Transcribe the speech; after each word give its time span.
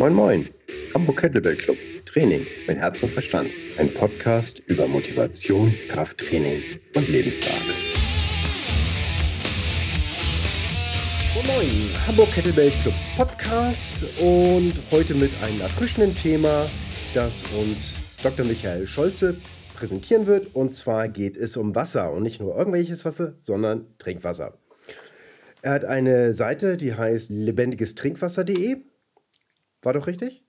Moin 0.00 0.14
Moin, 0.14 0.48
Hamburg 0.94 1.18
Kettlebell 1.18 1.56
Club, 1.56 1.76
Training 2.06 2.46
mit 2.66 2.78
Herz 2.78 3.02
und 3.02 3.12
Verstand. 3.12 3.50
Ein 3.76 3.92
Podcast 3.92 4.60
über 4.60 4.88
Motivation, 4.88 5.74
Krafttraining 5.90 6.62
und 6.96 7.06
Lebensart. 7.06 7.52
Moin 11.34 11.46
Moin, 11.48 11.90
Hamburg 12.06 12.32
Kettlebell 12.32 12.70
Club 12.80 12.94
Podcast 13.14 14.06
und 14.18 14.72
heute 14.90 15.12
mit 15.12 15.32
einem 15.42 15.60
erfrischenden 15.60 16.16
Thema, 16.16 16.64
das 17.12 17.44
uns 17.60 18.16
Dr. 18.22 18.46
Michael 18.46 18.86
Scholze 18.86 19.36
präsentieren 19.76 20.26
wird. 20.26 20.54
Und 20.54 20.74
zwar 20.74 21.10
geht 21.10 21.36
es 21.36 21.58
um 21.58 21.74
Wasser 21.74 22.10
und 22.10 22.22
nicht 22.22 22.40
nur 22.40 22.56
irgendwelches 22.56 23.04
Wasser, 23.04 23.34
sondern 23.42 23.84
Trinkwasser. 23.98 24.56
Er 25.60 25.72
hat 25.72 25.84
eine 25.84 26.32
Seite, 26.32 26.78
die 26.78 26.94
heißt 26.94 27.28
lebendigestrinkWasser.de 27.28 28.78
war 29.82 29.92
doch 29.92 30.06
richtig? 30.06 30.44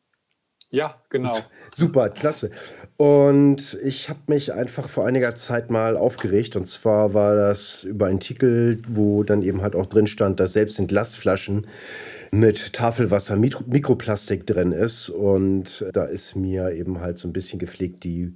Ja, 0.71 0.95
genau. 1.09 1.37
Super, 1.73 2.09
klasse. 2.09 2.49
Und 2.95 3.77
ich 3.83 4.09
habe 4.09 4.19
mich 4.27 4.53
einfach 4.53 4.87
vor 4.87 5.05
einiger 5.05 5.35
Zeit 5.35 5.69
mal 5.69 5.97
aufgeregt. 5.97 6.55
Und 6.55 6.65
zwar 6.65 7.13
war 7.13 7.35
das 7.35 7.83
über 7.83 8.05
einen 8.05 8.17
Artikel, 8.17 8.81
wo 8.87 9.23
dann 9.23 9.41
eben 9.41 9.61
halt 9.61 9.75
auch 9.75 9.85
drin 9.85 10.07
stand, 10.07 10.39
dass 10.39 10.53
selbst 10.53 10.79
in 10.79 10.87
Glasflaschen 10.87 11.67
mit 12.31 12.71
Tafelwasser 12.71 13.35
Mikroplastik 13.35 14.47
drin 14.47 14.71
ist. 14.71 15.09
Und 15.09 15.85
da 15.91 16.05
ist 16.05 16.35
mir 16.35 16.71
eben 16.71 17.01
halt 17.01 17.17
so 17.17 17.27
ein 17.27 17.33
bisschen 17.33 17.59
gepflegt 17.59 18.05
die 18.05 18.33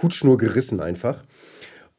Hutschnur 0.00 0.38
gerissen 0.38 0.80
einfach. 0.80 1.24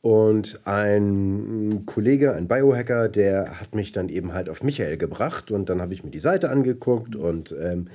Und 0.06 0.60
ein 0.68 1.88
Kollege, 1.88 2.36
ein 2.36 2.48
Biohacker, 2.48 3.10
der 3.10 3.60
hat 3.60 3.74
mich 3.74 3.92
dann 3.92 4.08
eben 4.10 4.34
halt 4.34 4.50
auf 4.50 4.62
Michael 4.62 4.98
gebracht 4.98 5.50
und 5.50 5.68
dann 5.68 5.82
habe 5.82 5.96
ich 5.96 6.04
mir 6.04 6.12
die 6.12 6.20
Seite 6.20 6.52
angeguckt 6.52 7.16
und 7.16 7.56
ähm, 7.60 7.88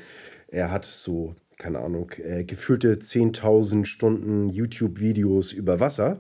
er 0.48 0.72
hat 0.72 0.84
so, 0.84 1.36
keine 1.56 1.78
Ahnung, 1.78 2.10
äh, 2.18 2.42
gefühlte 2.42 2.94
10.000 2.94 3.84
Stunden 3.84 4.48
YouTube-Videos 4.50 5.52
über 5.52 5.78
Wasser, 5.78 6.18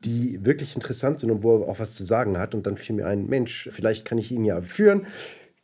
die 0.00 0.42
wirklich 0.46 0.74
interessant 0.74 1.20
sind 1.20 1.30
und 1.30 1.42
wo 1.42 1.58
er 1.58 1.68
auch 1.68 1.78
was 1.78 1.94
zu 1.94 2.06
sagen 2.06 2.38
hat. 2.38 2.54
Und 2.54 2.66
dann 2.66 2.78
fiel 2.78 2.96
mir 2.96 3.06
ein, 3.06 3.26
Mensch, 3.26 3.68
vielleicht 3.70 4.06
kann 4.06 4.16
ich 4.16 4.32
ihn 4.32 4.46
ja 4.46 4.62
führen 4.62 5.06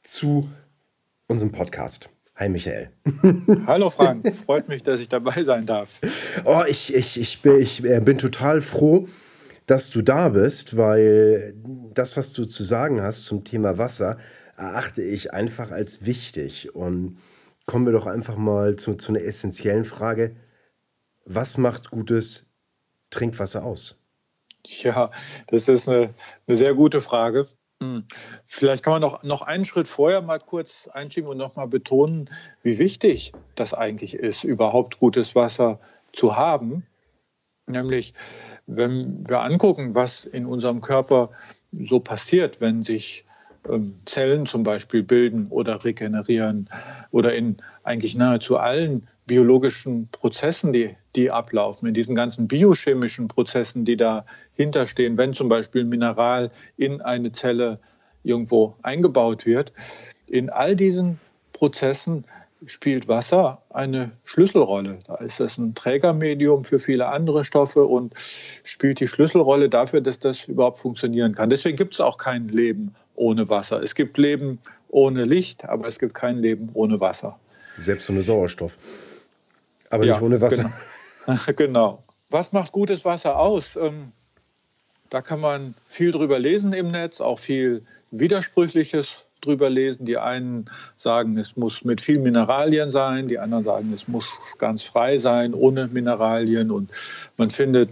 zu 0.02 0.50
unserem 1.26 1.52
Podcast. 1.52 2.10
Hi 2.36 2.50
Michael. 2.50 2.90
Hallo 3.66 3.88
Frank, 3.88 4.30
freut 4.44 4.68
mich, 4.68 4.82
dass 4.82 5.00
ich 5.00 5.08
dabei 5.08 5.42
sein 5.42 5.64
darf. 5.64 5.88
Oh, 6.44 6.64
ich, 6.68 6.94
ich, 6.94 7.18
ich, 7.18 7.40
bin, 7.40 7.60
ich 7.60 7.82
äh, 7.82 8.00
bin 8.00 8.18
total 8.18 8.60
froh, 8.60 9.08
dass 9.66 9.90
du 9.90 10.02
da 10.02 10.28
bist, 10.30 10.76
weil 10.76 11.54
das, 11.94 12.16
was 12.16 12.32
du 12.32 12.44
zu 12.44 12.64
sagen 12.64 13.02
hast 13.02 13.24
zum 13.24 13.44
Thema 13.44 13.78
Wasser, 13.78 14.18
erachte 14.56 15.02
ich 15.02 15.32
einfach 15.32 15.70
als 15.70 16.04
wichtig. 16.04 16.74
Und 16.74 17.18
kommen 17.66 17.86
wir 17.86 17.92
doch 17.92 18.06
einfach 18.06 18.36
mal 18.36 18.76
zu, 18.76 18.94
zu 18.94 19.12
einer 19.12 19.22
essentiellen 19.22 19.84
Frage. 19.84 20.36
Was 21.24 21.56
macht 21.56 21.90
gutes 21.90 22.50
Trinkwasser 23.10 23.64
aus? 23.64 23.96
Ja, 24.66 25.10
das 25.46 25.68
ist 25.68 25.88
eine, 25.88 26.14
eine 26.46 26.56
sehr 26.56 26.74
gute 26.74 27.00
Frage. 27.00 27.48
Hm. 27.80 28.06
Vielleicht 28.46 28.82
kann 28.82 28.94
man 28.94 29.02
noch, 29.02 29.22
noch 29.22 29.42
einen 29.42 29.64
Schritt 29.64 29.88
vorher 29.88 30.22
mal 30.22 30.38
kurz 30.38 30.88
einschieben 30.88 31.28
und 31.28 31.36
nochmal 31.36 31.68
betonen, 31.68 32.30
wie 32.62 32.78
wichtig 32.78 33.32
das 33.54 33.74
eigentlich 33.74 34.14
ist, 34.14 34.44
überhaupt 34.44 34.98
gutes 34.98 35.34
Wasser 35.34 35.80
zu 36.12 36.36
haben. 36.36 36.86
Nämlich, 37.66 38.14
wenn 38.66 39.28
wir 39.28 39.42
angucken, 39.42 39.94
was 39.94 40.24
in 40.24 40.46
unserem 40.46 40.80
Körper 40.80 41.30
so 41.72 42.00
passiert, 42.00 42.60
wenn 42.60 42.82
sich 42.82 43.24
ähm, 43.68 43.94
Zellen 44.06 44.46
zum 44.46 44.62
Beispiel 44.62 45.02
bilden 45.02 45.48
oder 45.50 45.84
regenerieren 45.84 46.68
oder 47.10 47.34
in 47.34 47.56
eigentlich 47.82 48.14
nahezu 48.14 48.56
allen 48.56 49.06
biologischen 49.26 50.08
Prozessen, 50.08 50.72
die, 50.72 50.96
die 51.16 51.30
ablaufen, 51.30 51.88
in 51.88 51.94
diesen 51.94 52.14
ganzen 52.14 52.46
biochemischen 52.46 53.28
Prozessen, 53.28 53.84
die 53.84 53.96
dahinter 53.96 54.86
stehen, 54.86 55.16
wenn 55.16 55.32
zum 55.32 55.48
Beispiel 55.48 55.82
ein 55.82 55.88
Mineral 55.88 56.50
in 56.76 57.00
eine 57.00 57.32
Zelle 57.32 57.78
irgendwo 58.22 58.76
eingebaut 58.82 59.46
wird, 59.46 59.72
in 60.26 60.50
all 60.50 60.76
diesen 60.76 61.18
Prozessen 61.52 62.24
spielt 62.66 63.08
Wasser 63.08 63.62
eine 63.70 64.12
Schlüsselrolle. 64.24 65.00
Da 65.06 65.16
ist 65.16 65.40
es 65.40 65.58
ein 65.58 65.74
Trägermedium 65.74 66.64
für 66.64 66.78
viele 66.78 67.08
andere 67.08 67.44
Stoffe 67.44 67.84
und 67.84 68.14
spielt 68.64 69.00
die 69.00 69.08
Schlüsselrolle 69.08 69.68
dafür, 69.68 70.00
dass 70.00 70.18
das 70.18 70.44
überhaupt 70.44 70.78
funktionieren 70.78 71.34
kann. 71.34 71.50
Deswegen 71.50 71.76
gibt 71.76 71.94
es 71.94 72.00
auch 72.00 72.18
kein 72.18 72.48
Leben 72.48 72.94
ohne 73.14 73.48
Wasser. 73.48 73.82
Es 73.82 73.94
gibt 73.94 74.18
Leben 74.18 74.58
ohne 74.88 75.24
Licht, 75.24 75.64
aber 75.64 75.88
es 75.88 75.98
gibt 75.98 76.14
kein 76.14 76.38
Leben 76.38 76.70
ohne 76.74 77.00
Wasser. 77.00 77.38
Selbst 77.76 78.08
ohne 78.10 78.22
Sauerstoff. 78.22 78.78
Aber 79.90 80.04
ja, 80.04 80.14
nicht 80.14 80.22
ohne 80.22 80.40
Wasser. 80.40 80.70
Genau. 81.26 81.38
genau. 81.56 82.04
Was 82.30 82.52
macht 82.52 82.72
gutes 82.72 83.04
Wasser 83.04 83.38
aus? 83.38 83.76
Ähm, 83.76 84.12
da 85.10 85.22
kann 85.22 85.40
man 85.40 85.74
viel 85.88 86.12
drüber 86.12 86.38
lesen 86.38 86.72
im 86.72 86.90
Netz, 86.90 87.20
auch 87.20 87.38
viel 87.38 87.84
Widersprüchliches 88.10 89.26
drüber 89.44 89.70
lesen. 89.70 90.06
Die 90.06 90.18
einen 90.18 90.66
sagen, 90.96 91.36
es 91.38 91.56
muss 91.56 91.84
mit 91.84 92.00
viel 92.00 92.18
Mineralien 92.18 92.90
sein, 92.90 93.28
die 93.28 93.38
anderen 93.38 93.64
sagen, 93.64 93.92
es 93.94 94.08
muss 94.08 94.26
ganz 94.58 94.82
frei 94.82 95.18
sein, 95.18 95.54
ohne 95.54 95.88
Mineralien. 95.88 96.70
Und 96.70 96.90
man 97.36 97.50
findet 97.50 97.90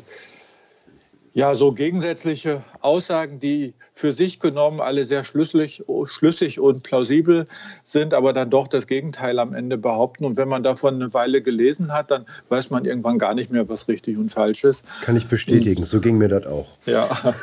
ja 1.35 1.55
so 1.55 1.73
gegensätzliche 1.73 2.63
Aussagen, 2.81 3.41
die 3.41 3.75
für 3.95 4.13
sich 4.13 4.41
genommen 4.41 4.81
alle 4.81 5.05
sehr 5.05 5.25
schlüssig, 5.25 5.83
schlüssig 6.05 6.61
und 6.61 6.83
plausibel 6.83 7.47
sind, 7.85 8.15
aber 8.15 8.33
dann 8.33 8.51
doch 8.51 8.69
das 8.69 8.87
Gegenteil 8.87 9.39
am 9.39 9.55
Ende 9.55 9.79
behaupten. 9.79 10.25
Und 10.25 10.37
wenn 10.37 10.49
man 10.49 10.63
davon 10.63 10.97
eine 10.97 11.15
Weile 11.15 11.43
gelesen 11.43 11.93
hat, 11.93 12.11
dann 12.11 12.27
weiß 12.49 12.71
man 12.71 12.85
irgendwann 12.85 13.19
gar 13.19 13.35
nicht 13.35 13.51
mehr, 13.51 13.69
was 13.69 13.89
richtig 13.89 14.19
und 14.19 14.33
falsch 14.33 14.65
ist. 14.65 14.85
Kann 15.03 15.17
ich 15.17 15.27
bestätigen, 15.27 15.85
so 15.85 16.01
ging 16.01 16.19
mir 16.19 16.29
das 16.29 16.47
auch. 16.47 16.79
Ja. 16.87 17.35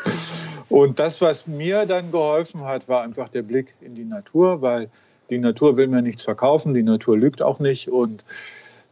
Und 0.69 0.99
das, 0.99 1.19
was 1.21 1.47
mir 1.47 1.85
dann 1.85 2.11
geholfen 2.11 2.65
hat, 2.65 2.87
war 2.87 3.01
einfach 3.01 3.29
der 3.29 3.41
Blick 3.41 3.73
in 3.81 3.95
die 3.95 4.05
Natur, 4.05 4.61
weil 4.61 4.89
die 5.29 5.39
Natur 5.39 5.77
will 5.77 5.87
mir 5.87 6.01
nichts 6.01 6.23
verkaufen, 6.23 6.73
die 6.73 6.83
Natur 6.83 7.17
lügt 7.17 7.41
auch 7.41 7.59
nicht. 7.59 7.89
Und 7.89 8.23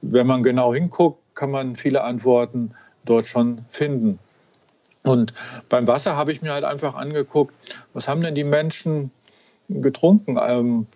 wenn 0.02 0.28
man 0.28 0.44
genau 0.44 0.74
hinguckt, 0.74 1.20
kann 1.36 1.52
man 1.52 1.76
viele 1.76 2.04
Antworten 2.04 2.72
dort 3.06 3.28
schon 3.28 3.60
finden. 3.70 4.20
Und 5.04 5.34
beim 5.70 5.88
Wasser 5.88 6.16
habe 6.16 6.32
ich 6.32 6.42
mir 6.42 6.52
halt 6.52 6.64
einfach 6.64 6.96
angeguckt, 6.96 7.54
was 7.94 8.08
haben 8.08 8.22
denn 8.22 8.36
die 8.36 8.44
Menschen 8.44 9.12
getrunken 9.70 10.38
ähm, 10.42 10.88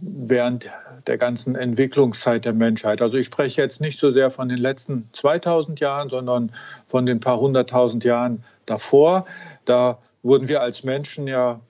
während 0.00 0.70
der 1.06 1.18
ganzen 1.18 1.54
Entwicklungszeit 1.54 2.44
der 2.44 2.52
Menschheit. 2.52 3.00
Also 3.00 3.16
ich 3.16 3.26
spreche 3.26 3.62
jetzt 3.62 3.80
nicht 3.80 3.98
so 3.98 4.10
sehr 4.10 4.30
von 4.30 4.48
den 4.48 4.58
letzten 4.58 5.08
2000 5.12 5.80
Jahren, 5.80 6.08
sondern 6.08 6.52
von 6.88 7.06
den 7.06 7.20
paar 7.20 7.38
hunderttausend 7.38 8.04
Jahren 8.04 8.42
davor. 8.66 9.26
Da 9.64 9.98
wurden 10.24 10.48
wir 10.48 10.62
als 10.62 10.82
Menschen 10.82 11.28
ja, 11.28 11.60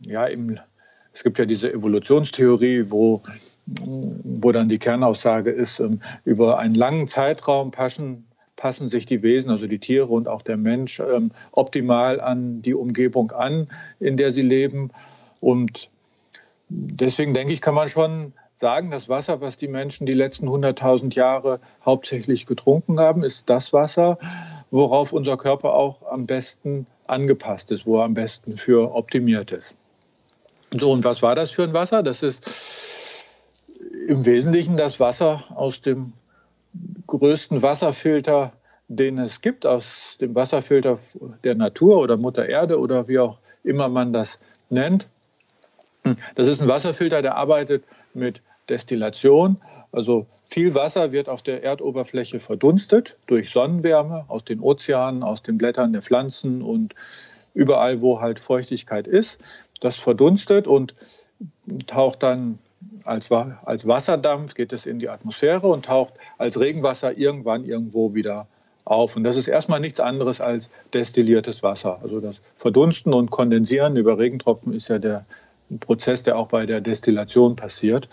ja 0.00 0.26
im, 0.26 0.60
es 1.12 1.24
gibt 1.24 1.38
ja 1.38 1.46
diese 1.46 1.72
Evolutionstheorie, 1.72 2.90
wo, 2.90 3.22
wo 3.66 4.52
dann 4.52 4.68
die 4.68 4.78
Kernaussage 4.78 5.50
ist, 5.50 5.80
ähm, 5.80 6.00
über 6.24 6.58
einen 6.58 6.74
langen 6.74 7.08
Zeitraum 7.08 7.72
passen, 7.72 8.26
passen 8.56 8.88
sich 8.88 9.06
die 9.06 9.22
Wesen, 9.22 9.50
also 9.50 9.66
die 9.66 9.80
Tiere 9.80 10.06
und 10.06 10.28
auch 10.28 10.42
der 10.42 10.58
Mensch, 10.58 11.00
ähm, 11.00 11.32
optimal 11.52 12.20
an 12.20 12.62
die 12.62 12.74
Umgebung 12.74 13.32
an, 13.32 13.68
in 13.98 14.16
der 14.16 14.30
sie 14.30 14.42
leben. 14.42 14.90
Und 15.40 15.88
deswegen 16.68 17.34
denke 17.34 17.52
ich, 17.52 17.62
kann 17.62 17.74
man 17.74 17.88
schon 17.88 18.34
sagen, 18.54 18.90
das 18.90 19.08
Wasser, 19.08 19.40
was 19.40 19.56
die 19.56 19.68
Menschen 19.68 20.06
die 20.06 20.12
letzten 20.12 20.48
100.000 20.48 21.14
Jahre 21.14 21.60
hauptsächlich 21.84 22.46
getrunken 22.46 23.00
haben, 23.00 23.24
ist 23.24 23.48
das 23.50 23.72
Wasser, 23.72 24.18
worauf 24.70 25.12
unser 25.12 25.36
Körper 25.36 25.74
auch 25.74 26.06
am 26.06 26.26
besten 26.26 26.86
angepasst 27.06 27.70
ist, 27.70 27.86
wo 27.86 27.98
er 27.98 28.04
am 28.04 28.14
besten 28.14 28.56
für 28.56 28.94
optimiert 28.94 29.52
ist. 29.52 29.76
So, 30.72 30.92
und 30.92 31.04
was 31.04 31.22
war 31.22 31.34
das 31.34 31.50
für 31.50 31.62
ein 31.62 31.74
Wasser? 31.74 32.02
Das 32.02 32.22
ist 32.22 32.50
im 34.08 34.24
Wesentlichen 34.24 34.76
das 34.76 35.00
Wasser 35.00 35.44
aus 35.54 35.80
dem 35.80 36.12
größten 37.06 37.62
Wasserfilter, 37.62 38.52
den 38.88 39.18
es 39.18 39.40
gibt, 39.40 39.66
aus 39.66 40.16
dem 40.20 40.34
Wasserfilter 40.34 40.98
der 41.44 41.54
Natur 41.54 41.98
oder 41.98 42.16
Mutter 42.16 42.48
Erde 42.48 42.78
oder 42.78 43.08
wie 43.08 43.18
auch 43.18 43.38
immer 43.62 43.88
man 43.88 44.12
das 44.12 44.38
nennt. 44.68 45.08
Das 46.34 46.48
ist 46.48 46.60
ein 46.60 46.68
Wasserfilter, 46.68 47.22
der 47.22 47.36
arbeitet 47.36 47.84
mit 48.12 48.42
Destillation. 48.68 49.58
Also 49.92 50.26
viel 50.44 50.74
Wasser 50.74 51.12
wird 51.12 51.28
auf 51.28 51.42
der 51.42 51.62
Erdoberfläche 51.62 52.40
verdunstet 52.40 53.16
durch 53.26 53.50
Sonnenwärme 53.50 54.24
aus 54.28 54.44
den 54.44 54.60
Ozeanen, 54.60 55.22
aus 55.22 55.42
den 55.42 55.58
Blättern 55.58 55.92
der 55.92 56.02
Pflanzen 56.02 56.62
und 56.62 56.94
überall, 57.54 58.00
wo 58.00 58.20
halt 58.20 58.40
Feuchtigkeit 58.40 59.06
ist. 59.06 59.38
Das 59.80 59.96
verdunstet 59.96 60.66
und 60.66 60.94
taucht 61.86 62.22
dann 62.22 62.58
als, 63.04 63.30
als 63.30 63.86
Wasserdampf, 63.86 64.54
geht 64.54 64.72
es 64.72 64.86
in 64.86 64.98
die 64.98 65.08
Atmosphäre 65.08 65.66
und 65.66 65.86
taucht 65.86 66.14
als 66.38 66.58
Regenwasser 66.58 67.16
irgendwann 67.16 67.64
irgendwo 67.64 68.14
wieder 68.14 68.46
auf. 68.84 69.16
Und 69.16 69.24
das 69.24 69.36
ist 69.36 69.48
erstmal 69.48 69.80
nichts 69.80 70.00
anderes 70.00 70.40
als 70.40 70.70
destilliertes 70.92 71.62
Wasser. 71.62 72.00
Also 72.02 72.20
das 72.20 72.40
Verdunsten 72.56 73.14
und 73.14 73.30
Kondensieren 73.30 73.96
über 73.96 74.18
Regentropfen 74.18 74.72
ist 74.72 74.88
ja 74.88 74.98
der 74.98 75.24
Prozess, 75.80 76.22
der 76.22 76.36
auch 76.36 76.48
bei 76.48 76.66
der 76.66 76.80
Destillation 76.80 77.56
passiert. 77.56 78.08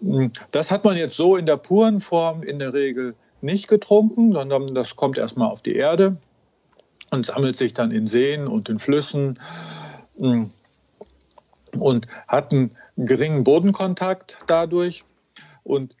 hm, 0.00 0.32
das 0.50 0.70
hat 0.70 0.84
man 0.84 0.96
jetzt 0.96 1.16
so 1.16 1.36
in 1.36 1.46
der 1.46 1.56
puren 1.56 2.00
Form 2.00 2.42
in 2.42 2.58
der 2.58 2.72
Regel 2.72 3.14
nicht 3.40 3.68
getrunken, 3.68 4.32
sondern 4.32 4.74
das 4.74 4.96
kommt 4.96 5.18
erstmal 5.18 5.48
auf 5.48 5.62
die 5.62 5.74
Erde 5.74 6.16
und 7.10 7.26
sammelt 7.26 7.56
sich 7.56 7.74
dann 7.74 7.90
in 7.90 8.06
Seen 8.06 8.46
und 8.46 8.68
in 8.68 8.78
Flüssen 8.78 9.38
hm, 10.16 10.50
und 11.78 12.06
hat 12.28 12.52
einen 12.52 12.76
geringen 12.96 13.44
Bodenkontakt 13.44 14.38
dadurch 14.46 15.04
und 15.64 15.96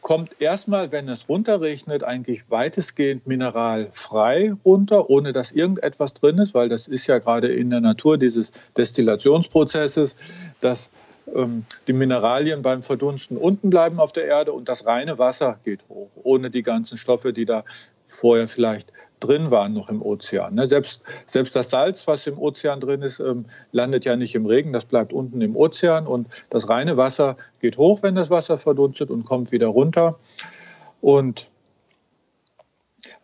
kommt 0.00 0.40
erstmal, 0.40 0.92
wenn 0.92 1.08
es 1.08 1.28
runterregnet, 1.28 2.04
eigentlich 2.04 2.50
weitestgehend 2.50 3.26
mineralfrei 3.26 4.52
runter, 4.64 5.10
ohne 5.10 5.32
dass 5.32 5.52
irgendetwas 5.52 6.14
drin 6.14 6.38
ist, 6.38 6.54
weil 6.54 6.68
das 6.68 6.88
ist 6.88 7.06
ja 7.06 7.18
gerade 7.18 7.48
in 7.48 7.70
der 7.70 7.80
Natur 7.80 8.18
dieses 8.18 8.52
Destillationsprozesses, 8.76 10.16
dass 10.60 10.90
ähm, 11.34 11.64
die 11.86 11.92
Mineralien 11.92 12.62
beim 12.62 12.82
Verdunsten 12.82 13.36
unten 13.36 13.70
bleiben 13.70 14.00
auf 14.00 14.12
der 14.12 14.26
Erde 14.26 14.52
und 14.52 14.68
das 14.68 14.86
reine 14.86 15.18
Wasser 15.18 15.58
geht 15.64 15.80
hoch, 15.88 16.10
ohne 16.22 16.50
die 16.50 16.62
ganzen 16.62 16.96
Stoffe, 16.96 17.32
die 17.32 17.44
da 17.44 17.64
vorher 18.06 18.48
vielleicht 18.48 18.92
drin 19.20 19.50
waren 19.50 19.74
noch 19.74 19.88
im 19.88 20.02
Ozean. 20.02 20.54
Ne? 20.54 20.68
Selbst, 20.68 21.02
selbst 21.26 21.54
das 21.56 21.70
Salz, 21.70 22.06
was 22.06 22.26
im 22.26 22.38
Ozean 22.38 22.80
drin 22.80 23.02
ist, 23.02 23.20
ähm, 23.20 23.46
landet 23.72 24.04
ja 24.04 24.16
nicht 24.16 24.34
im 24.34 24.46
Regen, 24.46 24.72
das 24.72 24.84
bleibt 24.84 25.12
unten 25.12 25.40
im 25.40 25.56
Ozean 25.56 26.06
und 26.06 26.28
das 26.50 26.68
reine 26.68 26.96
Wasser 26.96 27.36
geht 27.60 27.76
hoch, 27.76 28.02
wenn 28.02 28.14
das 28.14 28.30
Wasser 28.30 28.58
verdunstet 28.58 29.10
und 29.10 29.24
kommt 29.24 29.52
wieder 29.52 29.68
runter 29.68 30.18
und 31.00 31.50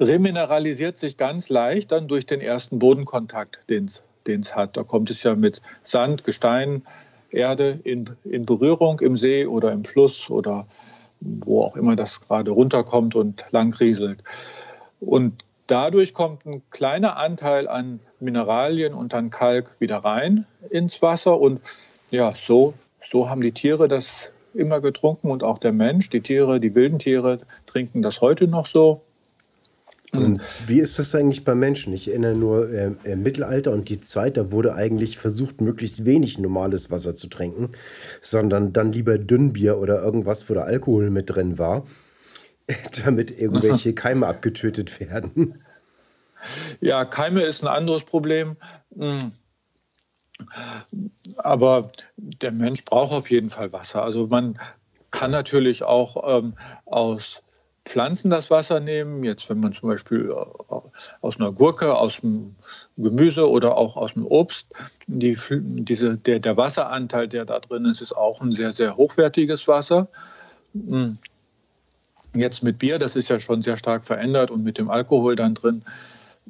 remineralisiert 0.01 0.99
sich 0.99 1.17
ganz 1.17 1.49
leicht 1.49 1.93
dann 1.93 2.09
durch 2.09 2.27
den 2.27 2.41
ersten 2.41 2.79
Bodenkontakt, 2.79 3.61
den 3.69 3.87
es 3.87 4.57
hat. 4.57 4.77
Da 4.77 4.83
kommt 4.83 5.11
es 5.11 5.23
ja 5.23 5.35
mit 5.35 5.61
Sand, 5.83 6.25
Gestein, 6.25 6.83
Erde 7.31 7.81
in, 7.85 8.11
in 8.25 8.47
Berührung 8.47 9.01
im 9.01 9.17
See 9.17 9.47
oder 9.47 9.73
im 9.73 9.85
Fluss 9.85 10.31
oder 10.31 10.67
wo 11.21 11.63
auch 11.63 11.77
immer 11.77 11.97
das 11.97 12.21
gerade 12.21 12.51
runterkommt 12.51 13.15
und 13.15 13.45
langrieselt. 13.51 14.23
Und 15.01 15.44
dadurch 15.67 16.15
kommt 16.15 16.47
ein 16.47 16.63
kleiner 16.71 17.17
Anteil 17.17 17.69
an 17.69 18.01
Mineralien 18.21 18.95
und 18.95 19.15
an 19.15 19.31
Kalk 19.31 19.77
wieder 19.79 19.99
rein 19.99 20.47
ins 20.71 21.03
Wasser. 21.03 21.41
Und 21.41 21.61
ja, 22.11 22.35
so, 22.41 22.75
so 23.03 23.29
haben 23.29 23.41
die 23.41 23.53
Tiere 23.53 23.89
das 23.89 24.33
immer 24.55 24.81
getrunken 24.81 25.31
und 25.31 25.43
auch 25.43 25.59
der 25.59 25.73
Mensch. 25.73 26.11
Die 26.11 26.21
Tiere, 26.21 26.61
die 26.61 26.75
wilden 26.75 26.99
Tiere 26.99 27.39
trinken 27.67 28.03
das 28.03 28.21
heute 28.21 28.47
noch 28.47 28.67
so. 28.67 29.03
Und 30.13 30.41
wie 30.67 30.79
ist 30.79 30.99
das 31.01 31.13
eigentlich 31.15 31.45
bei 31.45 31.57
Menschen? 31.57 31.93
Ich 31.93 32.09
erinnere 32.09 32.39
nur 32.39 32.71
äh, 32.71 32.93
im 33.05 33.23
Mittelalter 33.25 33.73
und 33.73 33.89
die 33.89 34.01
Zeit, 34.01 34.37
da 34.37 34.53
wurde 34.53 34.75
eigentlich 34.75 35.19
versucht, 35.19 35.61
möglichst 35.61 36.05
wenig 36.05 36.39
normales 36.39 36.93
Wasser 36.93 37.17
zu 37.17 37.27
trinken, 37.27 37.71
sondern 38.23 38.73
dann 38.73 38.93
lieber 38.93 39.19
Dünnbier 39.19 39.79
oder 39.79 40.03
irgendwas, 40.03 40.49
wo 40.49 40.55
der 40.55 40.67
Alkohol 40.67 41.11
mit 41.11 41.31
drin 41.31 41.59
war, 41.59 41.85
damit 43.05 43.31
irgendwelche 43.39 43.95
Keime 43.95 44.27
abgetötet 44.27 45.01
werden. 45.01 45.61
Ja, 46.83 47.07
Keime 47.07 47.41
ist 47.41 47.63
ein 47.63 47.69
anderes 47.69 48.05
Problem. 48.05 48.59
Hm. 48.95 49.33
Aber 51.39 51.91
der 52.19 52.53
Mensch 52.53 52.85
braucht 52.85 53.13
auf 53.13 53.31
jeden 53.31 53.49
Fall 53.49 53.73
Wasser. 53.73 54.03
Also 54.03 54.27
man 54.27 54.59
kann 55.11 55.31
natürlich 55.31 55.85
auch 55.85 56.39
ähm, 56.39 56.53
aus 56.85 57.43
Pflanzen 57.87 58.29
das 58.29 58.51
Wasser 58.51 58.81
nehmen. 58.81 59.25
Jetzt, 59.25 59.49
wenn 59.49 59.61
man 59.61 59.73
zum 59.73 59.89
Beispiel 59.89 60.31
äh, 60.31 60.75
aus 61.23 61.41
einer 61.41 61.53
Gurke, 61.53 61.97
aus 61.97 62.21
dem 62.21 62.57
Gemüse 62.99 63.49
oder 63.49 63.79
auch 63.79 63.97
aus 63.97 64.13
dem 64.13 64.27
Obst, 64.27 64.67
die, 65.07 65.39
diese, 65.49 66.19
der, 66.19 66.41
der 66.41 66.59
Wasseranteil, 66.59 67.27
der 67.29 67.45
da 67.45 67.61
drin 67.61 67.87
ist, 67.87 68.03
ist 68.03 68.15
auch 68.15 68.41
ein 68.41 68.53
sehr, 68.53 68.73
sehr 68.73 68.97
hochwertiges 68.97 69.67
Wasser. 69.67 70.09
Jetzt 72.35 72.63
mit 72.63 72.79
Bier, 72.79 72.99
das 72.99 73.17
ist 73.17 73.29
ja 73.29 73.41
schon 73.41 73.63
sehr 73.63 73.77
stark 73.77 74.05
verändert 74.05 74.51
und 74.51 74.63
mit 74.63 74.79
dem 74.79 74.91
Alkohol 74.91 75.37
dann 75.37 75.55
drin. 75.55 75.85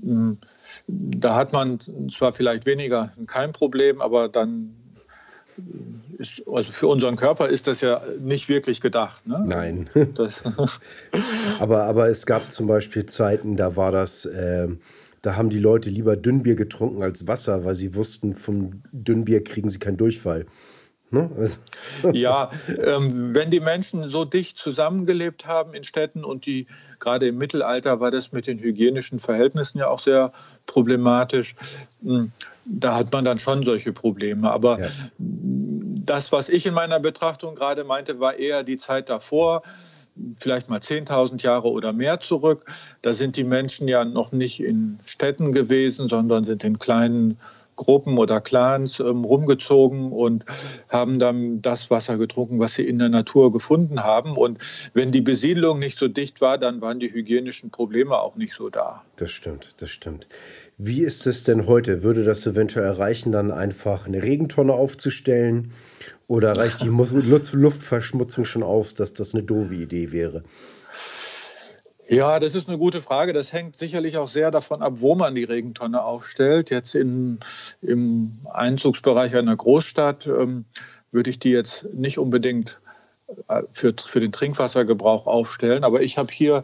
Hm. 0.03 0.39
Da 0.87 1.35
hat 1.35 1.53
man 1.53 1.79
zwar 2.11 2.35
vielleicht 2.35 2.67
weniger 2.67 3.13
kein 3.27 3.53
Problem, 3.53 4.01
aber 4.03 4.29
dann 4.29 4.75
ist, 6.19 6.43
also 6.47 6.73
für 6.73 6.89
unseren 6.89 7.17
Körper 7.17 7.49
ist 7.49 7.67
das 7.67 7.81
ja 7.81 8.03
nicht 8.21 8.49
wirklich 8.49 8.81
gedacht. 8.81 9.27
Ne? 9.27 9.43
Nein. 9.47 9.91
aber, 11.59 11.85
aber 11.85 12.09
es 12.09 12.27
gab 12.27 12.51
zum 12.51 12.67
Beispiel 12.67 13.07
Zeiten, 13.07 13.57
da 13.57 13.77
war 13.77 13.93
das, 13.93 14.27
äh, 14.27 14.69
da 15.23 15.37
haben 15.37 15.51
die 15.51 15.59
Leute 15.59 15.91
lieber 15.91 16.17
Dünnbier 16.17 16.55
getrunken 16.55 17.03
als 17.03 17.27
Wasser, 17.27 17.65
weil 17.65 17.75
sie 17.75 17.95
wussten, 17.95 18.35
vom 18.35 18.83
Dünnbier 18.93 19.43
kriegen 19.43 19.69
sie 19.69 19.79
keinen 19.79 19.97
Durchfall. 19.97 20.47
Ne? 21.15 21.31
Also 21.39 21.59
ja, 22.13 22.51
ähm, 22.69 23.35
wenn 23.35 23.51
die 23.51 23.61
Menschen 23.61 24.07
so 24.09 24.25
dicht 24.25 24.59
zusammengelebt 24.59 25.47
haben 25.47 25.73
in 25.73 25.85
Städten 25.85 26.25
und 26.25 26.45
die 26.45 26.67
gerade 26.99 27.29
im 27.29 27.39
Mittelalter 27.39 28.01
war 28.01 28.11
das 28.11 28.33
mit 28.33 28.47
den 28.47 28.59
hygienischen 28.59 29.21
Verhältnissen 29.21 29.79
ja 29.79 29.89
auch 29.89 30.01
sehr 30.01 30.33
problematisch. 30.67 31.57
Hm, 32.03 32.33
da 32.67 32.97
hat 32.97 33.13
man 33.13 33.25
dann 33.25 33.39
schon 33.39 33.63
solche 33.63 33.93
Probleme. 33.93 34.51
Aber 34.51 34.81
ja. 34.81 34.89
das, 35.19 36.33
was 36.33 36.49
ich 36.49 36.67
in 36.67 36.75
meiner 36.75 37.01
Betrachtung 37.01 37.55
gerade 37.55 37.85
meinte, 37.85 38.21
war 38.21 38.35
eher 38.35 38.63
die 38.63 38.77
Zeit 38.77 39.09
davor 39.09 39.63
vielleicht 40.39 40.69
mal 40.69 40.79
10.000 40.79 41.43
Jahre 41.43 41.71
oder 41.71 41.93
mehr 41.93 42.21
zurück. 42.21 42.65
Da 43.03 43.13
sind 43.13 43.37
die 43.37 43.45
Menschen 43.45 43.89
ja 43.89 44.05
noch 44.05 44.33
nicht 44.33 44.61
in 44.61 44.99
Städten 45.05 45.53
gewesen, 45.53 46.09
sondern 46.09 46.45
sind 46.45 46.65
in 46.65 46.79
kleinen 46.79 47.39
Gruppen 47.77 48.19
oder 48.19 48.41
Clans 48.41 49.01
ähm, 49.01 49.25
rumgezogen 49.25 50.13
und 50.13 50.45
haben 50.89 51.19
dann 51.19 51.63
das 51.63 51.91
Wasser 51.91 52.19
getrunken, 52.19 52.61
was 52.61 52.75
sie 52.75 52.87
in 52.87 52.99
der 52.99 53.09
Natur 53.09 53.53
gefunden 53.53 54.03
haben. 54.03 54.37
Und 54.37 54.59
wenn 54.93 55.13
die 55.13 55.21
Besiedlung 55.21 55.79
nicht 55.79 55.99
so 55.99 56.09
dicht 56.09 56.41
war, 56.41 56.59
dann 56.59 56.81
waren 56.81 57.01
die 57.01 57.13
hygienischen 57.13 57.71
Probleme 57.71 58.19
auch 58.19 58.37
nicht 58.37 58.55
so 58.55 58.69
da. 58.69 59.03
Das 59.17 59.31
stimmt, 59.31 59.71
das 59.79 59.91
stimmt. 59.91 60.27
Wie 60.77 61.03
ist 61.03 61.27
es 61.27 61.45
denn 61.45 61.67
heute? 61.67 62.03
Würde 62.03 62.25
das 62.25 62.47
eventuell 62.47 62.87
erreichen, 62.87 63.31
dann 63.31 63.53
einfach 63.53 64.07
eine 64.07 64.23
Regentonne 64.23 64.73
aufzustellen? 64.73 65.73
Oder 66.27 66.57
reicht 66.57 66.83
die 66.83 66.89
Luftverschmutzung 67.53 68.45
schon 68.45 68.63
aus, 68.63 68.95
dass 68.95 69.15
das 69.15 69.35
eine 69.35 69.45
doofe 69.45 69.75
Idee 69.75 70.11
wäre? 70.11 70.43
Ja, 72.09 72.39
das 72.39 72.55
ist 72.55 72.69
eine 72.69 72.77
gute 72.77 73.01
Frage. 73.01 73.33
Das 73.33 73.53
hängt 73.53 73.77
sicherlich 73.77 74.19
auch 74.19 74.29
sehr 74.29 74.51
davon 74.51 74.83
ab, 74.83 74.95
wo 74.97 75.15
man 75.15 75.35
die 75.35 75.45
Regentonne 75.45 76.03
aufstellt. 76.03 76.71
Jetzt 76.71 76.95
in, 76.95 77.39
im 77.81 78.41
Einzugsbereich 78.53 79.35
einer 79.35 79.57
Großstadt 79.57 80.27
ähm, 80.27 80.67
würde 81.13 81.31
ich 81.31 81.39
die 81.39 81.51
jetzt 81.51 81.87
nicht 81.95 82.19
unbedingt 82.19 82.79
äh, 83.49 83.63
für, 83.73 83.95
für 84.05 84.21
den 84.21 84.33
Trinkwassergebrauch 84.33 85.27
aufstellen. 85.27 85.83
Aber 85.83 86.03
ich 86.03 86.19
habe 86.19 86.31
hier, 86.31 86.63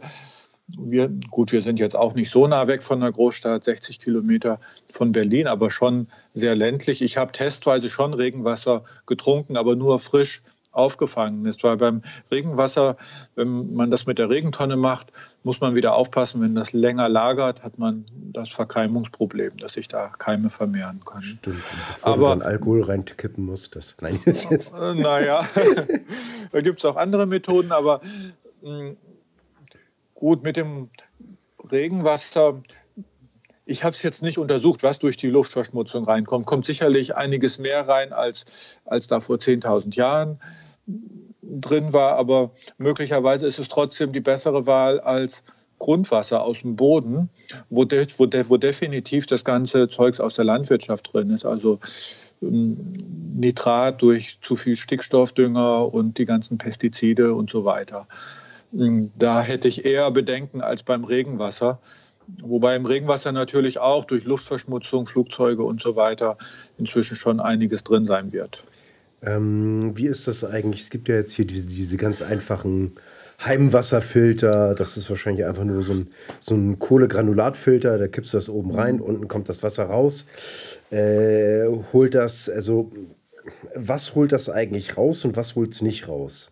wir, 0.67 1.09
gut, 1.31 1.51
wir 1.51 1.63
sind 1.63 1.79
jetzt 1.79 1.95
auch 1.95 2.13
nicht 2.13 2.29
so 2.29 2.45
nah 2.45 2.67
weg 2.67 2.83
von 2.83 3.01
der 3.01 3.11
Großstadt, 3.11 3.63
60 3.63 3.99
Kilometer 3.99 4.59
von 4.91 5.11
Berlin, 5.11 5.47
aber 5.47 5.71
schon 5.71 6.07
sehr 6.35 6.55
ländlich. 6.55 7.01
Ich 7.01 7.17
habe 7.17 7.31
testweise 7.31 7.89
schon 7.89 8.13
Regenwasser 8.13 8.83
getrunken, 9.07 9.57
aber 9.57 9.75
nur 9.75 9.97
frisch 9.99 10.43
aufgefangen 10.71 11.45
ist. 11.45 11.63
Weil 11.63 11.77
beim 11.77 12.01
Regenwasser, 12.31 12.97
wenn 13.35 13.73
man 13.73 13.91
das 13.91 14.05
mit 14.05 14.17
der 14.17 14.29
Regentonne 14.29 14.77
macht, 14.77 15.11
muss 15.43 15.59
man 15.59 15.75
wieder 15.75 15.95
aufpassen, 15.95 16.41
wenn 16.41 16.55
das 16.55 16.73
länger 16.73 17.09
lagert, 17.09 17.63
hat 17.63 17.77
man 17.77 18.05
das 18.13 18.49
Verkeimungsproblem, 18.49 19.57
dass 19.57 19.73
sich 19.73 19.87
da 19.87 20.07
Keime 20.07 20.49
vermehren 20.49 21.01
können. 21.05 21.23
Stimmt, 21.23 21.63
bevor 21.87 22.13
Aber, 22.13 22.33
du 22.33 22.39
dann 22.39 22.41
Alkohol 22.41 22.83
reinkippen 22.83 23.45
musst. 23.45 23.75
Das, 23.75 23.95
nein, 24.01 24.19
jetzt. 24.25 24.73
Naja, 24.73 25.45
da 26.51 26.61
gibt 26.61 26.79
es 26.79 26.85
auch 26.85 26.95
andere 26.95 27.25
Methoden, 27.25 27.71
aber 27.71 28.01
mh, 28.61 28.69
hm, 28.69 28.97
gut, 30.15 30.43
mit 30.43 30.57
dem 30.57 30.89
Regenwasser 31.71 32.61
ich 33.71 33.85
habe 33.85 33.95
es 33.95 34.03
jetzt 34.03 34.21
nicht 34.21 34.37
untersucht, 34.37 34.83
was 34.83 34.99
durch 34.99 35.15
die 35.15 35.29
Luftverschmutzung 35.29 36.03
reinkommt. 36.03 36.45
Kommt 36.45 36.65
sicherlich 36.65 37.15
einiges 37.15 37.57
mehr 37.57 37.87
rein, 37.87 38.11
als, 38.11 38.79
als 38.85 39.07
da 39.07 39.21
vor 39.21 39.37
10.000 39.37 39.95
Jahren 39.95 40.39
drin 41.41 41.93
war. 41.93 42.17
Aber 42.17 42.51
möglicherweise 42.77 43.47
ist 43.47 43.59
es 43.59 43.69
trotzdem 43.69 44.11
die 44.11 44.19
bessere 44.19 44.65
Wahl 44.65 44.99
als 44.99 45.43
Grundwasser 45.79 46.43
aus 46.43 46.61
dem 46.61 46.75
Boden, 46.75 47.29
wo, 47.69 47.85
de, 47.85 48.05
wo, 48.17 48.25
de, 48.25 48.45
wo 48.49 48.57
definitiv 48.57 49.25
das 49.25 49.45
ganze 49.45 49.87
Zeugs 49.87 50.19
aus 50.19 50.35
der 50.35 50.45
Landwirtschaft 50.45 51.13
drin 51.13 51.29
ist. 51.29 51.45
Also 51.45 51.79
ähm, 52.41 52.87
Nitrat 53.35 54.01
durch 54.01 54.37
zu 54.41 54.57
viel 54.57 54.75
Stickstoffdünger 54.75 55.91
und 55.93 56.17
die 56.17 56.25
ganzen 56.25 56.57
Pestizide 56.57 57.33
und 57.33 57.49
so 57.49 57.63
weiter. 57.63 58.07
Ähm, 58.73 59.11
da 59.17 59.41
hätte 59.41 59.67
ich 59.67 59.85
eher 59.85 60.11
Bedenken 60.11 60.61
als 60.61 60.83
beim 60.83 61.03
Regenwasser. 61.03 61.79
Wobei 62.41 62.75
im 62.75 62.85
Regenwasser 62.85 63.31
natürlich 63.31 63.79
auch 63.79 64.05
durch 64.05 64.23
Luftverschmutzung, 64.23 65.07
Flugzeuge 65.07 65.63
und 65.63 65.81
so 65.81 65.95
weiter 65.95 66.37
inzwischen 66.77 67.15
schon 67.15 67.39
einiges 67.39 67.83
drin 67.83 68.05
sein 68.05 68.31
wird. 68.31 68.63
Ähm, 69.23 69.95
wie 69.95 70.07
ist 70.07 70.27
das 70.27 70.43
eigentlich? 70.43 70.81
Es 70.81 70.89
gibt 70.89 71.07
ja 71.07 71.15
jetzt 71.15 71.33
hier 71.33 71.45
diese, 71.45 71.67
diese 71.67 71.97
ganz 71.97 72.21
einfachen 72.21 72.93
Heimwasserfilter. 73.43 74.75
Das 74.75 74.97
ist 74.97 75.09
wahrscheinlich 75.09 75.45
einfach 75.45 75.63
nur 75.63 75.83
so 75.83 75.93
ein, 75.93 76.09
so 76.39 76.55
ein 76.55 76.79
Kohlegranulatfilter. 76.79 77.97
Da 77.97 78.07
kippst 78.07 78.33
du 78.33 78.37
das 78.37 78.49
oben 78.49 78.71
rein, 78.71 78.95
mhm. 78.95 79.01
unten 79.01 79.27
kommt 79.27 79.49
das 79.49 79.63
Wasser 79.63 79.85
raus. 79.85 80.25
Äh, 80.89 81.65
holt 81.93 82.15
das, 82.15 82.49
also 82.49 82.91
was 83.75 84.15
holt 84.15 84.31
das 84.31 84.49
eigentlich 84.49 84.97
raus 84.97 85.25
und 85.25 85.35
was 85.35 85.55
holt 85.55 85.73
es 85.73 85.81
nicht 85.81 86.07
raus? 86.07 86.51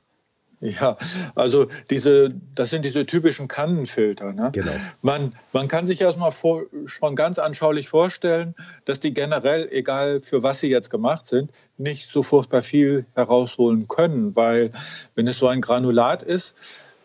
Ja, 0.62 0.98
also 1.36 1.68
diese, 1.89 2.34
das 2.54 2.70
sind 2.70 2.84
diese 2.84 3.06
typischen 3.06 3.48
Kannenfilter. 3.48 4.34
Ne? 4.34 4.50
Genau. 4.51 4.72
Man, 5.01 5.34
man 5.54 5.70
kann 5.70 5.86
sich 5.86 6.01
erstmal 6.01 6.32
vor, 6.32 6.63
schon 6.86 7.16
ganz 7.16 7.39
anschaulich 7.39 7.88
vorstellen, 7.88 8.56
dass 8.84 9.00
die 9.00 9.13
generell, 9.13 9.70
egal 9.72 10.22
für 10.22 10.44
was 10.44 10.60
sie 10.60 10.70
jetzt 10.70 10.89
gemacht 10.89 11.28
sind, 11.28 11.51
nicht 11.78 12.10
so 12.10 12.24
furchtbar 12.24 12.62
viel 12.62 13.06
herausholen 13.16 13.88
können, 13.88 14.36
weil 14.36 14.72
wenn 15.16 15.28
es 15.28 15.39
so 15.39 15.48
ein 15.48 15.62
Granulat 15.62 16.24
ist, 16.24 16.56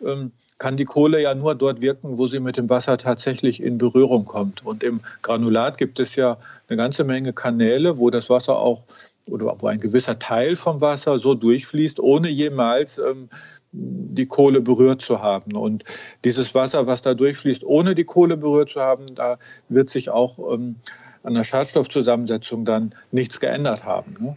ähm, 0.04 0.32
kann 0.58 0.76
die 0.76 0.84
Kohle 0.84 1.20
ja 1.22 1.34
nur 1.34 1.54
dort 1.54 1.80
wirken, 1.80 2.18
wo 2.18 2.26
sie 2.26 2.40
mit 2.40 2.56
dem 2.56 2.68
Wasser 2.70 2.98
tatsächlich 2.98 3.62
in 3.62 3.78
Berührung 3.78 4.24
kommt. 4.24 4.64
Und 4.64 4.82
im 4.82 5.00
Granulat 5.22 5.78
gibt 5.78 6.00
es 6.00 6.16
ja 6.16 6.38
eine 6.68 6.76
ganze 6.76 7.04
Menge 7.04 7.32
Kanäle, 7.32 7.98
wo 7.98 8.10
das 8.10 8.30
Wasser 8.30 8.58
auch 8.58 8.82
oder 9.28 9.56
wo 9.58 9.66
ein 9.66 9.80
gewisser 9.80 10.18
Teil 10.18 10.56
vom 10.56 10.80
Wasser 10.80 11.18
so 11.18 11.34
durchfließt, 11.34 12.00
ohne 12.00 12.28
jemals 12.28 12.98
ähm, 12.98 13.28
die 13.72 14.26
Kohle 14.26 14.60
berührt 14.60 15.02
zu 15.02 15.22
haben. 15.22 15.56
Und 15.56 15.84
dieses 16.24 16.54
Wasser, 16.54 16.86
was 16.86 17.02
da 17.02 17.14
durchfließt, 17.14 17.64
ohne 17.64 17.94
die 17.94 18.04
Kohle 18.04 18.36
berührt 18.36 18.70
zu 18.70 18.80
haben, 18.80 19.06
da 19.14 19.38
wird 19.68 19.90
sich 19.90 20.10
auch 20.10 20.38
ähm, 20.52 20.76
an 21.22 21.34
der 21.34 21.44
Schadstoffzusammensetzung 21.44 22.64
dann 22.64 22.94
nichts 23.10 23.40
geändert 23.40 23.84
haben. 23.84 24.14
Ne? 24.20 24.36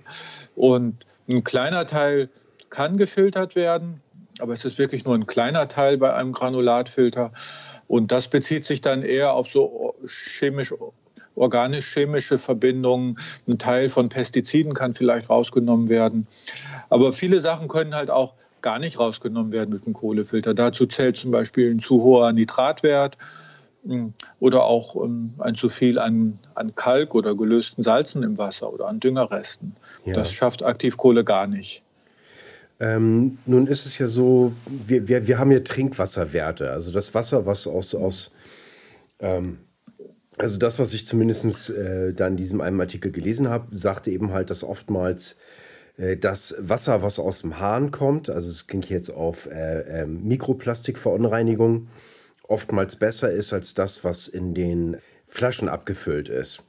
Und 0.56 1.06
ein 1.30 1.44
kleiner 1.44 1.86
Teil 1.86 2.30
kann 2.70 2.98
gefiltert 2.98 3.56
werden, 3.56 4.02
aber 4.40 4.54
es 4.54 4.66
ist 4.66 4.78
wirklich 4.78 5.04
nur 5.04 5.16
ein 5.16 5.28
kleiner 5.28 5.68
Teil 5.68 5.98
bei 5.98 6.14
einem 6.14 6.32
Granulatfilter. 6.32 7.34
Und 7.88 8.12
das 8.12 8.28
bezieht 8.30 8.66
sich 8.66 8.82
dann 8.82 9.04
eher 9.04 9.34
auf 9.34 9.50
so 9.50 9.96
chemisch 10.06 10.74
organisch-chemische 11.38 12.40
Verbindungen. 12.40 13.20
Ein 13.48 13.58
Teil 13.58 13.90
von 13.90 14.10
Pestiziden 14.10 14.74
kann 14.74 14.94
vielleicht 14.94 15.30
rausgenommen 15.30 15.90
werden. 15.90 16.28
Aber 16.90 17.14
viele 17.14 17.40
Sachen 17.40 17.68
können 17.68 17.96
halt 17.96 18.12
auch 18.12 18.34
gar 18.62 18.80
nicht 18.80 19.00
rausgenommen 19.00 19.52
werden 19.52 19.74
mit 19.74 19.86
dem 19.86 19.94
Kohlefilter. 19.94 20.54
Dazu 20.54 20.86
zählt 20.88 21.16
zum 21.16 21.32
Beispiel 21.32 21.72
ein 21.72 21.80
zu 21.80 22.02
hoher 22.02 22.34
Nitratwert 22.34 23.18
hm, 23.86 24.14
oder 24.40 24.64
auch 24.64 24.96
um, 24.96 25.34
ein 25.40 25.56
zu 25.56 25.70
viel 25.70 26.00
an, 26.00 26.40
an 26.56 26.76
Kalk 26.76 27.16
oder 27.16 27.36
gelösten 27.36 27.84
Salzen 27.84 28.24
im 28.24 28.38
Wasser 28.38 28.74
oder 28.74 28.88
an 28.88 29.00
Düngerresten. 29.00 29.76
Ja. 30.06 30.14
Das 30.14 30.32
schafft 30.32 30.64
Aktivkohle 30.64 31.24
gar 31.24 31.48
nicht. 31.48 31.84
Ähm, 32.80 33.40
nun 33.46 33.68
ist 33.68 33.86
es 33.86 33.98
ja 33.98 34.08
so, 34.08 34.54
wir, 34.66 35.08
wir, 35.08 35.28
wir 35.28 35.40
haben 35.40 35.50
hier 35.50 35.64
Trinkwasserwerte. 35.64 36.72
Also 36.72 36.92
das 36.92 37.14
Wasser, 37.14 37.46
was 37.46 37.66
aus, 37.66 37.96
aus 37.96 38.32
ähm, 39.20 39.58
also 40.38 40.60
das, 40.60 40.80
was 40.80 40.94
ich 40.94 41.06
zumindest 41.06 41.70
äh, 41.72 42.14
da 42.14 42.28
in 42.28 42.38
diesem 42.38 42.62
einen 42.62 42.80
Artikel 42.80 43.12
gelesen 43.12 43.50
habe, 43.50 43.76
sagte 43.76 44.12
eben 44.12 44.32
halt, 44.32 44.50
dass 44.50 44.64
oftmals 44.64 45.38
äh, 45.98 46.18
das 46.18 46.56
Wasser, 46.60 47.02
was 47.02 47.20
aus 47.20 47.42
dem 47.42 47.60
Hahn 47.60 47.92
kommt, 47.92 48.30
also 48.30 48.50
es 48.50 48.68
ging 48.68 48.84
jetzt 48.84 49.10
auf 49.10 49.48
äh, 49.48 50.02
äh, 50.02 50.06
Mikroplastikverunreinigung, 50.06 51.88
oftmals 52.48 52.96
besser 52.96 53.32
ist 53.32 53.52
als 53.52 53.74
das, 53.74 54.04
was 54.04 54.28
in 54.28 54.54
den 54.54 54.98
Flaschen 55.26 55.68
abgefüllt 55.70 56.30
ist. 56.30 56.64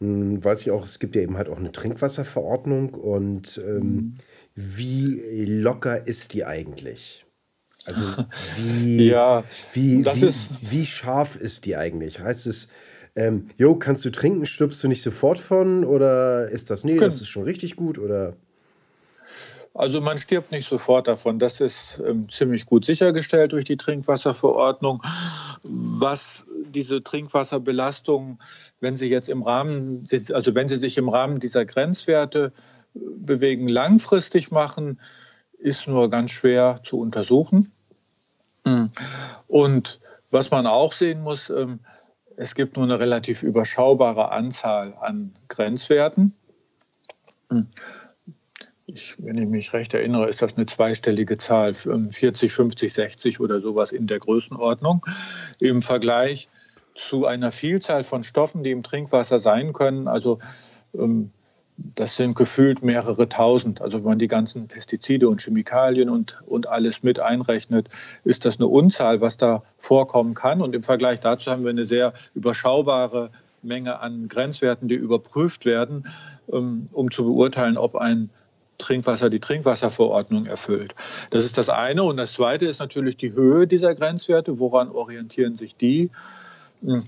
Hm, 0.00 0.44
weiß 0.44 0.62
ich 0.62 0.70
auch, 0.70 0.84
es 0.84 0.98
gibt 0.98 1.16
ja 1.16 1.22
eben 1.22 1.36
halt 1.36 1.48
auch 1.48 1.58
eine 1.58 1.72
Trinkwasserverordnung 1.72 2.94
und 2.94 3.60
ähm, 3.66 3.82
mhm. 3.82 4.18
wie 4.54 5.44
locker 5.46 6.06
ist 6.06 6.34
die 6.34 6.44
eigentlich? 6.44 7.24
Also 7.86 8.02
wie, 8.56 9.06
ja, 9.08 9.42
wie, 9.72 10.04
wie, 10.04 10.34
wie 10.70 10.86
scharf 10.86 11.36
ist 11.36 11.64
die 11.64 11.76
eigentlich? 11.76 12.20
Heißt 12.20 12.46
es, 12.46 12.68
ähm, 13.16 13.48
jo, 13.56 13.76
kannst 13.76 14.04
du 14.04 14.10
trinken, 14.10 14.44
stirbst 14.44 14.84
du 14.84 14.88
nicht 14.88 15.02
sofort 15.02 15.38
von? 15.38 15.84
Oder 15.84 16.50
ist 16.50 16.70
das, 16.70 16.84
nee, 16.84 16.96
das 16.96 17.20
ist 17.20 17.28
schon 17.28 17.44
richtig 17.44 17.74
gut? 17.74 17.98
Oder? 17.98 18.34
Also 19.72 20.00
man 20.00 20.18
stirbt 20.18 20.52
nicht 20.52 20.68
sofort 20.68 21.08
davon. 21.08 21.38
Das 21.38 21.60
ist 21.60 22.00
ähm, 22.06 22.28
ziemlich 22.30 22.66
gut 22.66 22.84
sichergestellt 22.84 23.52
durch 23.52 23.64
die 23.64 23.76
Trinkwasserverordnung. 23.76 25.02
Was 25.62 26.46
diese 26.52 27.02
Trinkwasserbelastung, 27.02 28.38
wenn 28.80 28.96
sie 28.96 29.08
jetzt 29.08 29.28
im 29.28 29.42
Rahmen, 29.42 30.06
also 30.32 30.54
wenn 30.54 30.68
sie 30.68 30.76
sich 30.76 30.98
im 30.98 31.08
Rahmen 31.08 31.40
dieser 31.40 31.64
Grenzwerte 31.64 32.52
äh, 32.94 32.98
bewegen, 33.18 33.68
langfristig 33.68 34.50
machen, 34.50 35.00
ist 35.58 35.86
nur 35.86 36.10
ganz 36.10 36.30
schwer 36.32 36.80
zu 36.82 36.98
untersuchen. 36.98 37.72
Hm. 38.66 38.90
Und 39.46 40.00
was 40.30 40.50
man 40.50 40.66
auch 40.66 40.92
sehen 40.92 41.22
muss, 41.22 41.50
ähm, 41.50 41.80
es 42.36 42.54
gibt 42.54 42.76
nur 42.76 42.84
eine 42.84 42.98
relativ 42.98 43.42
überschaubare 43.42 44.30
Anzahl 44.30 44.94
an 45.00 45.34
Grenzwerten. 45.48 46.36
Hm. 47.50 47.66
Ich, 48.88 49.16
wenn 49.18 49.36
ich 49.36 49.48
mich 49.48 49.72
recht 49.72 49.94
erinnere, 49.94 50.28
ist 50.28 50.42
das 50.42 50.56
eine 50.56 50.66
zweistellige 50.66 51.36
Zahl, 51.38 51.74
40, 51.74 52.52
50, 52.52 52.92
60 52.92 53.40
oder 53.40 53.60
sowas 53.60 53.90
in 53.90 54.06
der 54.06 54.20
Größenordnung. 54.20 55.04
Im 55.58 55.82
Vergleich 55.82 56.48
zu 56.94 57.26
einer 57.26 57.50
Vielzahl 57.50 58.04
von 58.04 58.22
Stoffen, 58.22 58.62
die 58.62 58.70
im 58.70 58.84
Trinkwasser 58.84 59.40
sein 59.40 59.72
können. 59.72 60.06
Also 60.06 60.38
ähm, 60.94 61.32
das 61.78 62.16
sind 62.16 62.34
gefühlt 62.34 62.82
mehrere 62.82 63.28
tausend. 63.28 63.80
Also 63.80 63.98
wenn 63.98 64.04
man 64.04 64.18
die 64.18 64.28
ganzen 64.28 64.68
Pestizide 64.68 65.28
und 65.28 65.42
Chemikalien 65.42 66.08
und, 66.08 66.38
und 66.46 66.66
alles 66.68 67.02
mit 67.02 67.20
einrechnet, 67.20 67.88
ist 68.24 68.44
das 68.44 68.58
eine 68.58 68.66
Unzahl, 68.66 69.20
was 69.20 69.36
da 69.36 69.62
vorkommen 69.78 70.34
kann. 70.34 70.62
Und 70.62 70.74
im 70.74 70.82
Vergleich 70.82 71.20
dazu 71.20 71.50
haben 71.50 71.64
wir 71.64 71.70
eine 71.70 71.84
sehr 71.84 72.14
überschaubare 72.34 73.30
Menge 73.62 74.00
an 74.00 74.28
Grenzwerten, 74.28 74.88
die 74.88 74.94
überprüft 74.94 75.66
werden, 75.66 76.06
ähm, 76.52 76.88
um 76.92 77.10
zu 77.10 77.24
beurteilen, 77.24 77.76
ob 77.76 77.96
ein 77.96 78.30
Trinkwasser 78.78 79.30
die 79.30 79.40
Trinkwasserverordnung 79.40 80.46
erfüllt. 80.46 80.94
Das 81.30 81.44
ist 81.44 81.58
das 81.58 81.68
eine. 81.68 82.02
Und 82.04 82.16
das 82.16 82.34
zweite 82.34 82.66
ist 82.66 82.78
natürlich 82.78 83.16
die 83.16 83.32
Höhe 83.32 83.66
dieser 83.66 83.94
Grenzwerte. 83.94 84.58
Woran 84.58 84.90
orientieren 84.90 85.56
sich 85.56 85.76
die? 85.76 86.10
Hm. 86.82 87.04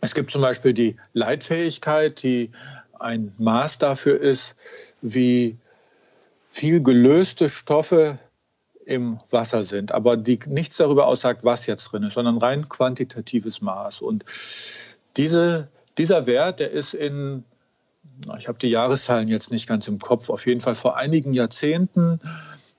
Es 0.00 0.14
gibt 0.14 0.30
zum 0.30 0.40
Beispiel 0.40 0.72
die 0.72 0.96
Leitfähigkeit, 1.12 2.22
die 2.22 2.50
ein 3.00 3.32
Maß 3.38 3.78
dafür 3.78 4.20
ist, 4.20 4.56
wie 5.00 5.56
viel 6.50 6.82
gelöste 6.82 7.48
Stoffe 7.48 8.18
im 8.84 9.18
Wasser 9.30 9.64
sind, 9.64 9.92
aber 9.92 10.16
die 10.16 10.38
nichts 10.46 10.76
darüber 10.76 11.06
aussagt, 11.06 11.44
was 11.44 11.66
jetzt 11.66 11.84
drin 11.84 12.02
ist, 12.02 12.14
sondern 12.14 12.38
rein 12.38 12.68
quantitatives 12.68 13.60
Maß. 13.60 14.00
Und 14.00 14.24
diese, 15.16 15.68
dieser 15.96 16.26
Wert, 16.26 16.60
der 16.60 16.70
ist 16.72 16.94
in, 16.94 17.44
ich 18.38 18.48
habe 18.48 18.58
die 18.58 18.68
Jahreszahlen 18.68 19.28
jetzt 19.28 19.50
nicht 19.50 19.68
ganz 19.68 19.86
im 19.86 19.98
Kopf, 19.98 20.28
auf 20.28 20.46
jeden 20.46 20.60
Fall 20.60 20.74
vor 20.74 20.96
einigen 20.96 21.34
Jahrzehnten 21.34 22.20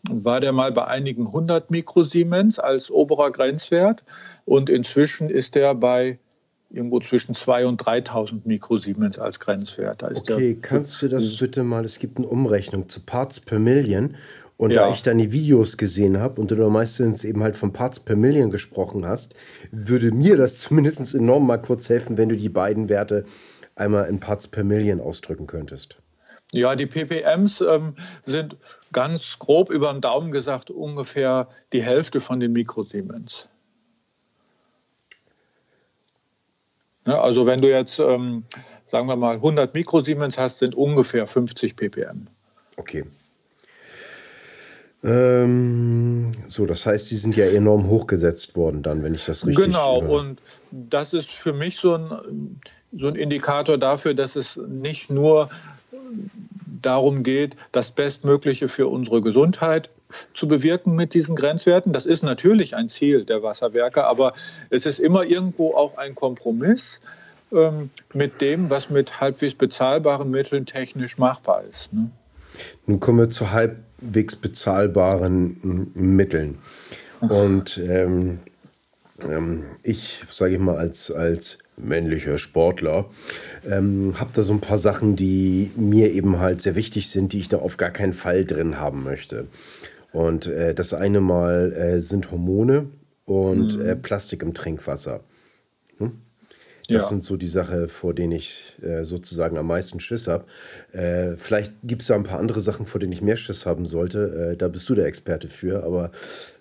war 0.10 0.40
der 0.40 0.52
mal 0.52 0.72
bei 0.72 0.86
einigen 0.86 1.32
hundert 1.32 1.70
Mikrosiemens 1.70 2.60
als 2.60 2.90
oberer 2.90 3.32
Grenzwert 3.32 4.04
und 4.46 4.70
inzwischen 4.70 5.30
ist 5.30 5.56
der 5.56 5.76
bei 5.76 6.18
irgendwo 6.74 7.00
zwischen 7.00 7.34
2.000 7.34 7.66
und 7.66 7.82
3.000 7.84 8.42
Mikrosiemens 8.46 9.20
als 9.20 9.40
Grenzwert. 9.40 10.04
okay, 10.04 10.58
kannst 10.62 11.02
du 11.02 11.08
das 11.08 11.38
bitte 11.38 11.64
mal, 11.64 11.86
es 11.86 12.00
gibt 12.00 12.18
eine 12.18 12.28
Umrechnung 12.28 12.90
zu 12.90 13.02
Parts 13.02 13.40
per 13.40 13.60
Million. 13.60 14.16
Und 14.58 14.70
ja. 14.70 14.86
da 14.86 14.94
ich 14.94 15.02
deine 15.02 15.32
Videos 15.32 15.78
gesehen 15.78 16.20
habe 16.20 16.40
und 16.40 16.52
du 16.52 16.56
da 16.56 16.70
meistens 16.70 17.24
eben 17.24 17.42
halt 17.42 17.58
von 17.58 17.74
Parts 17.74 18.00
per 18.00 18.16
Million 18.16 18.52
gesprochen 18.52 19.08
hast, 19.08 19.34
würde 19.72 20.12
mir 20.12 20.38
das 20.38 20.60
zumindest 20.60 21.16
enorm 21.16 21.48
mal 21.48 21.58
kurz 21.58 21.90
helfen, 21.90 22.16
wenn 22.18 22.30
du 22.30 22.38
die 22.38 22.50
beiden 22.50 22.88
Werte 22.88 23.26
einmal 23.76 24.08
in 24.08 24.20
Parts 24.20 24.48
per 24.48 24.64
Million 24.64 25.02
ausdrücken 25.02 25.48
könntest. 25.48 25.98
Ja, 26.54 26.76
die 26.76 26.86
ppms 26.86 27.62
ähm, 27.62 27.96
sind 28.24 28.58
ganz 28.92 29.40
grob 29.40 29.70
über 29.70 29.92
den 29.92 30.02
Daumen 30.02 30.32
gesagt 30.32 30.70
ungefähr 30.70 31.48
die 31.72 31.82
Hälfte 31.82 32.20
von 32.20 32.40
den 32.40 32.52
Mikrosiemens. 32.52 33.50
Also 37.06 37.46
wenn 37.46 37.62
du 37.62 37.70
jetzt, 37.70 38.00
ähm, 38.00 38.44
sagen 38.92 39.08
wir 39.08 39.16
mal, 39.16 39.36
100 39.36 39.74
Mikrosiemens 39.74 40.38
hast, 40.38 40.60
sind 40.60 40.76
ungefähr 40.76 41.26
50 41.26 41.76
ppm. 41.76 42.28
Okay. 42.78 43.06
Ähm, 45.04 46.32
so, 46.48 46.66
das 46.66 46.86
heißt, 46.86 47.10
die 47.10 47.16
sind 47.16 47.36
ja 47.36 47.46
enorm 47.46 47.88
hochgesetzt 47.88 48.56
worden 48.56 48.84
dann, 48.84 49.02
wenn 49.04 49.16
ich 49.16 49.26
das 49.26 49.46
richtig... 49.46 49.66
Genau, 49.66 50.02
äh, 50.02 50.06
und 50.06 50.42
das 50.72 51.14
ist 51.14 51.32
für 51.32 51.54
mich 51.54 51.78
so 51.78 51.96
ein, 51.96 52.60
so 52.92 53.08
ein 53.08 53.16
Indikator 53.16 53.80
dafür, 53.80 54.14
dass 54.14 54.36
es 54.36 54.58
nicht 54.58 55.10
nur 55.10 55.50
darum 56.82 57.24
geht, 57.24 57.56
das 57.72 57.92
Bestmögliche 57.92 58.68
für 58.68 58.88
unsere 58.88 59.22
Gesundheit 59.22 59.90
zu 60.34 60.48
bewirken 60.48 60.96
mit 60.96 61.14
diesen 61.14 61.36
Grenzwerten. 61.36 61.94
Das 61.94 62.06
ist 62.06 62.24
natürlich 62.24 62.76
ein 62.76 62.90
Ziel 62.90 63.26
der 63.26 63.44
Wasserwerke, 63.44 64.06
aber 64.06 64.34
es 64.70 64.86
ist 64.86 65.00
immer 65.00 65.24
irgendwo 65.24 65.74
auch 65.74 65.98
ein 65.98 66.16
Kompromiss 66.16 67.02
ähm, 67.52 67.90
mit 68.14 68.42
dem, 68.42 68.70
was 68.70 68.90
mit 68.90 69.20
halbwegs 69.20 69.56
bezahlbaren 69.56 70.30
Mitteln 70.30 70.66
technisch 70.66 71.18
machbar 71.18 71.64
ist. 71.72 71.92
Ne? 71.94 72.10
Nun 72.86 73.00
kommen 73.00 73.20
wir 73.20 73.30
zu 73.30 73.52
halbwegs 73.52 74.36
bezahlbaren 74.36 75.92
Mitteln. 75.94 76.58
Und 77.22 77.78
ähm, 77.78 78.40
ähm, 79.24 79.64
ich, 79.84 80.24
sage 80.30 80.56
ich 80.56 80.60
mal, 80.60 80.78
als, 80.78 81.12
als 81.12 81.60
männlicher 81.78 82.38
Sportler, 82.38 83.06
ähm, 83.70 84.16
habe 84.18 84.32
da 84.34 84.42
so 84.42 84.54
ein 84.54 84.62
paar 84.62 84.78
Sachen, 84.78 85.16
die 85.16 85.72
mir 85.76 86.12
eben 86.12 86.40
halt 86.40 86.62
sehr 86.62 86.76
wichtig 86.76 87.10
sind, 87.10 87.34
die 87.34 87.40
ich 87.40 87.50
da 87.50 87.58
auf 87.58 87.78
gar 87.78 87.92
keinen 87.92 88.14
Fall 88.14 88.46
drin 88.46 88.80
haben 88.80 89.04
möchte. 89.04 89.48
Und 90.12 90.48
äh, 90.48 90.74
das 90.74 90.94
eine 90.94 91.22
Mal 91.22 91.74
äh, 91.74 92.02
sind 92.02 92.32
Hormone 92.32 92.88
und 93.26 93.78
mhm. 93.78 93.86
äh, 93.86 93.96
Plastik 93.96 94.44
im 94.44 94.54
Trinkwasser. 94.54 95.22
Hm? 95.98 96.22
Das 96.88 97.04
ja. 97.04 97.08
sind 97.08 97.24
so 97.24 97.38
die 97.38 97.48
Sachen, 97.48 97.88
vor 97.88 98.14
denen 98.14 98.34
ich 98.34 98.78
äh, 98.82 99.06
sozusagen 99.06 99.58
am 99.58 99.68
meisten 99.68 100.00
Schiss 100.00 100.28
habe. 100.28 100.46
Äh, 100.92 101.38
vielleicht 101.38 101.74
gibt 101.84 102.02
es 102.02 102.10
da 102.10 102.16
ein 102.16 102.24
paar 102.24 102.40
andere 102.40 102.60
Sachen, 102.60 102.86
vor 102.86 103.00
denen 103.00 103.14
ich 103.14 103.22
mehr 103.22 103.38
Schiss 103.38 103.66
haben 103.66 103.86
sollte. 103.86 104.52
Äh, 104.52 104.58
da 104.58 104.68
bist 104.68 104.90
du 104.90 104.96
der 104.96 105.06
Experte 105.06 105.48
für, 105.48 105.84
aber 105.84 106.12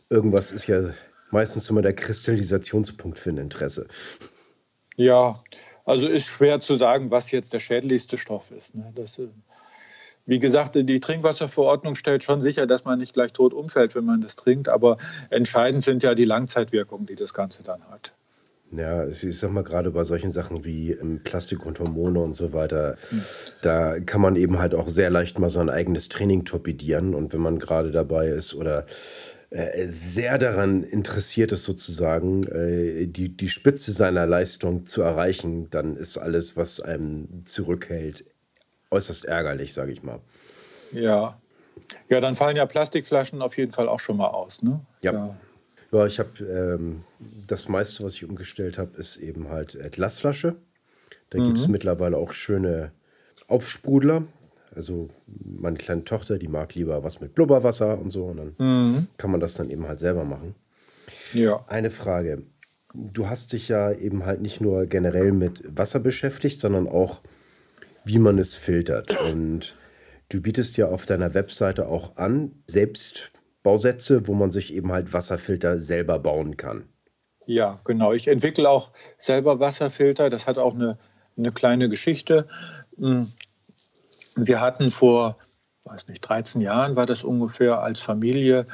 irgendwas 0.08 0.52
ist 0.52 0.68
ja 0.68 0.94
meistens 1.30 1.68
immer 1.70 1.82
der 1.82 1.94
Kristallisationspunkt 1.94 3.18
für 3.18 3.30
ein 3.30 3.38
Interesse. 3.38 3.86
Ja, 4.96 5.42
also 5.84 6.06
ist 6.06 6.26
schwer 6.26 6.60
zu 6.60 6.76
sagen, 6.76 7.10
was 7.10 7.30
jetzt 7.30 7.52
der 7.52 7.60
schädlichste 7.60 8.18
Stoff 8.18 8.50
ist. 8.52 8.74
Ne? 8.74 8.92
Das, 8.94 9.20
wie 10.30 10.38
gesagt, 10.38 10.76
die 10.76 11.00
Trinkwasserverordnung 11.00 11.96
stellt 11.96 12.22
schon 12.22 12.40
sicher, 12.40 12.68
dass 12.68 12.84
man 12.84 13.00
nicht 13.00 13.14
gleich 13.14 13.32
tot 13.32 13.52
umfällt, 13.52 13.96
wenn 13.96 14.04
man 14.04 14.20
das 14.20 14.36
trinkt. 14.36 14.68
Aber 14.68 14.96
entscheidend 15.28 15.82
sind 15.82 16.04
ja 16.04 16.14
die 16.14 16.24
Langzeitwirkungen, 16.24 17.04
die 17.04 17.16
das 17.16 17.34
Ganze 17.34 17.64
dann 17.64 17.82
hat. 17.90 18.12
Ja, 18.70 19.08
ich 19.08 19.36
sag 19.36 19.50
mal, 19.50 19.64
gerade 19.64 19.90
bei 19.90 20.04
solchen 20.04 20.30
Sachen 20.30 20.64
wie 20.64 20.92
ähm, 20.92 21.24
Plastik 21.24 21.66
und 21.66 21.80
Hormone 21.80 22.20
und 22.20 22.34
so 22.34 22.52
weiter, 22.52 22.96
hm. 23.08 23.22
da 23.62 23.98
kann 23.98 24.20
man 24.20 24.36
eben 24.36 24.60
halt 24.60 24.72
auch 24.76 24.88
sehr 24.88 25.10
leicht 25.10 25.40
mal 25.40 25.50
so 25.50 25.58
ein 25.58 25.68
eigenes 25.68 26.08
Training 26.08 26.44
torpedieren. 26.44 27.16
Und 27.16 27.32
wenn 27.32 27.40
man 27.40 27.58
gerade 27.58 27.90
dabei 27.90 28.28
ist 28.28 28.54
oder 28.54 28.86
äh, 29.50 29.88
sehr 29.88 30.38
daran 30.38 30.84
interessiert 30.84 31.50
ist, 31.50 31.64
sozusagen 31.64 32.44
äh, 32.44 33.08
die, 33.08 33.36
die 33.36 33.48
Spitze 33.48 33.90
seiner 33.90 34.26
Leistung 34.26 34.86
zu 34.86 35.02
erreichen, 35.02 35.68
dann 35.70 35.96
ist 35.96 36.18
alles, 36.18 36.56
was 36.56 36.78
einem 36.78 37.44
zurückhält, 37.46 38.24
äußerst 38.90 39.24
ärgerlich, 39.24 39.72
sage 39.72 39.92
ich 39.92 40.02
mal. 40.02 40.20
Ja. 40.92 41.40
Ja, 42.08 42.20
dann 42.20 42.36
fallen 42.36 42.56
ja 42.56 42.66
Plastikflaschen 42.66 43.42
auf 43.42 43.56
jeden 43.56 43.72
Fall 43.72 43.88
auch 43.88 44.00
schon 44.00 44.16
mal 44.16 44.28
aus, 44.28 44.62
ne? 44.62 44.80
Ja. 45.00 45.12
ja. 45.12 45.36
Ja, 45.92 46.06
ich 46.06 46.20
habe 46.20 46.44
ähm, 46.44 47.02
das 47.46 47.68
meiste, 47.68 48.04
was 48.04 48.14
ich 48.14 48.24
umgestellt 48.24 48.78
habe, 48.78 48.96
ist 48.96 49.16
eben 49.16 49.48
halt 49.48 49.76
Glasflasche. 49.90 50.56
Da 51.30 51.38
mhm. 51.38 51.44
gibt 51.44 51.58
es 51.58 51.68
mittlerweile 51.68 52.16
auch 52.16 52.32
schöne 52.32 52.92
Aufsprudler. 53.48 54.24
Also 54.74 55.08
meine 55.26 55.78
kleine 55.78 56.04
Tochter, 56.04 56.38
die 56.38 56.46
mag 56.46 56.74
lieber 56.74 57.02
was 57.02 57.20
mit 57.20 57.34
Blubberwasser 57.34 57.98
und 57.98 58.10
so. 58.10 58.26
Und 58.26 58.36
dann 58.36 58.54
mhm. 58.58 59.06
kann 59.16 59.32
man 59.32 59.40
das 59.40 59.54
dann 59.54 59.70
eben 59.70 59.88
halt 59.88 59.98
selber 59.98 60.24
machen. 60.24 60.54
Ja. 61.32 61.64
Eine 61.66 61.90
Frage. 61.90 62.42
Du 62.94 63.28
hast 63.28 63.52
dich 63.52 63.68
ja 63.68 63.92
eben 63.92 64.26
halt 64.26 64.40
nicht 64.40 64.60
nur 64.60 64.86
generell 64.86 65.32
mit 65.32 65.62
Wasser 65.66 65.98
beschäftigt, 66.00 66.60
sondern 66.60 66.88
auch, 66.88 67.20
wie 68.10 68.18
man 68.18 68.38
es 68.38 68.56
filtert. 68.56 69.16
Und 69.32 69.76
du 70.28 70.42
bietest 70.42 70.76
ja 70.76 70.86
auf 70.88 71.06
deiner 71.06 71.32
Webseite 71.32 71.86
auch 71.86 72.16
an, 72.16 72.50
Selbstbausätze, 72.66 74.26
wo 74.26 74.34
man 74.34 74.50
sich 74.50 74.74
eben 74.74 74.90
halt 74.90 75.12
Wasserfilter 75.12 75.78
selber 75.78 76.18
bauen 76.18 76.56
kann. 76.56 76.88
Ja, 77.46 77.80
genau. 77.84 78.12
Ich 78.12 78.26
entwickle 78.26 78.68
auch 78.68 78.90
selber 79.16 79.60
Wasserfilter. 79.60 80.28
Das 80.28 80.48
hat 80.48 80.58
auch 80.58 80.74
eine, 80.74 80.98
eine 81.38 81.52
kleine 81.52 81.88
Geschichte. 81.88 82.48
Hm, 82.98 83.32
wir 84.34 84.60
hatten 84.60 84.90
vor, 84.90 85.38
weiß 85.84 86.08
nicht, 86.08 86.20
13 86.22 86.60
Jahren 86.60 86.96
war 86.96 87.06
das 87.06 87.22
ungefähr 87.22 87.80
als 87.80 88.00
Familie 88.00 88.66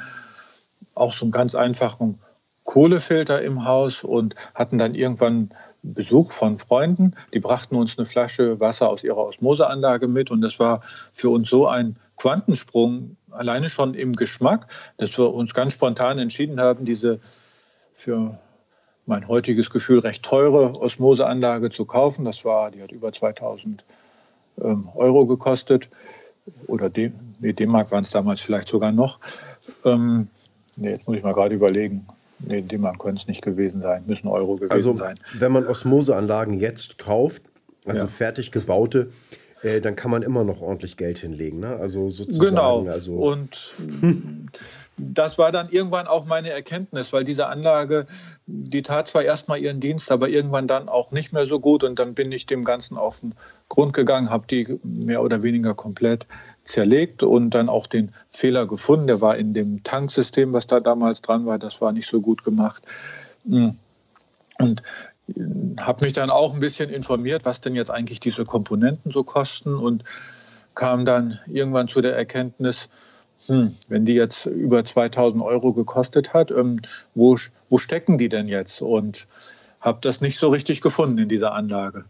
auch 0.95 1.13
so 1.13 1.25
einen 1.25 1.31
ganz 1.31 1.53
einfachen 1.53 2.19
Kohlefilter 2.63 3.41
im 3.43 3.65
Haus 3.65 4.03
und 4.03 4.35
hatten 4.55 4.79
dann 4.79 4.95
irgendwann 4.95 5.51
Besuch 5.83 6.31
von 6.31 6.57
Freunden. 6.59 7.15
Die 7.33 7.39
brachten 7.39 7.75
uns 7.75 7.97
eine 7.97 8.05
Flasche 8.05 8.59
Wasser 8.59 8.89
aus 8.89 9.03
ihrer 9.03 9.25
Osmoseanlage 9.25 10.07
mit 10.07 10.31
und 10.31 10.41
das 10.41 10.59
war 10.59 10.81
für 11.13 11.29
uns 11.29 11.49
so 11.49 11.67
ein 11.67 11.97
Quantensprung, 12.15 13.15
alleine 13.31 13.69
schon 13.69 13.93
im 13.93 14.13
Geschmack, 14.13 14.67
dass 14.97 15.17
wir 15.17 15.33
uns 15.33 15.53
ganz 15.53 15.73
spontan 15.73 16.17
entschieden 16.17 16.59
haben, 16.59 16.85
diese 16.85 17.19
für 17.93 18.37
mein 19.05 19.27
heutiges 19.27 19.69
Gefühl 19.69 19.99
recht 19.99 20.23
teure 20.23 20.79
Osmoseanlage 20.81 21.69
zu 21.69 21.85
kaufen. 21.85 22.25
Das 22.25 22.43
war, 22.43 22.71
die 22.71 22.81
hat 22.81 22.91
über 22.91 23.11
2000 23.11 23.85
ähm, 24.61 24.89
Euro 24.95 25.25
gekostet. 25.25 25.89
Oder 26.67 26.89
D 26.89 27.11
nee, 27.39 27.53
D-Mark 27.53 27.91
waren 27.91 28.03
es 28.03 28.11
damals 28.11 28.41
vielleicht 28.41 28.67
sogar 28.67 28.91
noch. 28.91 29.19
Ähm, 29.85 30.27
nee, 30.75 30.91
jetzt 30.91 31.07
muss 31.07 31.17
ich 31.17 31.23
mal 31.23 31.33
gerade 31.33 31.55
überlegen. 31.55 32.07
Nee, 32.39 32.61
D-Mark 32.61 32.99
können 32.99 33.17
es 33.17 33.27
nicht 33.27 33.41
gewesen 33.41 33.81
sein, 33.81 34.03
müssen 34.05 34.27
Euro 34.27 34.55
gewesen 34.55 34.71
also, 34.71 34.95
sein. 34.95 35.19
Wenn 35.33 35.51
man 35.51 35.65
Osmoseanlagen 35.65 36.53
jetzt 36.53 36.97
kauft, 36.97 37.41
also 37.85 38.01
ja. 38.01 38.07
fertig 38.07 38.51
gebaute, 38.51 39.09
äh, 39.63 39.81
dann 39.81 39.95
kann 39.95 40.11
man 40.11 40.21
immer 40.21 40.43
noch 40.43 40.61
ordentlich 40.61 40.97
Geld 40.97 41.19
hinlegen. 41.19 41.59
Ne? 41.59 41.77
Also 41.77 42.09
sozusagen. 42.09 42.49
Genau. 42.49 42.85
Also 42.87 43.15
Und 43.15 43.71
das 44.97 45.37
war 45.37 45.51
dann 45.51 45.69
irgendwann 45.69 46.07
auch 46.07 46.25
meine 46.25 46.49
Erkenntnis, 46.49 47.13
weil 47.13 47.23
diese 47.23 47.47
Anlage, 47.47 48.07
die 48.45 48.81
tat 48.81 49.07
zwar 49.07 49.23
erstmal 49.23 49.59
ihren 49.59 49.79
Dienst, 49.79 50.11
aber 50.11 50.29
irgendwann 50.29 50.67
dann 50.67 50.89
auch 50.89 51.11
nicht 51.11 51.33
mehr 51.33 51.45
so 51.45 51.59
gut. 51.59 51.83
Und 51.83 51.99
dann 51.99 52.13
bin 52.13 52.31
ich 52.31 52.45
dem 52.45 52.63
Ganzen 52.63 52.97
auf 52.97 53.19
den 53.19 53.33
Grund 53.69 53.93
gegangen, 53.93 54.29
habe 54.29 54.47
die 54.47 54.79
mehr 54.83 55.21
oder 55.21 55.43
weniger 55.43 55.73
komplett 55.73 56.27
zerlegt 56.67 57.23
und 57.23 57.51
dann 57.51 57.69
auch 57.69 57.87
den 57.87 58.11
Fehler 58.29 58.67
gefunden. 58.67 59.07
Der 59.07 59.21
war 59.21 59.37
in 59.37 59.53
dem 59.53 59.83
Tanksystem, 59.83 60.53
was 60.53 60.67
da 60.67 60.79
damals 60.79 61.21
dran 61.21 61.45
war. 61.45 61.59
Das 61.59 61.81
war 61.81 61.91
nicht 61.91 62.09
so 62.09 62.21
gut 62.21 62.43
gemacht. 62.43 62.83
Hm. 63.47 63.77
Und 64.59 64.83
habe 65.79 66.05
mich 66.05 66.13
dann 66.13 66.29
auch 66.29 66.53
ein 66.53 66.59
bisschen 66.59 66.89
informiert, 66.89 67.45
was 67.45 67.61
denn 67.61 67.75
jetzt 67.75 67.91
eigentlich 67.91 68.19
diese 68.19 68.45
Komponenten 68.45 69.11
so 69.11 69.23
kosten 69.23 69.75
und 69.75 70.03
kam 70.73 71.05
dann 71.05 71.39
irgendwann 71.47 71.87
zu 71.87 72.01
der 72.01 72.15
Erkenntnis, 72.15 72.87
hm, 73.47 73.75
wenn 73.87 74.05
die 74.05 74.13
jetzt 74.13 74.45
über 74.45 74.85
2000 74.85 75.43
Euro 75.43 75.73
gekostet 75.73 76.33
hat, 76.33 76.51
ähm, 76.51 76.81
wo, 77.13 77.37
wo 77.69 77.77
stecken 77.77 78.17
die 78.17 78.29
denn 78.29 78.47
jetzt? 78.47 78.81
Und 78.81 79.27
habe 79.79 79.99
das 80.01 80.21
nicht 80.21 80.39
so 80.39 80.49
richtig 80.49 80.81
gefunden 80.81 81.17
in 81.17 81.29
dieser 81.29 81.53
Anlage. 81.53 82.05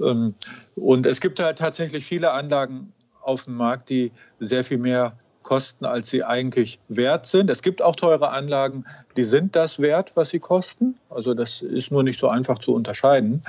Ähm, 0.00 0.34
und 0.74 1.06
es 1.06 1.20
gibt 1.20 1.40
halt 1.40 1.58
tatsächlich 1.58 2.04
viele 2.04 2.32
Anlagen 2.32 2.92
auf 3.24 3.44
dem 3.44 3.56
Markt, 3.56 3.88
die 3.88 4.12
sehr 4.40 4.64
viel 4.64 4.78
mehr 4.78 5.16
kosten, 5.42 5.84
als 5.84 6.08
sie 6.08 6.24
eigentlich 6.24 6.80
wert 6.88 7.26
sind. 7.26 7.50
Es 7.50 7.62
gibt 7.62 7.82
auch 7.82 7.96
teure 7.96 8.30
Anlagen, 8.30 8.84
die 9.16 9.24
sind 9.24 9.54
das 9.54 9.78
wert, 9.78 10.12
was 10.14 10.30
sie 10.30 10.40
kosten. 10.40 10.98
Also 11.10 11.34
das 11.34 11.62
ist 11.62 11.92
nur 11.92 12.02
nicht 12.02 12.18
so 12.18 12.28
einfach 12.28 12.58
zu 12.58 12.74
unterscheiden. 12.74 13.42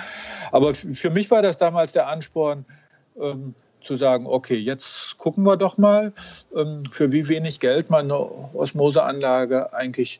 Aber 0.51 0.75
für 0.75 1.09
mich 1.09 1.31
war 1.31 1.41
das 1.41 1.57
damals 1.57 1.93
der 1.93 2.07
Ansporn, 2.07 2.65
ähm, 3.19 3.55
zu 3.81 3.97
sagen, 3.97 4.25
okay, 4.25 4.55
jetzt 4.55 5.17
gucken 5.17 5.43
wir 5.43 5.57
doch 5.57 5.77
mal, 5.77 6.11
ähm, 6.55 6.83
für 6.91 7.11
wie 7.11 7.27
wenig 7.27 7.59
Geld 7.59 7.89
man 7.89 8.05
eine 8.05 8.17
Osmoseanlage 8.55 9.73
eigentlich 9.73 10.19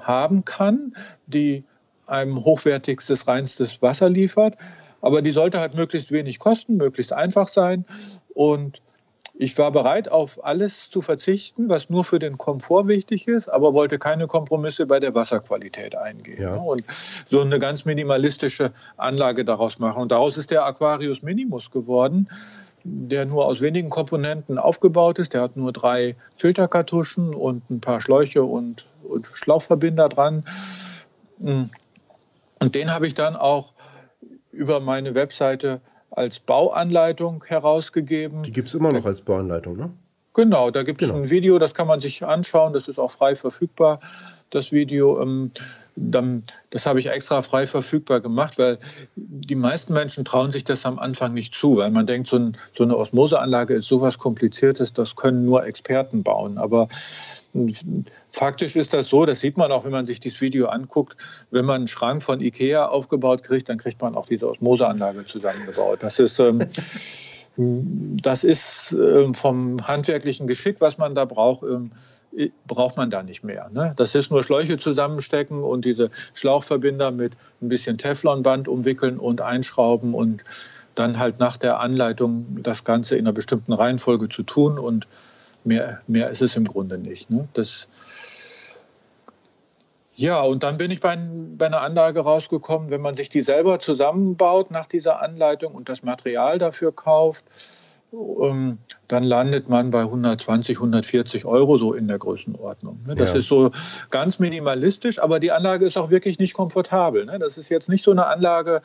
haben 0.00 0.44
kann, 0.44 0.96
die 1.26 1.64
einem 2.06 2.44
hochwertigstes, 2.44 3.26
reinstes 3.26 3.80
Wasser 3.80 4.10
liefert. 4.10 4.56
Aber 5.00 5.22
die 5.22 5.30
sollte 5.30 5.60
halt 5.60 5.74
möglichst 5.74 6.10
wenig 6.10 6.38
kosten, 6.38 6.76
möglichst 6.76 7.12
einfach 7.12 7.48
sein. 7.48 7.84
Und 8.34 8.82
ich 9.36 9.58
war 9.58 9.72
bereit, 9.72 10.08
auf 10.08 10.44
alles 10.44 10.90
zu 10.90 11.02
verzichten, 11.02 11.68
was 11.68 11.90
nur 11.90 12.04
für 12.04 12.20
den 12.20 12.38
Komfort 12.38 12.86
wichtig 12.86 13.26
ist, 13.26 13.48
aber 13.48 13.74
wollte 13.74 13.98
keine 13.98 14.28
Kompromisse 14.28 14.86
bei 14.86 15.00
der 15.00 15.14
Wasserqualität 15.14 15.96
eingehen. 15.96 16.40
Ja. 16.40 16.54
Und 16.54 16.84
so 17.28 17.40
eine 17.40 17.58
ganz 17.58 17.84
minimalistische 17.84 18.72
Anlage 18.96 19.44
daraus 19.44 19.80
machen. 19.80 20.02
Und 20.02 20.12
daraus 20.12 20.36
ist 20.36 20.50
der 20.50 20.64
Aquarius 20.64 21.22
Minimus 21.22 21.70
geworden 21.70 22.28
der 22.84 23.24
nur 23.24 23.46
aus 23.46 23.62
wenigen 23.62 23.88
Komponenten 23.88 24.58
aufgebaut 24.58 25.18
ist. 25.18 25.32
Der 25.32 25.40
hat 25.40 25.56
nur 25.56 25.72
drei 25.72 26.16
Filterkartuschen 26.36 27.34
und 27.34 27.68
ein 27.70 27.80
paar 27.80 28.02
Schläuche 28.02 28.44
und, 28.44 28.84
und 29.02 29.26
Schlauchverbinder 29.32 30.10
dran. 30.10 30.44
Mm. 31.38 31.62
Und 32.60 32.74
den 32.74 32.92
habe 32.92 33.06
ich 33.06 33.14
dann 33.14 33.36
auch 33.36 33.72
über 34.52 34.80
meine 34.80 35.14
Webseite 35.14 35.80
als 36.14 36.38
Bauanleitung 36.38 37.44
herausgegeben. 37.44 38.42
Die 38.44 38.52
gibt 38.52 38.68
es 38.68 38.74
immer 38.74 38.92
noch 38.92 39.04
als 39.04 39.20
Bauanleitung, 39.20 39.76
ne? 39.76 39.90
Genau, 40.34 40.72
da 40.72 40.82
gibt 40.82 41.00
es 41.00 41.08
genau. 41.08 41.20
ein 41.20 41.30
Video, 41.30 41.60
das 41.60 41.74
kann 41.74 41.86
man 41.86 42.00
sich 42.00 42.24
anschauen, 42.24 42.72
das 42.72 42.88
ist 42.88 42.98
auch 42.98 43.12
frei 43.12 43.36
verfügbar, 43.36 44.00
das 44.50 44.72
Video. 44.72 45.22
Ähm, 45.22 45.52
dann, 45.96 46.42
das 46.70 46.86
habe 46.86 46.98
ich 46.98 47.08
extra 47.08 47.42
frei 47.42 47.68
verfügbar 47.68 48.20
gemacht, 48.20 48.58
weil 48.58 48.78
die 49.14 49.54
meisten 49.54 49.92
Menschen 49.92 50.24
trauen 50.24 50.50
sich 50.50 50.64
das 50.64 50.84
am 50.86 50.98
Anfang 50.98 51.34
nicht 51.34 51.54
zu, 51.54 51.76
weil 51.76 51.92
man 51.92 52.06
denkt, 52.06 52.26
so, 52.26 52.36
ein, 52.36 52.56
so 52.72 52.82
eine 52.82 52.96
Osmoseanlage 52.96 53.74
ist 53.74 53.86
sowas 53.86 54.18
Kompliziertes, 54.18 54.92
das 54.92 55.14
können 55.14 55.44
nur 55.44 55.64
Experten 55.64 56.24
bauen. 56.24 56.58
Aber 56.58 56.88
faktisch 58.30 58.76
ist 58.76 58.92
das 58.92 59.08
so, 59.08 59.24
das 59.24 59.40
sieht 59.40 59.56
man 59.56 59.70
auch, 59.70 59.84
wenn 59.84 59.92
man 59.92 60.06
sich 60.06 60.20
dieses 60.20 60.40
Video 60.40 60.66
anguckt, 60.66 61.16
wenn 61.50 61.64
man 61.64 61.76
einen 61.76 61.86
Schrank 61.86 62.22
von 62.22 62.40
Ikea 62.40 62.86
aufgebaut 62.86 63.42
kriegt, 63.42 63.68
dann 63.68 63.78
kriegt 63.78 64.00
man 64.02 64.14
auch 64.14 64.26
diese 64.26 64.48
Osmoseanlage 64.48 65.24
zusammengebaut. 65.26 66.02
Das 66.02 66.18
ist... 66.18 66.38
Ähm, 66.38 66.66
das 67.56 68.42
ist 68.42 68.92
äh, 68.92 69.32
vom 69.32 69.86
handwerklichen 69.86 70.46
Geschick, 70.46 70.80
was 70.80 70.98
man 70.98 71.14
da 71.14 71.24
braucht, 71.24 71.62
ähm, 71.62 71.92
braucht 72.66 72.96
man 72.96 73.10
da 73.10 73.22
nicht 73.22 73.44
mehr. 73.44 73.70
Ne? 73.72 73.94
Das 73.96 74.14
ist 74.14 74.30
nur 74.30 74.42
Schläuche 74.42 74.76
zusammenstecken 74.76 75.62
und 75.62 75.84
diese 75.84 76.10
Schlauchverbinder 76.34 77.12
mit 77.12 77.34
ein 77.62 77.68
bisschen 77.68 77.96
Teflonband 77.96 78.66
umwickeln 78.66 79.18
und 79.18 79.40
einschrauben 79.40 80.14
und 80.14 80.44
dann 80.94 81.18
halt 81.18 81.38
nach 81.38 81.56
der 81.56 81.80
Anleitung 81.80 82.58
das 82.62 82.84
Ganze 82.84 83.16
in 83.16 83.26
einer 83.26 83.32
bestimmten 83.32 83.72
Reihenfolge 83.72 84.28
zu 84.28 84.42
tun. 84.42 84.78
Und 84.78 85.06
mehr, 85.64 86.00
mehr 86.06 86.30
ist 86.30 86.42
es 86.42 86.56
im 86.56 86.64
Grunde 86.64 86.98
nicht. 86.98 87.30
Ne? 87.30 87.48
Das, 87.54 87.88
ja, 90.16 90.40
und 90.40 90.62
dann 90.62 90.76
bin 90.76 90.90
ich 90.90 91.00
bei, 91.00 91.18
bei, 91.56 91.66
einer 91.66 91.80
Anlage 91.80 92.20
rausgekommen, 92.20 92.90
wenn 92.90 93.00
man 93.00 93.14
sich 93.14 93.28
die 93.28 93.40
selber 93.40 93.80
zusammenbaut 93.80 94.70
nach 94.70 94.86
dieser 94.86 95.20
Anleitung 95.20 95.74
und 95.74 95.88
das 95.88 96.02
Material 96.02 96.58
dafür 96.58 96.92
kauft, 96.92 97.44
ähm, 98.12 98.78
dann 99.08 99.24
landet 99.24 99.68
man 99.68 99.90
bei 99.90 100.02
120, 100.02 100.76
140 100.76 101.44
Euro 101.46 101.76
so 101.76 101.94
in 101.94 102.06
der 102.06 102.18
Größenordnung. 102.18 103.00
Ne? 103.06 103.16
Das 103.16 103.32
ja. 103.32 103.38
ist 103.40 103.48
so 103.48 103.72
ganz 104.10 104.38
minimalistisch, 104.38 105.18
aber 105.18 105.40
die 105.40 105.50
Anlage 105.50 105.84
ist 105.84 105.96
auch 105.96 106.10
wirklich 106.10 106.38
nicht 106.38 106.54
komfortabel. 106.54 107.24
Ne? 107.26 107.40
Das 107.40 107.58
ist 107.58 107.68
jetzt 107.68 107.88
nicht 107.88 108.04
so 108.04 108.12
eine 108.12 108.26
Anlage, 108.26 108.82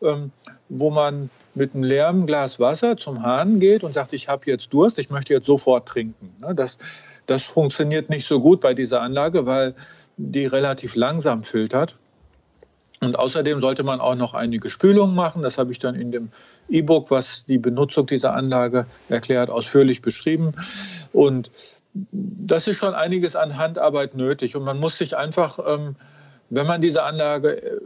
ähm, 0.00 0.30
wo 0.68 0.90
man 0.90 1.30
mit 1.58 1.74
einem 1.74 1.82
leeren 1.82 2.26
Glas 2.26 2.58
Wasser 2.58 2.96
zum 2.96 3.22
Hahn 3.22 3.60
geht 3.60 3.84
und 3.84 3.92
sagt, 3.92 4.12
ich 4.12 4.28
habe 4.28 4.46
jetzt 4.46 4.72
Durst, 4.72 4.98
ich 4.98 5.10
möchte 5.10 5.34
jetzt 5.34 5.46
sofort 5.46 5.86
trinken. 5.86 6.34
Ne? 6.40 6.54
Das, 6.54 6.78
das 7.26 7.42
funktioniert 7.42 8.08
nicht 8.08 8.26
so 8.26 8.40
gut 8.40 8.60
bei 8.60 8.72
dieser 8.72 9.02
Anlage, 9.02 9.44
weil 9.44 9.74
die 10.16 10.46
relativ 10.46 10.94
langsam 10.94 11.44
filtert. 11.44 11.96
Und 13.00 13.18
außerdem 13.18 13.60
sollte 13.60 13.84
man 13.84 14.00
auch 14.00 14.16
noch 14.16 14.34
einige 14.34 14.70
Spülungen 14.70 15.14
machen. 15.14 15.42
Das 15.42 15.58
habe 15.58 15.70
ich 15.70 15.78
dann 15.78 15.94
in 15.94 16.10
dem 16.10 16.30
E-Book, 16.68 17.10
was 17.10 17.44
die 17.46 17.58
Benutzung 17.58 18.06
dieser 18.06 18.34
Anlage 18.34 18.86
erklärt, 19.08 19.50
ausführlich 19.50 20.02
beschrieben. 20.02 20.52
Und 21.12 21.50
das 22.12 22.66
ist 22.66 22.78
schon 22.78 22.94
einiges 22.94 23.36
an 23.36 23.56
Handarbeit 23.56 24.14
nötig. 24.14 24.56
Und 24.56 24.64
man 24.64 24.80
muss 24.80 24.98
sich 24.98 25.16
einfach, 25.16 25.60
ähm, 25.64 25.96
wenn 26.50 26.66
man 26.66 26.80
diese 26.80 27.04
Anlage 27.04 27.62
äh, 27.62 27.80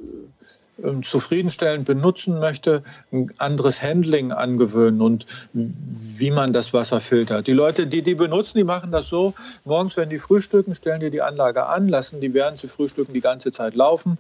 zufriedenstellend 1.03 1.85
benutzen 1.85 2.39
möchte, 2.39 2.83
ein 3.13 3.31
anderes 3.39 3.83
Handling 3.83 4.33
angewöhnen 4.33 5.01
und 5.01 5.27
wie 5.53 6.31
man 6.31 6.53
das 6.53 6.73
Wasser 6.73 7.01
filtert. 7.01 7.47
Die 7.47 7.53
Leute, 7.53 7.87
die 7.87 8.03
die 8.03 8.15
benutzen, 8.15 8.59
die 8.59 8.65
machen 8.65 8.91
das 8.91 9.09
so, 9.09 9.35
morgens, 9.65 9.97
wenn 9.97 10.11
die 10.11 10.19
frühstücken, 10.19 10.75
stellen 10.75 11.01
die 11.01 11.11
die 11.11 11.23
Anlage 11.23 11.67
an, 11.67 11.89
lassen 11.89 12.21
die, 12.21 12.35
während 12.35 12.59
sie 12.59 12.69
frühstücken, 12.69 13.13
die 13.13 13.21
ganze 13.21 13.53
Zeit 13.53 13.75
laufen 13.75 14.19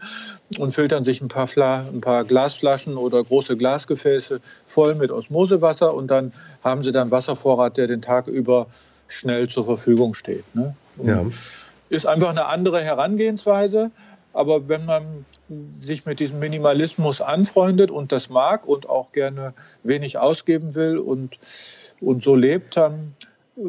und 0.58 0.72
filtern 0.72 1.04
sich 1.04 1.20
ein 1.20 1.28
paar, 1.28 1.48
Fla 1.48 1.84
ein 1.92 2.00
paar 2.00 2.24
Glasflaschen 2.24 2.96
oder 2.96 3.22
große 3.22 3.56
Glasgefäße 3.56 4.40
voll 4.66 4.94
mit 4.94 5.10
Osmosewasser 5.10 5.94
und 5.94 6.08
dann 6.08 6.32
haben 6.62 6.84
sie 6.84 6.92
dann 6.92 7.10
Wasservorrat, 7.10 7.76
der 7.76 7.86
den 7.86 8.02
Tag 8.02 8.28
über 8.28 8.66
schnell 9.08 9.48
zur 9.48 9.64
Verfügung 9.64 10.14
steht. 10.14 10.44
Ne? 10.54 10.74
Ja. 11.02 11.24
Ist 11.88 12.06
einfach 12.06 12.30
eine 12.30 12.46
andere 12.46 12.80
Herangehensweise, 12.80 13.90
aber 14.32 14.68
wenn 14.68 14.86
man 14.86 15.26
sich 15.78 16.06
mit 16.06 16.20
diesem 16.20 16.38
Minimalismus 16.38 17.20
anfreundet 17.20 17.90
und 17.90 18.12
das 18.12 18.30
mag 18.30 18.66
und 18.66 18.88
auch 18.88 19.12
gerne 19.12 19.54
wenig 19.82 20.18
ausgeben 20.18 20.74
will 20.74 20.98
und, 20.98 21.38
und 22.00 22.22
so 22.22 22.34
lebt, 22.34 22.76
dann 22.76 23.14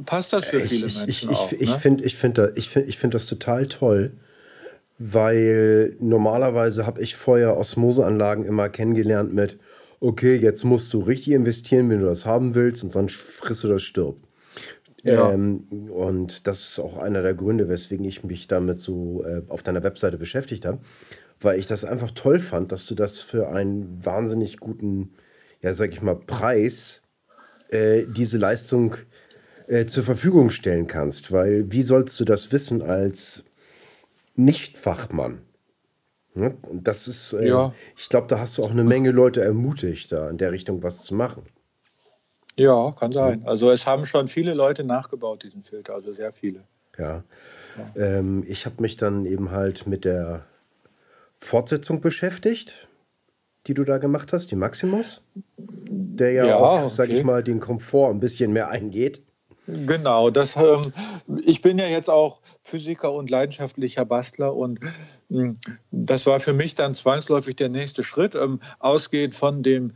passt 0.06 0.34
das 0.34 0.46
für 0.46 0.62
viele 0.62 0.88
ich, 0.88 0.98
Menschen 0.98 1.10
ich, 1.10 1.38
auch. 1.38 1.52
Ich, 1.52 1.70
ne? 1.70 1.78
finde 1.78 2.04
ich 2.04 2.16
find 2.16 2.40
ich 2.56 2.70
find, 2.70 2.88
ich 2.88 2.98
find 2.98 3.14
das 3.14 3.28
total 3.28 3.68
toll, 3.68 4.14
weil 4.98 5.96
normalerweise 6.00 6.86
habe 6.86 7.02
ich 7.02 7.16
vorher 7.16 7.58
Osmoseanlagen 7.58 8.46
immer 8.46 8.70
kennengelernt 8.70 9.34
mit, 9.34 9.58
okay, 10.00 10.36
jetzt 10.36 10.64
musst 10.64 10.94
du 10.94 11.00
richtig 11.00 11.34
investieren, 11.34 11.90
wenn 11.90 12.00
du 12.00 12.06
das 12.06 12.26
haben 12.26 12.56
willst 12.56 12.84
und 12.84 12.90
sonst 12.90 13.16
frisst 13.16 13.64
du 13.64 13.68
das 13.68 13.82
stirb. 13.82 14.18
Ja. 15.04 15.34
Ähm, 15.34 15.68
und 15.90 16.48
das 16.48 16.62
ist 16.62 16.80
auch 16.80 16.98
einer 16.98 17.22
der 17.22 17.34
Gründe, 17.34 17.68
weswegen 17.68 18.06
ich 18.06 18.24
mich 18.24 18.48
damit 18.48 18.80
so 18.80 19.26
äh, 19.26 19.42
auf 19.50 19.62
deiner 19.62 19.84
Webseite 19.84 20.18
beschäftigt 20.18 20.66
habe 20.66 20.80
weil 21.44 21.60
ich 21.60 21.68
das 21.68 21.86
einfach 21.86 22.12
toll 22.12 22.40
fand, 22.40 22.72
dass 22.72 22.86
du 22.86 22.96
das 22.96 23.20
für 23.20 23.50
einen 23.50 24.04
wahnsinnig 24.06 24.58
guten, 24.60 25.14
ja, 25.62 25.74
sag 25.74 25.92
ich 25.92 26.02
mal, 26.02 26.16
Preis 26.16 27.02
äh, 27.70 28.06
diese 28.08 28.38
Leistung 28.38 28.96
äh, 29.68 29.86
zur 29.86 30.04
Verfügung 30.04 30.50
stellen 30.50 30.88
kannst. 30.88 31.32
Weil 31.32 31.72
wie 31.72 31.82
sollst 31.82 32.20
du 32.20 32.26
das 32.26 32.52
wissen 32.52 32.82
als 32.82 33.44
Nicht-Fachmann? 34.36 35.42
Ne? 36.36 36.58
Und 36.64 36.88
das 36.88 37.08
ist, 37.08 37.34
äh, 37.34 37.48
ja. 37.48 37.74
ich 37.96 38.10
glaube, 38.10 38.28
da 38.28 38.40
hast 38.40 38.58
du 38.58 38.64
auch 38.64 38.72
eine 38.72 38.84
Menge 38.84 39.12
Leute 39.12 39.42
ermutigt, 39.42 40.12
da 40.12 40.30
in 40.30 40.38
der 40.38 40.52
Richtung 40.52 40.82
was 40.82 41.04
zu 41.04 41.14
machen. 41.16 41.44
Ja, 42.56 42.92
kann 42.92 43.12
sein. 43.12 43.42
Also 43.46 43.72
es 43.72 43.86
haben 43.86 44.06
schon 44.06 44.28
viele 44.28 44.54
Leute 44.54 44.84
nachgebaut, 44.84 45.44
diesen 45.44 45.64
Filter, 45.64 45.96
also 45.96 46.14
sehr 46.14 46.32
viele. 46.32 46.64
Ja. 46.98 47.24
ja. 47.78 48.20
Ähm, 48.20 48.44
ich 48.48 48.66
habe 48.66 48.82
mich 48.82 48.96
dann 48.96 49.26
eben 49.26 49.52
halt 49.52 49.88
mit 49.88 50.06
der 50.06 50.46
Fortsetzung 51.44 52.02
beschäftigt, 52.02 52.88
die 53.68 53.74
du 53.74 53.84
da 53.84 53.98
gemacht 53.98 54.34
hast, 54.34 54.52
die 54.52 54.56
Maximus, 54.56 55.26
der 55.58 56.32
ja, 56.32 56.46
ja 56.46 56.58
auf, 56.58 56.86
okay. 56.86 56.94
sag 56.94 57.10
ich 57.10 57.24
mal, 57.24 57.44
den 57.44 57.60
Komfort 57.60 58.12
ein 58.12 58.20
bisschen 58.20 58.52
mehr 58.52 58.70
eingeht. 58.70 59.22
Genau, 59.66 60.30
das, 60.30 60.58
ähm, 60.58 60.92
ich 61.46 61.62
bin 61.62 61.78
ja 61.78 61.88
jetzt 61.88 62.10
auch 62.10 62.42
Physiker 62.64 63.14
und 63.14 63.30
leidenschaftlicher 63.30 64.04
Bastler 64.04 64.54
und 64.54 64.80
ähm, 65.32 65.54
das 65.92 66.26
war 66.26 66.42
für 66.42 66.54
mich 66.54 66.76
dann 66.76 66.96
zwangsläufig 66.96 67.56
der 67.56 67.70
nächste 67.70 68.04
Schritt, 68.04 68.36
ähm, 68.36 68.60
ausgehend 68.80 69.36
von 69.36 69.64
dem 69.64 69.94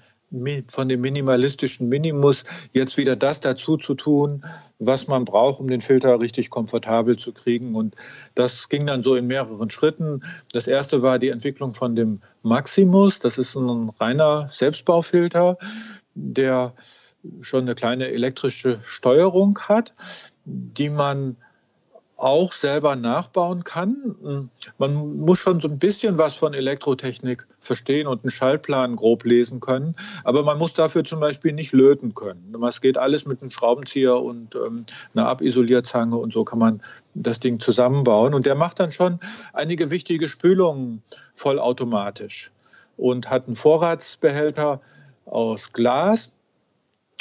von 0.68 0.90
dem 0.90 1.02
minimalistischen 1.02 1.88
Minimus 1.88 2.44
jetzt 2.74 2.98
wieder 2.98 3.16
das 3.16 3.40
dazu 3.40 3.78
zu 3.78 3.96
tun, 3.96 4.44
was 4.78 5.08
man 5.08 5.24
braucht, 5.24 5.60
um 5.60 5.68
den 5.68 5.82
Filter 5.82 6.20
richtig 6.20 6.50
komfortabel 6.50 7.18
zu 7.18 7.32
kriegen. 7.32 7.76
Und 7.76 7.96
das 8.36 8.68
ging 8.68 8.86
dann 8.86 9.04
so 9.04 9.16
in 9.16 9.28
mehreren 9.28 9.70
Schritten. 9.70 10.24
Das 10.52 10.68
erste 10.68 11.02
war 11.02 11.18
die 11.18 11.30
Entwicklung 11.30 11.74
von 11.74 11.96
dem 11.96 12.20
Maximus. 12.44 13.20
Das 13.20 13.38
ist 13.38 13.56
ein 13.56 13.90
reiner 14.00 14.50
Selbstbaufilter, 14.52 15.58
der 16.13 16.74
schon 17.42 17.62
eine 17.62 17.76
kleine 17.76 18.10
elektrische 18.10 18.80
Steuerung 18.86 19.60
hat, 19.60 19.94
die 20.46 20.90
man 20.90 21.38
auch 22.17 22.51
selber 22.51 22.95
nachbauen 22.95 23.63
kann. 23.63 24.49
Man 24.80 25.17
muss 25.17 25.38
schon 25.38 25.60
so 25.60 25.67
ein 25.67 25.77
bisschen 25.77 26.17
was 26.17 26.34
von 26.34 26.56
Elektrotechnik 26.56 27.45
verstehen 27.60 28.08
und 28.08 28.23
einen 28.23 28.32
Schaltplan 28.32 28.95
grob 28.95 29.23
lesen 29.23 29.60
können, 29.60 29.95
aber 30.23 30.41
man 30.43 30.58
muss 30.58 30.73
dafür 30.73 31.03
zum 31.03 31.19
Beispiel 31.19 31.53
nicht 31.53 31.73
löten 31.73 32.15
können. 32.15 32.56
Es 32.67 32.82
geht 32.82 32.97
alles 32.97 33.27
mit 33.27 33.41
einem 33.41 33.51
Schraubenzieher 33.51 34.19
und 34.19 34.56
ähm, 34.56 34.88
einer 35.13 35.27
Abisolierzange 35.27 36.17
und 36.17 36.34
so 36.34 36.43
kann 36.43 36.60
man 36.60 36.82
das 37.13 37.39
Ding 37.39 37.60
zusammenbauen. 37.60 38.34
Und 38.34 38.47
der 38.47 38.56
macht 38.56 38.80
dann 38.80 38.91
schon 38.91 39.19
einige 39.53 39.91
wichtige 39.91 40.27
Spülungen 40.27 41.03
vollautomatisch 41.36 42.51
und 42.97 43.30
hat 43.30 43.45
einen 43.45 43.56
Vorratsbehälter 43.56 44.82
aus 45.25 45.71
Glas 45.71 46.34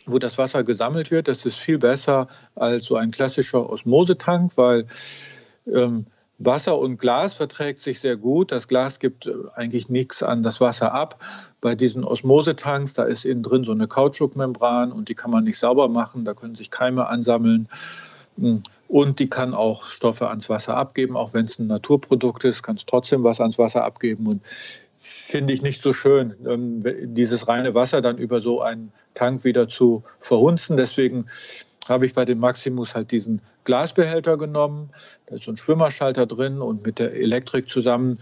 wo 0.07 0.19
das 0.19 0.39
Wasser 0.39 0.65
gesammelt 0.65 1.11
wird. 1.11 1.29
Das 1.29 1.45
ist 1.45 1.59
viel 1.59 1.79
besser 1.79 2.29
als 2.55 2.85
so 2.85 2.97
ein 2.97 3.11
klassischer 3.11 3.69
Osmosetank, 3.69 4.53
weil 4.57 4.87
ähm, 5.67 6.07
Wasser 6.39 6.79
und 6.79 6.99
Glas 6.99 7.35
verträgt 7.35 7.81
sich 7.81 8.01
sehr 8.01 8.17
gut. 8.17 8.53
Das 8.53 8.69
Glas 8.69 8.99
gibt 8.99 9.27
äh, 9.27 9.33
eigentlich 9.55 9.89
nichts 9.89 10.23
an 10.23 10.43
das 10.43 10.61
Wasser 10.61 10.93
ab. 10.93 11.23
Bei 11.61 11.75
diesen 11.75 12.05
Osmosetanks, 12.05 12.95
da 12.95 13.05
ist 13.05 13.25
innen 13.25 13.43
drin 13.43 13.65
so 13.65 13.73
eine 13.73 13.89
Kautschukmembran 13.89 14.93
und 14.93 15.09
die 15.09 15.15
kann 15.15 15.31
man 15.31 15.45
nicht 15.45 15.59
sauber 15.59 15.89
machen. 15.89 16.25
Da 16.25 16.35
können 16.35 16.55
sich 16.55 16.71
Keime 16.71 17.07
ansammeln. 17.07 17.69
Hm. 18.39 18.63
Und 18.89 19.19
die 19.19 19.29
kann 19.29 19.55
auch 19.55 19.87
Stoffe 19.87 20.29
ans 20.29 20.49
Wasser 20.49 20.77
abgeben, 20.77 21.17
auch 21.17 21.35
wenn 21.35 21.47
es 21.47 21.59
ein 21.59 21.67
Naturprodukt 21.67 22.45
ist, 22.45 22.63
kann 22.63 22.77
es 22.77 22.87
trotzdem 22.87 23.25
was 23.25 23.41
ans 23.41 23.59
Wasser 23.59 23.85
abgeben. 23.85 24.29
Und 24.29 24.43
finde 24.97 25.53
ich 25.53 25.63
nicht 25.63 25.83
so 25.83 25.93
schön, 25.93 26.35
ähm, 26.47 26.85
dieses 27.15 27.49
reine 27.49 27.75
Wasser 27.75 28.01
dann 28.01 28.19
über 28.19 28.41
so 28.41 28.61
einen 28.61 28.93
Tank 29.17 29.43
wieder 29.45 29.69
zu 29.69 30.05
verhunzen. 30.21 30.77
Deswegen 30.77 31.27
habe 31.89 32.07
ich 32.07 32.15
bei 32.15 32.25
dem 32.25 32.39
Maximus 32.39 32.95
halt 32.95 33.11
diesen 33.11 33.41
Glasbehälter 33.65 34.37
genommen. 34.37 34.91
Da 35.27 35.37
ist 35.37 35.45
so 35.45 35.53
ein 35.53 35.57
Schwimmerschalter 35.57 36.27
drin 36.27 36.61
und 36.61 36.87
mit 36.87 36.99
der 36.99 37.15
Elektrik 37.15 37.69
zusammen 37.69 38.21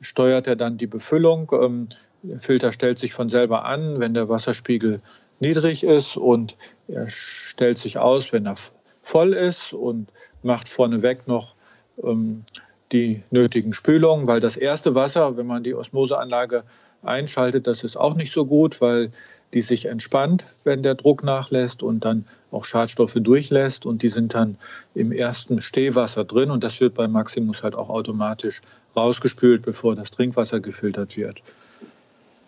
steuert 0.00 0.46
er 0.46 0.56
dann 0.56 0.78
die 0.78 0.86
Befüllung. 0.86 1.52
Ähm, 1.52 1.88
der 2.22 2.40
Filter 2.40 2.72
stellt 2.72 2.98
sich 2.98 3.12
von 3.12 3.28
selber 3.28 3.64
an, 3.64 4.00
wenn 4.00 4.14
der 4.14 4.28
Wasserspiegel 4.28 5.00
niedrig 5.38 5.84
ist 5.84 6.16
und 6.16 6.56
er 6.88 7.08
stellt 7.08 7.78
sich 7.78 7.98
aus, 7.98 8.32
wenn 8.32 8.46
er 8.46 8.54
voll 9.02 9.34
ist 9.34 9.72
und 9.72 10.08
macht 10.42 10.68
vorneweg 10.68 11.28
noch 11.28 11.54
ähm, 12.02 12.44
die 12.92 13.22
nötigen 13.30 13.72
Spülungen, 13.72 14.26
weil 14.26 14.40
das 14.40 14.56
erste 14.56 14.94
Wasser, 14.94 15.36
wenn 15.36 15.46
man 15.46 15.62
die 15.62 15.74
Osmoseanlage 15.74 16.64
einschaltet, 17.02 17.66
das 17.66 17.84
ist 17.84 17.96
auch 17.96 18.14
nicht 18.14 18.32
so 18.32 18.46
gut, 18.46 18.80
weil 18.80 19.10
die 19.54 19.62
sich 19.62 19.86
entspannt, 19.86 20.46
wenn 20.64 20.82
der 20.82 20.94
Druck 20.94 21.22
nachlässt 21.22 21.82
und 21.82 22.04
dann 22.04 22.26
auch 22.50 22.64
Schadstoffe 22.64 23.16
durchlässt 23.18 23.86
und 23.86 24.02
die 24.02 24.08
sind 24.08 24.34
dann 24.34 24.58
im 24.94 25.12
ersten 25.12 25.60
Stehwasser 25.60 26.24
drin 26.24 26.50
und 26.50 26.64
das 26.64 26.80
wird 26.80 26.94
bei 26.94 27.08
Maximus 27.08 27.62
halt 27.62 27.74
auch 27.74 27.88
automatisch 27.88 28.62
rausgespült, 28.96 29.62
bevor 29.62 29.94
das 29.94 30.10
Trinkwasser 30.10 30.60
gefiltert 30.60 31.16
wird. 31.16 31.42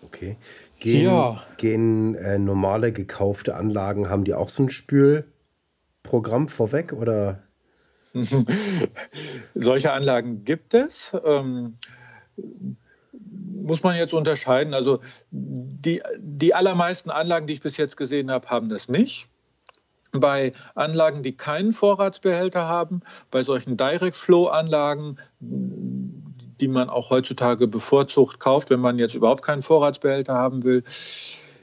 Okay. 0.03 0.37
Gehen, 0.81 1.07
ja. 1.07 1.43
gehen 1.57 2.15
äh, 2.15 2.39
normale 2.39 2.93
gekaufte 2.93 3.57
Anlagen, 3.57 4.09
haben 4.09 4.25
die 4.25 4.35
auch 4.35 4.49
so 4.49 4.63
ein 4.63 4.71
Spülprogramm 4.71 6.49
vorweg 6.49 6.93
oder 6.93 7.43
Solche 9.55 9.93
Anlagen 9.93 10.45
gibt 10.45 10.75
es. 10.75 11.17
Ähm, 11.25 11.79
muss 13.63 13.83
man 13.83 13.97
jetzt 13.97 14.15
unterscheiden. 14.15 14.75
Also 14.75 15.01
die, 15.31 16.03
die 16.19 16.55
allermeisten 16.55 17.11
Anlagen, 17.11 17.47
die 17.47 17.55
ich 17.55 17.61
bis 17.61 17.77
jetzt 17.77 17.97
gesehen 17.97 18.31
habe, 18.31 18.49
haben 18.49 18.69
das 18.69 18.89
nicht. 18.89 19.29
bei 20.13 20.53
Anlagen, 20.75 21.23
die 21.23 21.37
keinen 21.37 21.73
Vorratsbehälter 21.73 22.67
haben, 22.67 23.03
bei 23.31 23.43
solchen 23.43 23.77
Direct-Flow-Anlagen, 23.77 25.19
die 25.41 26.69
man 26.69 26.89
auch 26.89 27.11
heutzutage 27.11 27.69
bevorzugt 27.69 28.41
kauft, 28.41 28.71
wenn 28.71 28.81
man 28.81 28.99
jetzt 28.99 29.15
überhaupt 29.15 29.43
keinen 29.43 29.63
Vorratsbehälter 29.63 30.35
haben 30.35 30.65
will, 30.65 30.83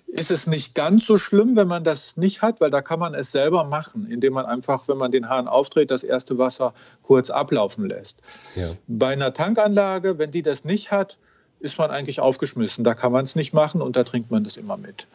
ist 0.07 0.31
es 0.31 0.47
nicht 0.47 0.75
ganz 0.75 1.05
so 1.05 1.17
schlimm, 1.17 1.57
wenn 1.57 1.67
man 1.67 1.83
das 1.83 2.15
nicht 2.15 2.41
hat, 2.41 2.61
weil 2.61 2.71
da 2.71 2.81
kann 2.81 2.99
man 2.99 3.13
es 3.13 3.31
selber 3.31 3.65
machen, 3.65 4.07
indem 4.09 4.33
man 4.33 4.45
einfach, 4.45 4.87
wenn 4.87 4.97
man 4.97 5.11
den 5.11 5.27
Hahn 5.27 5.49
aufdreht, 5.49 5.91
das 5.91 6.03
erste 6.03 6.37
Wasser 6.37 6.73
kurz 7.01 7.29
ablaufen 7.29 7.89
lässt. 7.89 8.21
Ja. 8.55 8.69
Bei 8.87 9.09
einer 9.09 9.33
Tankanlage, 9.33 10.17
wenn 10.17 10.31
die 10.31 10.43
das 10.43 10.63
nicht 10.63 10.91
hat, 10.91 11.17
ist 11.65 11.77
man 11.77 11.91
eigentlich 11.91 12.19
aufgeschmissen. 12.19 12.83
Da 12.83 12.93
kann 12.93 13.11
man 13.11 13.25
es 13.25 13.35
nicht 13.35 13.53
machen 13.53 13.81
und 13.81 13.95
da 13.95 14.03
trinkt 14.03 14.31
man 14.31 14.43
das 14.43 14.55
immer 14.55 14.77
mit. 14.77 15.07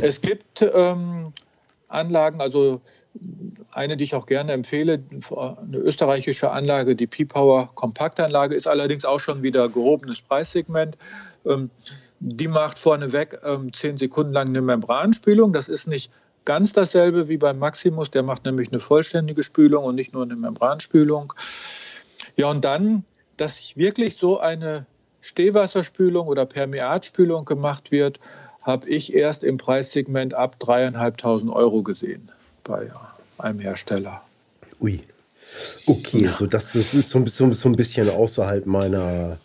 Es 0.00 0.20
gibt 0.20 0.62
ähm, 0.62 1.32
Anlagen, 1.88 2.40
also 2.40 2.80
eine, 3.70 3.96
die 3.96 4.04
ich 4.04 4.14
auch 4.14 4.26
gerne 4.26 4.52
empfehle, 4.52 5.02
eine 5.30 5.76
österreichische 5.76 6.50
Anlage, 6.50 6.96
die 6.96 7.06
P-Power 7.06 7.70
Kompaktanlage, 7.74 8.54
ist 8.54 8.66
allerdings 8.66 9.04
auch 9.04 9.20
schon 9.20 9.42
wieder 9.42 9.68
gehobenes 9.68 10.20
Preissegment. 10.20 10.96
Ähm, 11.46 11.70
die 12.18 12.48
macht 12.48 12.78
vorneweg 12.78 13.40
ähm, 13.44 13.72
zehn 13.72 13.98
Sekunden 13.98 14.32
lang 14.32 14.48
eine 14.48 14.62
Membranspülung. 14.62 15.52
Das 15.52 15.68
ist 15.68 15.86
nicht 15.86 16.10
ganz 16.44 16.72
dasselbe 16.72 17.28
wie 17.28 17.36
beim 17.36 17.58
Maximus. 17.58 18.10
Der 18.10 18.22
macht 18.22 18.46
nämlich 18.46 18.68
eine 18.68 18.80
vollständige 18.80 19.42
Spülung 19.42 19.84
und 19.84 19.94
nicht 19.94 20.12
nur 20.12 20.22
eine 20.22 20.36
Membranspülung. 20.36 21.34
Ja, 22.36 22.50
und 22.50 22.64
dann, 22.64 23.04
dass 23.36 23.76
wirklich 23.76 24.16
so 24.16 24.40
eine 24.40 24.86
Stehwasserspülung 25.24 26.28
oder 26.28 26.44
Permeatspülung 26.44 27.46
gemacht 27.46 27.90
wird, 27.90 28.20
habe 28.60 28.86
ich 28.90 29.14
erst 29.14 29.42
im 29.42 29.56
Preissegment 29.56 30.34
ab 30.34 30.56
3.500 30.60 31.50
Euro 31.50 31.82
gesehen 31.82 32.30
bei 32.62 32.90
einem 33.38 33.58
Hersteller. 33.58 34.20
Ui. 34.80 35.02
Okay, 35.86 36.26
so 36.26 36.46
das, 36.46 36.72
das 36.72 36.92
ist 36.92 37.08
so 37.08 37.18
ein, 37.18 37.24
bisschen, 37.24 37.52
so 37.54 37.70
ein 37.70 37.74
bisschen 37.74 38.10
außerhalb 38.10 38.66
meiner, 38.66 39.38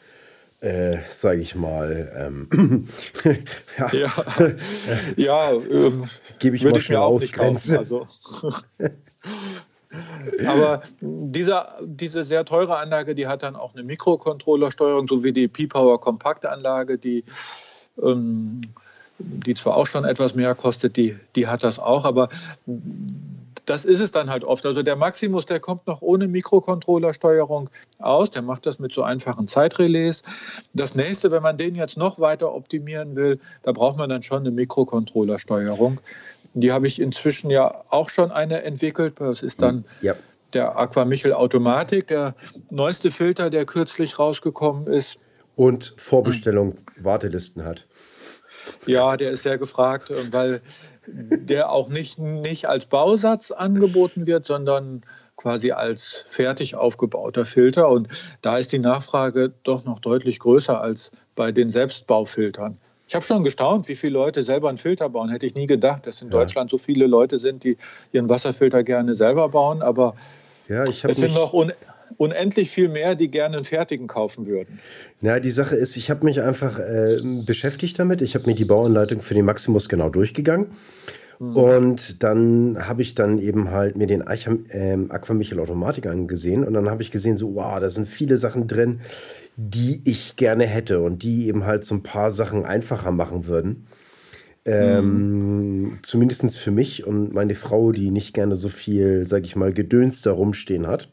äh, 0.60 0.98
sage 1.10 1.40
ich 1.40 1.56
mal, 1.56 2.12
ähm, 2.14 2.88
ja, 3.78 3.94
ja, 3.94 4.12
ja 5.16 5.52
ähm, 5.54 6.04
gebe 6.40 6.58
ich 6.58 6.64
mal 6.64 6.82
schon 6.82 6.98
Ausgrenze. 6.98 7.78
Also. 7.78 8.06
Aber 10.46 10.84
diese, 11.02 11.66
diese 11.84 12.24
sehr 12.24 12.46
teure 12.46 12.78
Anlage, 12.78 13.16
die 13.16 13.28
hat 13.28 13.44
dann 13.44 13.56
auch 13.56 13.74
eine 13.74 13.84
Mikrocontrollersteuerung, 13.84 15.08
so 15.08 15.24
wie 15.24 15.34
die 15.34 15.48
P-Power 15.48 16.00
Kompaktanlage, 16.00 16.98
die 16.98 17.24
ähm, 18.02 18.62
die 19.20 19.54
zwar 19.54 19.76
auch 19.76 19.88
schon 19.88 20.06
etwas 20.06 20.36
mehr 20.36 20.56
kostet, 20.56 20.96
die, 20.96 21.18
die 21.36 21.48
hat 21.48 21.64
das 21.64 21.78
auch, 21.78 22.06
aber 22.06 22.30
das 23.66 23.86
ist 23.86 24.00
es 24.00 24.12
dann 24.12 24.30
halt 24.30 24.44
oft. 24.44 24.66
Also 24.66 24.82
der 24.82 24.96
Maximus, 24.96 25.46
der 25.46 25.60
kommt 25.60 25.86
noch 25.86 26.02
ohne 26.02 26.28
Mikrocontrollersteuerung 26.28 27.70
aus, 28.00 28.32
der 28.32 28.42
macht 28.42 28.66
das 28.66 28.80
mit 28.80 28.94
so 28.94 29.04
einfachen 29.04 29.48
Zeitrelais. 29.48 30.24
Das 30.74 30.96
nächste, 30.96 31.30
wenn 31.32 31.44
man 31.44 31.58
den 31.58 31.76
jetzt 31.76 31.98
noch 31.98 32.20
weiter 32.20 32.54
optimieren 32.54 33.16
will, 33.16 33.40
da 33.64 33.72
braucht 33.72 33.98
man 33.98 34.10
dann 34.10 34.24
schon 34.24 34.40
eine 34.40 34.52
Mikrocontrollersteuerung. 34.52 36.02
Die 36.62 36.72
habe 36.72 36.88
ich 36.88 37.00
inzwischen 37.00 37.50
ja 37.50 37.84
auch 37.90 38.10
schon 38.10 38.32
eine 38.32 38.64
entwickelt. 38.64 39.20
Das 39.20 39.44
ist 39.44 39.62
dann 39.62 39.86
ja. 40.02 40.16
der 40.54 40.78
Aquamichel 40.78 41.34
Automatik, 41.34 42.08
der 42.08 42.36
neueste 42.70 43.12
Filter, 43.12 43.50
der 43.50 43.66
kürzlich 43.66 44.20
rausgekommen 44.20 44.88
ist. 44.88 45.20
Und 45.56 45.94
Vorbestellung 45.98 46.76
Wartelisten 46.98 47.66
hat. 47.66 47.86
Ja, 48.86 49.18
der 49.18 49.32
ist 49.32 49.44
sehr 49.44 49.58
gefragt, 49.58 50.10
äh, 50.10 50.32
weil 50.32 50.62
der 51.08 51.72
auch 51.72 51.90
nicht, 51.90 52.20
nicht 52.20 52.68
als 52.68 52.86
Bausatz 52.86 53.52
angeboten 53.52 54.28
wird, 54.28 54.46
sondern 54.46 55.04
quasi 55.36 55.72
als 55.72 56.26
fertig 56.30 56.76
aufgebauter 56.76 57.46
Filter. 57.46 57.90
Und 57.90 58.10
da 58.42 58.58
ist 58.58 58.72
die 58.72 58.80
Nachfrage 58.80 59.54
doch 59.64 59.86
noch 59.86 60.00
deutlich 60.00 60.40
größer 60.40 60.80
als 60.82 61.12
bei 61.36 61.52
den 61.52 61.70
Selbstbaufiltern. 61.70 62.78
Ich 63.10 63.16
habe 63.16 63.26
schon 63.26 63.44
gestaunt, 63.44 63.88
wie 63.90 63.96
viele 63.96 64.14
Leute 64.14 64.44
selber 64.44 64.70
einen 64.70 64.78
Filter 64.78 65.10
bauen. 65.10 65.30
Hätte 65.30 65.48
ich 65.48 65.56
nie 65.56 65.66
gedacht, 65.66 66.06
dass 66.06 66.22
in 66.22 66.28
ja. 66.28 66.38
Deutschland 66.38 66.70
so 66.70 66.78
viele 66.78 67.08
Leute 67.08 67.40
sind, 67.40 67.64
die 67.64 67.76
ihren 68.12 68.30
Wasserfilter 68.30 68.84
gerne 68.84 69.16
selber 69.16 69.50
bauen. 69.50 69.82
Aber 69.82 70.14
ja, 70.68 70.84
es 70.84 71.02
sind 71.02 71.34
noch 71.34 71.56
unendlich 72.18 72.70
viel 72.70 72.88
mehr, 72.88 73.16
die 73.16 73.32
gerne 73.32 73.58
einen 73.58 73.66
fertigen 73.66 74.06
kaufen 74.06 74.46
würden. 74.46 74.80
Na, 75.22 75.40
die 75.40 75.50
Sache 75.50 75.76
ist, 75.76 75.98
ich 75.98 76.12
habe 76.12 76.24
mich 76.24 76.44
einfach 76.44 76.78
äh, 76.78 77.18
beschäftigt 77.48 77.98
damit. 77.98 78.22
Ich 78.22 78.36
habe 78.36 78.46
mir 78.46 78.54
die 78.54 78.66
Bauanleitung 78.66 79.22
für 79.22 79.34
den 79.34 79.46
Maximus 79.46 79.90
genau 79.90 80.10
durchgegangen. 80.10 80.68
Mhm. 81.40 81.56
Und 81.56 82.24
dann 82.24 82.88
habe 82.88 83.02
ich 83.02 83.16
dann 83.16 83.40
eben 83.40 83.72
halt 83.72 83.96
mir 83.96 84.08
den 84.08 84.24
ähm, 84.72 85.10
Aquamichel 85.10 85.60
Automatik 85.60 86.06
angesehen 86.06 86.66
und 86.66 86.74
dann 86.74 86.90
habe 86.90 87.02
ich 87.02 87.12
gesehen, 87.12 87.38
so, 87.38 87.56
wow, 87.56 87.80
da 87.80 87.90
sind 87.90 88.08
viele 88.08 88.38
Sachen 88.38 88.68
drin, 88.68 89.00
die 89.56 90.02
ich 90.04 90.36
gerne 90.36 90.66
hätte 90.66 91.00
und 91.00 91.24
die 91.24 91.48
eben 91.48 91.66
halt 91.66 91.86
so 91.86 91.96
ein 91.96 92.04
paar 92.04 92.32
Sachen 92.32 92.66
einfacher 92.66 93.12
machen 93.12 93.48
würden. 93.48 93.88
Ähm, 94.66 95.82
mhm. 95.82 96.00
Zumindest 96.02 96.60
für 96.60 96.72
mich 96.72 97.08
und 97.08 97.34
meine 97.34 97.56
Frau, 97.56 97.94
die 97.94 98.12
nicht 98.12 98.34
gerne 98.34 98.56
so 98.56 98.68
viel, 98.68 99.26
sag 99.26 99.46
ich 99.46 99.56
mal, 99.56 99.74
Gedöns 99.74 100.22
da 100.22 100.32
rumstehen 100.32 100.88
hat. 100.88 101.10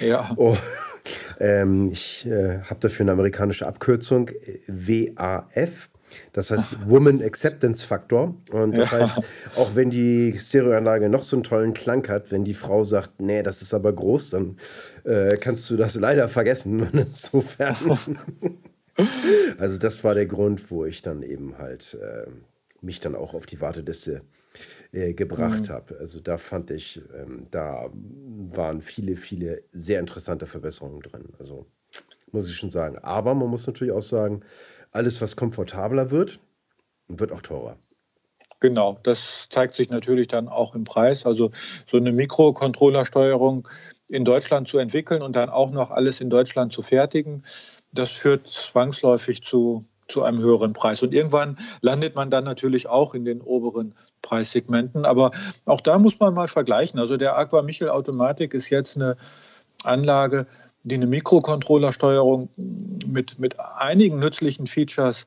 Ja. 0.00 0.30
Oh, 0.36 0.56
ähm, 1.40 1.88
ich 1.90 2.26
äh, 2.26 2.60
habe 2.60 2.80
dafür 2.80 3.04
eine 3.04 3.12
amerikanische 3.12 3.66
Abkürzung, 3.66 4.30
WAF. 4.66 5.88
Das 6.32 6.50
heißt 6.50 6.88
Woman 6.88 7.22
Acceptance 7.22 7.84
Factor. 7.84 8.34
Und 8.50 8.76
das 8.76 8.90
ja. 8.90 8.98
heißt, 8.98 9.20
auch 9.56 9.74
wenn 9.74 9.90
die 9.90 10.38
Stereoanlage 10.38 11.08
noch 11.08 11.24
so 11.24 11.36
einen 11.36 11.44
tollen 11.44 11.72
Klang 11.72 12.06
hat, 12.08 12.30
wenn 12.30 12.44
die 12.44 12.54
Frau 12.54 12.84
sagt, 12.84 13.20
nee, 13.20 13.42
das 13.42 13.62
ist 13.62 13.74
aber 13.74 13.92
groß, 13.92 14.30
dann 14.30 14.58
äh, 15.04 15.36
kannst 15.36 15.68
du 15.70 15.76
das 15.76 15.94
leider 15.94 16.28
vergessen. 16.28 16.88
Insofern. 16.92 17.76
also 19.58 19.78
das 19.78 20.04
war 20.04 20.14
der 20.14 20.26
Grund, 20.26 20.70
wo 20.70 20.84
ich 20.84 21.02
dann 21.02 21.22
eben 21.22 21.58
halt 21.58 21.98
äh, 22.00 22.26
mich 22.80 23.00
dann 23.00 23.14
auch 23.14 23.34
auf 23.34 23.46
die 23.46 23.60
Warteliste 23.60 24.22
äh, 24.92 25.14
gebracht 25.14 25.68
mhm. 25.68 25.72
habe. 25.72 25.98
Also 25.98 26.20
da 26.20 26.36
fand 26.36 26.70
ich, 26.70 27.02
ähm, 27.16 27.46
da 27.50 27.90
waren 28.50 28.80
viele, 28.80 29.16
viele 29.16 29.62
sehr 29.72 30.00
interessante 30.00 30.46
Verbesserungen 30.46 31.00
drin. 31.00 31.30
Also 31.38 31.66
muss 32.34 32.50
ich 32.50 32.56
schon 32.56 32.70
sagen. 32.70 32.98
Aber 32.98 33.34
man 33.34 33.48
muss 33.48 33.66
natürlich 33.66 33.92
auch 33.92 34.02
sagen, 34.02 34.42
alles, 34.94 35.20
was 35.20 35.36
komfortabler 35.36 36.10
wird, 36.10 36.38
wird 37.08 37.32
auch 37.32 37.42
teurer. 37.42 37.76
Genau, 38.60 38.98
das 39.02 39.48
zeigt 39.50 39.74
sich 39.74 39.90
natürlich 39.90 40.28
dann 40.28 40.48
auch 40.48 40.74
im 40.74 40.84
Preis. 40.84 41.26
Also 41.26 41.50
so 41.86 41.98
eine 41.98 42.12
Mikrocontrollersteuerung 42.12 43.68
in 44.08 44.24
Deutschland 44.24 44.68
zu 44.68 44.78
entwickeln 44.78 45.20
und 45.20 45.36
dann 45.36 45.50
auch 45.50 45.70
noch 45.70 45.90
alles 45.90 46.20
in 46.20 46.30
Deutschland 46.30 46.72
zu 46.72 46.80
fertigen, 46.80 47.44
das 47.92 48.10
führt 48.10 48.46
zwangsläufig 48.46 49.42
zu, 49.42 49.84
zu 50.08 50.22
einem 50.22 50.38
höheren 50.38 50.72
Preis. 50.72 51.02
Und 51.02 51.12
irgendwann 51.12 51.58
landet 51.80 52.14
man 52.14 52.30
dann 52.30 52.44
natürlich 52.44 52.86
auch 52.86 53.14
in 53.14 53.24
den 53.24 53.42
oberen 53.42 53.94
Preissegmenten. 54.22 55.04
Aber 55.04 55.32
auch 55.66 55.80
da 55.80 55.98
muss 55.98 56.18
man 56.20 56.32
mal 56.32 56.48
vergleichen. 56.48 57.00
Also 57.00 57.16
der 57.16 57.36
Aqua 57.36 57.62
Michel 57.62 57.90
Automatik 57.90 58.54
ist 58.54 58.70
jetzt 58.70 58.96
eine 58.96 59.16
Anlage, 59.82 60.46
die 60.84 60.94
eine 60.94 61.06
Mikrocontrollersteuerung 61.06 62.50
mit, 62.56 63.38
mit 63.38 63.58
einigen 63.58 64.18
nützlichen 64.18 64.66
Features 64.66 65.26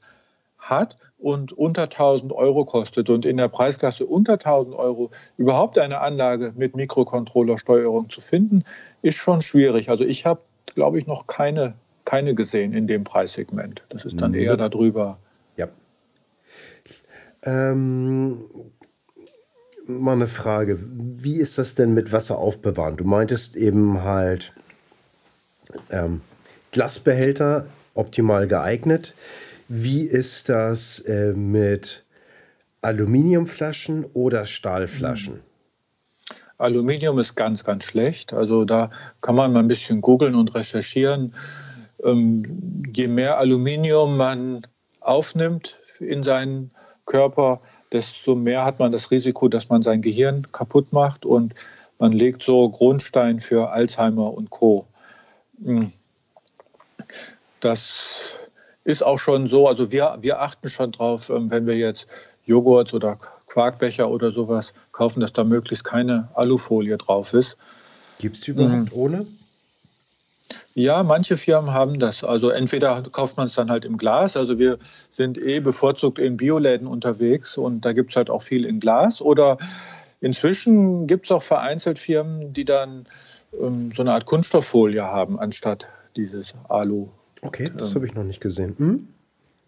hat 0.57 0.97
und 1.17 1.51
unter 1.51 1.83
1000 1.83 2.31
Euro 2.31 2.65
kostet. 2.65 3.09
Und 3.09 3.25
in 3.25 3.37
der 3.37 3.47
Preisklasse 3.47 4.05
unter 4.05 4.33
1000 4.33 4.75
Euro 4.75 5.09
überhaupt 5.37 5.79
eine 5.79 5.99
Anlage 5.99 6.53
mit 6.55 6.75
Mikrocontrollersteuerung 6.75 8.09
zu 8.09 8.21
finden, 8.21 8.63
ist 9.01 9.15
schon 9.15 9.41
schwierig. 9.41 9.89
Also 9.89 10.03
ich 10.03 10.25
habe, 10.25 10.41
glaube 10.75 10.99
ich, 10.99 11.07
noch 11.07 11.25
keine, 11.25 11.73
keine 12.05 12.35
gesehen 12.35 12.73
in 12.73 12.85
dem 12.85 13.03
Preissegment. 13.03 13.83
Das 13.89 14.05
ist 14.05 14.21
dann 14.21 14.31
mhm. 14.31 14.37
eher 14.37 14.57
darüber. 14.57 15.17
Ja. 15.55 15.69
Ähm, 17.43 18.43
mal 19.87 20.13
eine 20.13 20.27
Frage. 20.27 20.77
Wie 20.79 21.37
ist 21.37 21.57
das 21.57 21.73
denn 21.73 21.95
mit 21.95 22.11
Wasser 22.11 22.37
aufbewahren? 22.37 22.95
Du 22.95 23.05
meintest 23.05 23.55
eben 23.55 24.03
halt 24.03 24.53
ähm, 25.89 26.21
Glasbehälter 26.71 27.67
optimal 27.93 28.47
geeignet. 28.47 29.13
Wie 29.67 30.03
ist 30.03 30.49
das 30.49 30.99
äh, 30.99 31.33
mit 31.33 32.03
Aluminiumflaschen 32.81 34.05
oder 34.13 34.45
Stahlflaschen? 34.45 35.41
Aluminium 36.57 37.19
ist 37.19 37.35
ganz, 37.35 37.63
ganz 37.63 37.83
schlecht. 37.83 38.33
Also 38.33 38.65
da 38.65 38.89
kann 39.21 39.35
man 39.35 39.53
mal 39.53 39.59
ein 39.59 39.67
bisschen 39.67 40.01
googeln 40.01 40.35
und 40.35 40.55
recherchieren. 40.55 41.33
Ähm, 42.03 42.83
je 42.95 43.07
mehr 43.07 43.37
Aluminium 43.37 44.17
man 44.17 44.65
aufnimmt 44.99 45.79
in 45.99 46.23
seinen 46.23 46.71
Körper, 47.05 47.61
desto 47.91 48.35
mehr 48.35 48.65
hat 48.65 48.79
man 48.79 48.91
das 48.91 49.11
Risiko, 49.11 49.47
dass 49.47 49.69
man 49.69 49.81
sein 49.81 50.01
Gehirn 50.01 50.47
kaputt 50.51 50.91
macht 50.93 51.25
und 51.25 51.53
man 51.99 52.11
legt 52.11 52.43
so 52.43 52.69
Grundstein 52.69 53.39
für 53.39 53.71
Alzheimer 53.71 54.33
und 54.33 54.49
Co. 54.49 54.85
Hm. 55.63 55.91
Das 57.59 58.35
ist 58.83 59.03
auch 59.03 59.19
schon 59.19 59.47
so, 59.47 59.67
also 59.67 59.91
wir, 59.91 60.17
wir 60.21 60.41
achten 60.41 60.69
schon 60.69 60.91
drauf, 60.91 61.29
ähm, 61.29 61.49
wenn 61.49 61.65
wir 61.65 61.75
jetzt 61.75 62.07
Joghurt 62.45 62.93
oder 62.93 63.17
Quarkbecher 63.47 64.09
oder 64.09 64.31
sowas 64.31 64.73
kaufen, 64.91 65.19
dass 65.19 65.33
da 65.33 65.43
möglichst 65.43 65.83
keine 65.83 66.29
Alufolie 66.33 66.97
drauf 66.97 67.33
ist. 67.33 67.57
Gibt 68.19 68.37
es 68.37 68.47
überhaupt 68.47 68.91
mhm. 68.93 68.99
ohne? 68.99 69.25
Ja, 70.73 71.03
manche 71.03 71.37
Firmen 71.37 71.73
haben 71.73 71.99
das. 71.99 72.23
Also 72.23 72.49
entweder 72.49 73.01
kauft 73.11 73.35
man 73.35 73.47
es 73.47 73.55
dann 73.55 73.69
halt 73.69 73.83
im 73.83 73.97
Glas. 73.97 74.37
Also 74.37 74.59
wir 74.59 74.77
sind 75.11 75.37
eh 75.37 75.59
bevorzugt 75.59 76.19
in 76.19 76.37
Bioläden 76.37 76.87
unterwegs 76.87 77.57
und 77.57 77.81
da 77.81 77.93
gibt 77.93 78.11
es 78.11 78.15
halt 78.15 78.29
auch 78.29 78.43
viel 78.43 78.63
in 78.63 78.79
Glas. 78.79 79.21
Oder 79.21 79.57
inzwischen 80.21 81.07
gibt 81.07 81.25
es 81.25 81.31
auch 81.31 81.43
vereinzelt 81.43 81.99
Firmen, 81.99 82.53
die 82.53 82.63
dann 82.63 83.07
ähm, 83.53 83.91
so 83.95 84.01
eine 84.01 84.13
Art 84.13 84.25
Kunststofffolie 84.25 85.03
haben, 85.03 85.39
anstatt 85.39 85.87
dieses 86.15 86.53
Alu. 86.69 87.09
Okay, 87.41 87.71
das 87.75 87.89
ähm, 87.89 87.95
habe 87.95 88.05
ich 88.07 88.13
noch 88.15 88.23
nicht 88.23 88.41
gesehen. 88.41 88.75
Hm? 88.77 89.07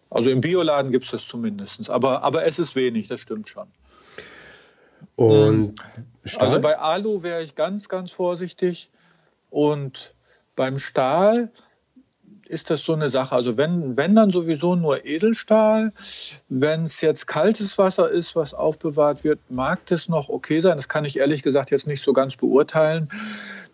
Also 0.10 0.30
im 0.30 0.42
Bioladen 0.42 0.92
gibt 0.92 1.06
es 1.06 1.12
das 1.12 1.28
zumindest. 1.28 1.90
Aber, 1.90 2.24
aber 2.24 2.46
es 2.46 2.58
ist 2.60 2.76
wenig, 2.76 3.08
das 3.08 3.20
stimmt 3.20 3.48
schon. 3.48 3.68
Und 5.16 5.76
hm. 5.94 6.06
also 6.38 6.60
bei 6.60 6.78
Alu 6.78 7.24
wäre 7.24 7.44
ich 7.44 7.56
ganz, 7.56 7.90
ganz 7.90 8.12
vorsichtig. 8.12 8.90
Und 9.50 10.16
beim 10.56 10.80
Stahl 10.80 11.52
ist 12.50 12.72
das 12.72 12.84
so 12.84 12.94
eine 12.94 13.10
Sache. 13.10 13.36
Also 13.36 13.58
wenn, 13.58 13.96
wenn 13.96 14.16
dann 14.16 14.32
sowieso 14.32 14.76
nur 14.76 15.06
Edelstahl. 15.06 15.94
Wenn 16.50 16.84
es 16.84 17.00
jetzt 17.00 17.28
kaltes 17.28 17.78
Wasser 17.78 18.10
ist, 18.10 18.36
was 18.36 18.56
aufbewahrt 18.56 19.24
wird, 19.24 19.40
mag 19.50 19.86
das 19.86 20.10
noch 20.10 20.30
okay 20.30 20.60
sein. 20.60 20.78
Das 20.78 20.90
kann 20.90 21.06
ich 21.06 21.20
ehrlich 21.20 21.44
gesagt 21.44 21.70
jetzt 21.70 21.86
nicht 21.86 22.02
so 22.02 22.12
ganz 22.12 22.36
beurteilen. 22.36 23.10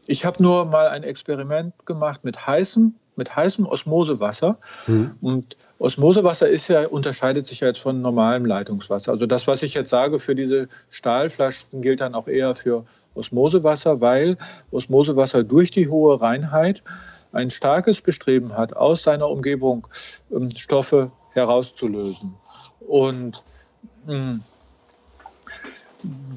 Ich 0.08 0.26
habe 0.26 0.42
nur 0.42 0.66
mal 0.66 0.90
ein 0.90 1.04
Experiment 1.04 1.74
gemacht 1.86 2.24
mit 2.24 2.46
heißem, 2.46 2.94
mit 3.16 3.36
heißem 3.36 3.66
Osmosewasser. 3.66 4.58
Mhm. 4.88 5.16
Und 5.22 5.58
Osmosewasser 5.80 6.48
ist 6.48 6.68
ja, 6.68 6.88
unterscheidet 6.88 7.48
sich 7.48 7.62
ja 7.62 7.68
jetzt 7.68 7.80
von 7.80 8.02
normalem 8.02 8.46
Leitungswasser. 8.46 9.12
Also 9.12 9.26
das, 9.26 9.48
was 9.48 9.64
ich 9.64 9.74
jetzt 9.74 9.90
sage 9.90 10.20
für 10.20 10.36
diese 10.36 10.68
Stahlflaschen, 10.90 11.82
gilt 11.82 12.02
dann 12.02 12.16
auch 12.16 12.28
eher 12.28 12.56
für 12.56 12.86
Osmosewasser, 13.16 14.02
weil 14.02 14.38
Osmosewasser 14.72 15.44
durch 15.44 15.72
die 15.72 15.88
hohe 15.88 16.20
Reinheit 16.22 16.84
ein 17.32 17.50
starkes 17.50 18.02
Bestreben 18.02 18.58
hat, 18.58 18.76
aus 18.76 19.04
seiner 19.04 19.30
Umgebung 19.30 19.88
ähm, 20.32 20.50
Stoffe 20.52 21.12
herauszulösen. 21.34 22.36
Und 22.88 23.44
ähm, 24.08 24.42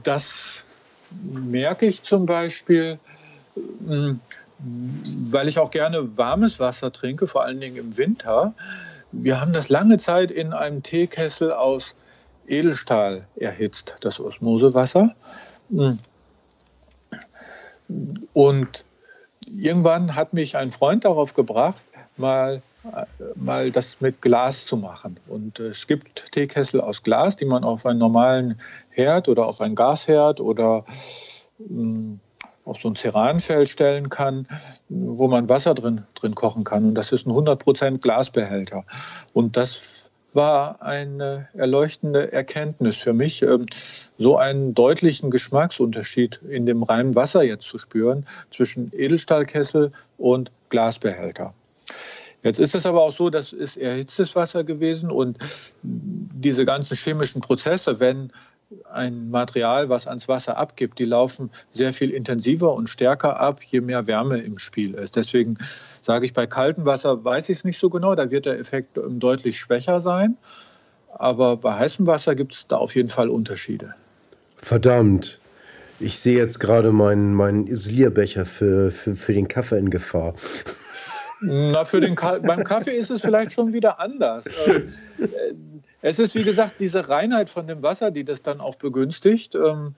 das 0.03 0.65
merke 1.11 1.87
ich 1.87 2.03
zum 2.03 2.27
Beispiel, 2.27 2.99
weil 5.31 5.49
ich 5.49 5.59
auch 5.59 5.71
gerne 5.71 6.17
warmes 6.17 6.59
Wasser 6.59 6.93
trinke, 6.93 7.27
vor 7.27 7.45
allen 7.45 7.61
Dingen 7.61 7.77
im 7.77 7.97
Winter. 7.97 8.55
Wir 9.13 9.41
haben 9.41 9.53
das 9.53 9.69
lange 9.69 9.99
Zeit 9.99 10.31
in 10.31 10.53
einem 10.53 10.83
Teekessel 10.83 11.53
aus 11.53 11.95
Edelstahl 12.47 13.27
erhitzt, 13.37 13.97
das 14.01 14.21
Osmosewasser. 14.21 15.15
Und 18.33 18.85
irgendwann 19.47 20.15
hat 20.15 20.33
mich 20.33 20.57
ein 20.57 20.73
Freund 20.73 21.05
darauf 21.05 21.35
gebracht, 21.35 21.81
mal, 22.17 22.63
mal 23.37 23.71
das 23.71 24.01
mit 24.01 24.21
Glas 24.21 24.67
zu 24.67 24.77
machen. 24.77 25.19
Und 25.29 25.61
es 25.61 25.87
gibt 25.87 26.33
Teekessel 26.33 26.81
aus 26.81 27.03
Glas, 27.03 27.37
die 27.37 27.45
man 27.45 27.65
auf 27.65 27.87
einen 27.87 27.99
normalen 27.99 28.61
Herd 28.91 29.29
oder 29.29 29.47
auf 29.47 29.61
einen 29.61 29.75
Gasherd 29.75 30.41
oder 30.41 30.85
hm, 31.59 32.21
auf 32.69 32.81
so 32.81 32.89
ein 32.89 32.97
Ceranfeld 32.97 33.69
stellen 33.69 34.09
kann, 34.09 34.47
wo 34.89 35.27
man 35.27 35.49
Wasser 35.49 35.75
drin, 35.75 36.03
drin 36.15 36.35
kochen 36.35 36.65
kann. 36.65 36.85
Und 36.85 36.95
das 36.95 37.13
ist 37.13 37.27
ein 37.27 37.33
100% 37.33 37.99
Glasbehälter. 37.99 38.85
Und 39.33 39.57
das 39.57 39.99
war 40.35 40.83
eine 40.83 41.49
erleuchtende 41.55 42.33
Erkenntnis 42.33 42.97
für 42.97 43.15
mich, 43.15 43.43
ähm, 43.43 43.67
so 44.19 44.37
einen 44.37 44.75
deutlichen 44.75 45.31
Geschmacksunterschied 45.31 46.41
in 46.49 46.67
dem 46.67 46.83
reinen 46.83 47.15
Wasser 47.15 47.43
jetzt 47.43 47.65
zu 47.65 47.79
spüren 47.79 48.27
zwischen 48.51 48.93
Edelstahlkessel 48.95 49.93
und 50.19 50.53
Glasbehälter. 50.69 51.55
Jetzt 52.43 52.61
ist 52.61 52.75
es 52.75 52.87
aber 52.87 53.03
auch 53.03 53.13
so, 53.13 53.31
das 53.31 53.53
ist 53.53 53.77
erhitztes 53.77 54.37
Wasser 54.37 54.63
gewesen 54.63 55.11
und 55.11 55.39
diese 55.83 56.65
ganzen 56.65 56.97
chemischen 56.97 57.41
Prozesse, 57.41 57.99
wenn 57.99 58.31
ein 58.93 59.31
Material, 59.31 59.89
was 59.89 60.07
ans 60.07 60.29
Wasser 60.29 60.57
abgibt, 60.59 60.99
die 60.99 61.05
laufen 61.05 61.51
sehr 61.71 61.93
viel 61.95 62.11
intensiver 62.11 62.75
und 62.75 62.89
stärker 62.89 63.41
ab, 63.41 63.63
je 63.63 63.81
mehr 63.81 64.07
Wärme 64.07 64.39
im 64.39 64.59
Spiel 64.59 64.95
ist. 64.95 65.17
Deswegen 65.17 65.57
sage 66.03 66.27
ich, 66.27 66.35
bei 66.35 66.47
kaltem 66.47 66.85
Wasser 66.85 67.25
weiß 67.25 67.49
ich 67.49 67.59
es 67.59 67.65
nicht 67.65 67.79
so 67.79 67.89
genau, 67.89 68.15
da 68.15 68.31
wird 68.31 68.47
der 68.47 68.59
Effekt 68.59 68.99
ähm, 68.99 69.21
deutlich 69.21 69.59
schwächer 69.59 70.01
sein. 70.01 70.37
Aber 71.11 71.57
bei 71.57 71.75
heißem 71.75 72.07
Wasser 72.07 72.35
gibt 72.35 72.55
es 72.55 72.67
da 72.67 72.77
auf 72.77 72.95
jeden 72.95 73.09
Fall 73.09 73.31
Unterschiede. 73.31 73.95
Verdammt. 74.57 75.41
Ich 76.01 76.21
sehe 76.21 76.37
jetzt 76.37 76.61
gerade 76.61 76.93
meinen, 76.93 77.35
meinen 77.35 77.67
Isolierbecher 77.67 78.45
für, 78.45 78.93
für, 78.93 79.17
für 79.17 79.33
den 79.33 79.49
Kaffee 79.49 79.79
in 79.79 79.91
Gefahr. 79.91 80.35
Na, 81.41 81.85
für 81.85 82.01
den 82.01 82.15
beim 82.15 82.65
Kaffee 82.65 82.97
ist 82.97 83.11
es 83.11 83.21
vielleicht 83.21 83.53
schon 83.53 83.73
wieder 83.73 83.99
anders. 84.01 84.45
Ähm, 85.19 85.25
äh, 85.25 85.88
es 86.01 86.19
ist, 86.19 86.35
wie 86.35 86.45
gesagt, 86.45 86.75
diese 86.79 87.09
Reinheit 87.09 87.51
von 87.51 87.67
dem 87.67 87.83
Wasser, 87.83 88.11
die 88.11 88.25
das 88.25 88.43
dann 88.43 88.61
auch 88.61 88.77
begünstigt. 88.77 89.55
Ähm, 89.55 89.95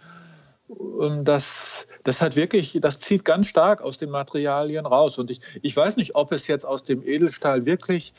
ähm, 0.71 1.25
das, 1.25 1.87
das 2.05 2.23
hat 2.23 2.37
wirklich, 2.37 2.79
das 2.81 2.99
zieht 2.99 3.25
ganz 3.25 3.47
stark 3.47 3.83
aus 3.83 3.99
den 3.99 4.11
Materialien 4.11 4.87
raus. 4.87 5.19
Und 5.19 5.31
ich, 5.31 5.41
ich 5.63 5.77
weiß 5.77 5.97
nicht, 5.97 6.15
ob 6.15 6.33
es 6.33 6.47
jetzt 6.47 6.65
aus 6.65 6.85
dem 6.85 7.07
Edelstahl 7.07 7.67
wirklich 7.67 8.15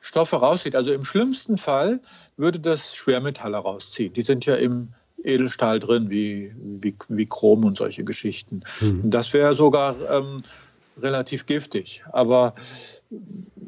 Stoffe 0.00 0.36
rauszieht. 0.36 0.76
Also 0.76 0.92
im 0.92 1.04
schlimmsten 1.04 1.58
Fall 1.58 2.00
würde 2.36 2.60
das 2.60 2.94
Schwermetalle 2.94 3.56
rausziehen. 3.56 4.12
Die 4.12 4.22
sind 4.22 4.46
ja 4.46 4.54
im 4.54 4.88
Edelstahl 5.22 5.80
drin, 5.80 6.10
wie, 6.10 6.52
wie, 6.56 6.94
wie 7.08 7.26
Chrom 7.26 7.64
und 7.64 7.76
solche 7.76 8.04
Geschichten. 8.04 8.62
Mhm. 8.80 9.10
Das 9.10 9.32
wäre 9.32 9.54
sogar 9.54 9.96
ähm, 10.08 10.44
relativ 11.00 11.46
giftig. 11.46 12.02
Aber 12.12 12.54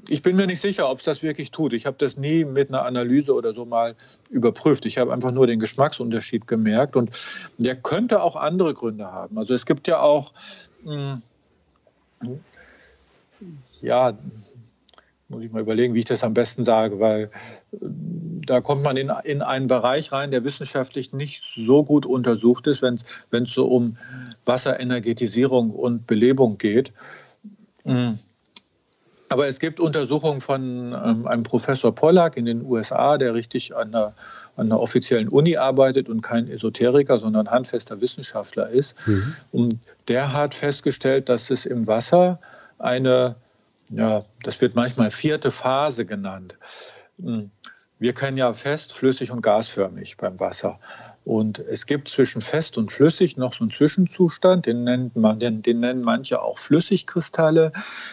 ich 0.09 0.23
bin 0.23 0.37
mir 0.37 0.47
nicht 0.47 0.61
sicher, 0.61 0.91
ob 0.91 0.99
es 0.99 1.05
das 1.05 1.23
wirklich 1.23 1.51
tut. 1.51 1.73
Ich 1.73 1.87
habe 1.87 1.97
das 1.99 2.17
nie 2.17 2.45
mit 2.45 2.69
einer 2.69 2.85
Analyse 2.85 3.35
oder 3.35 3.55
so 3.55 3.64
mal 3.64 3.95
überprüft. 4.31 4.87
Ich 4.87 4.99
habe 4.99 5.12
einfach 5.12 5.31
nur 5.31 5.47
den 5.47 5.59
Geschmacksunterschied 5.59 6.47
gemerkt 6.47 6.97
und 6.97 7.11
der 7.59 7.77
könnte 7.77 8.23
auch 8.23 8.37
andere 8.37 8.75
Gründe 8.75 9.12
haben. 9.12 9.38
Also 9.38 9.55
es 9.55 9.67
gibt 9.67 9.87
ja 9.87 10.01
auch, 10.01 10.33
mh, 10.85 11.21
hm, 12.21 12.41
ja, 13.81 14.19
muss 15.29 15.43
ich 15.43 15.53
mal 15.53 15.61
überlegen, 15.61 15.95
wie 15.95 16.01
ich 16.01 16.05
das 16.05 16.25
am 16.25 16.35
besten 16.35 16.64
sage, 16.64 17.01
weil 17.01 17.31
äh, 17.73 17.77
da 17.81 18.61
kommt 18.61 18.83
man 18.83 18.97
in, 18.97 19.12
in 19.25 19.43
einen 19.43 19.67
Bereich 19.67 20.11
rein, 20.12 20.31
der 20.31 20.45
wissenschaftlich 20.45 21.12
nicht 21.12 21.43
so 21.43 21.85
gut 21.85 22.07
untersucht 22.07 22.67
ist, 22.67 22.83
wenn 22.83 23.43
es 23.43 23.53
so 23.53 23.67
um 23.67 23.99
Wasserenergetisierung 24.47 25.71
und 25.71 26.07
Belebung 26.07 26.57
geht. 26.57 26.93
Mhm. 27.85 28.19
Aber 29.31 29.47
es 29.47 29.59
gibt 29.61 29.79
Untersuchungen 29.79 30.41
von 30.41 30.95
ähm, 31.05 31.27
einem 31.27 31.43
Professor 31.43 31.95
Pollack 31.95 32.37
in 32.37 32.47
den 32.47 32.64
USA, 32.64 33.19
der 33.19 33.35
richtig 33.35 33.77
an 33.77 33.95
einer, 33.95 34.14
an 34.57 34.67
einer, 34.67 34.81
offiziellen 34.81 35.29
Uni 35.29 35.59
arbeitet 35.59 36.09
und 36.09 36.23
kein 36.23 36.49
Esoteriker, 36.49 37.19
sondern 37.19 37.51
handfester 37.51 38.01
Wissenschaftler 38.01 38.71
ist. 38.71 38.97
Mhm. 39.07 39.35
Und 39.53 39.79
der 40.09 40.33
hat 40.33 40.55
festgestellt, 40.55 41.29
dass 41.29 41.51
es 41.51 41.67
im 41.67 41.87
Wasser 41.87 42.41
eine, 42.79 43.37
ja, 43.90 44.24
das 44.42 44.61
wird 44.61 44.74
manchmal 44.74 45.11
vierte 45.11 45.51
Phase 45.51 46.07
genannt. 46.07 46.57
Hm. 47.20 47.51
Wir 48.01 48.12
kennen 48.12 48.37
ja 48.37 48.55
fest, 48.55 48.92
flüssig 48.92 49.33
und 49.33 49.40
gasförmig 49.40 50.18
beim 50.18 50.38
Wasser. 50.38 50.79
Und 51.24 51.59
es 51.59 51.87
gibt 51.87 52.09
zwischen 52.09 52.42
fest 52.42 52.79
und 52.79 52.92
flüssig 52.92 53.37
noch 53.37 53.55
so 53.55 53.64
einen 53.64 53.72
Zwischenzustand, 53.72 54.66
den, 54.66 54.85
nennt 54.85 55.16
man, 55.16 55.40
den, 55.40 55.62
den 55.62 55.81
nennen 55.81 56.03
manche 56.03 56.40
auch 56.40 56.59
Flüssigkristalle. 56.59 57.72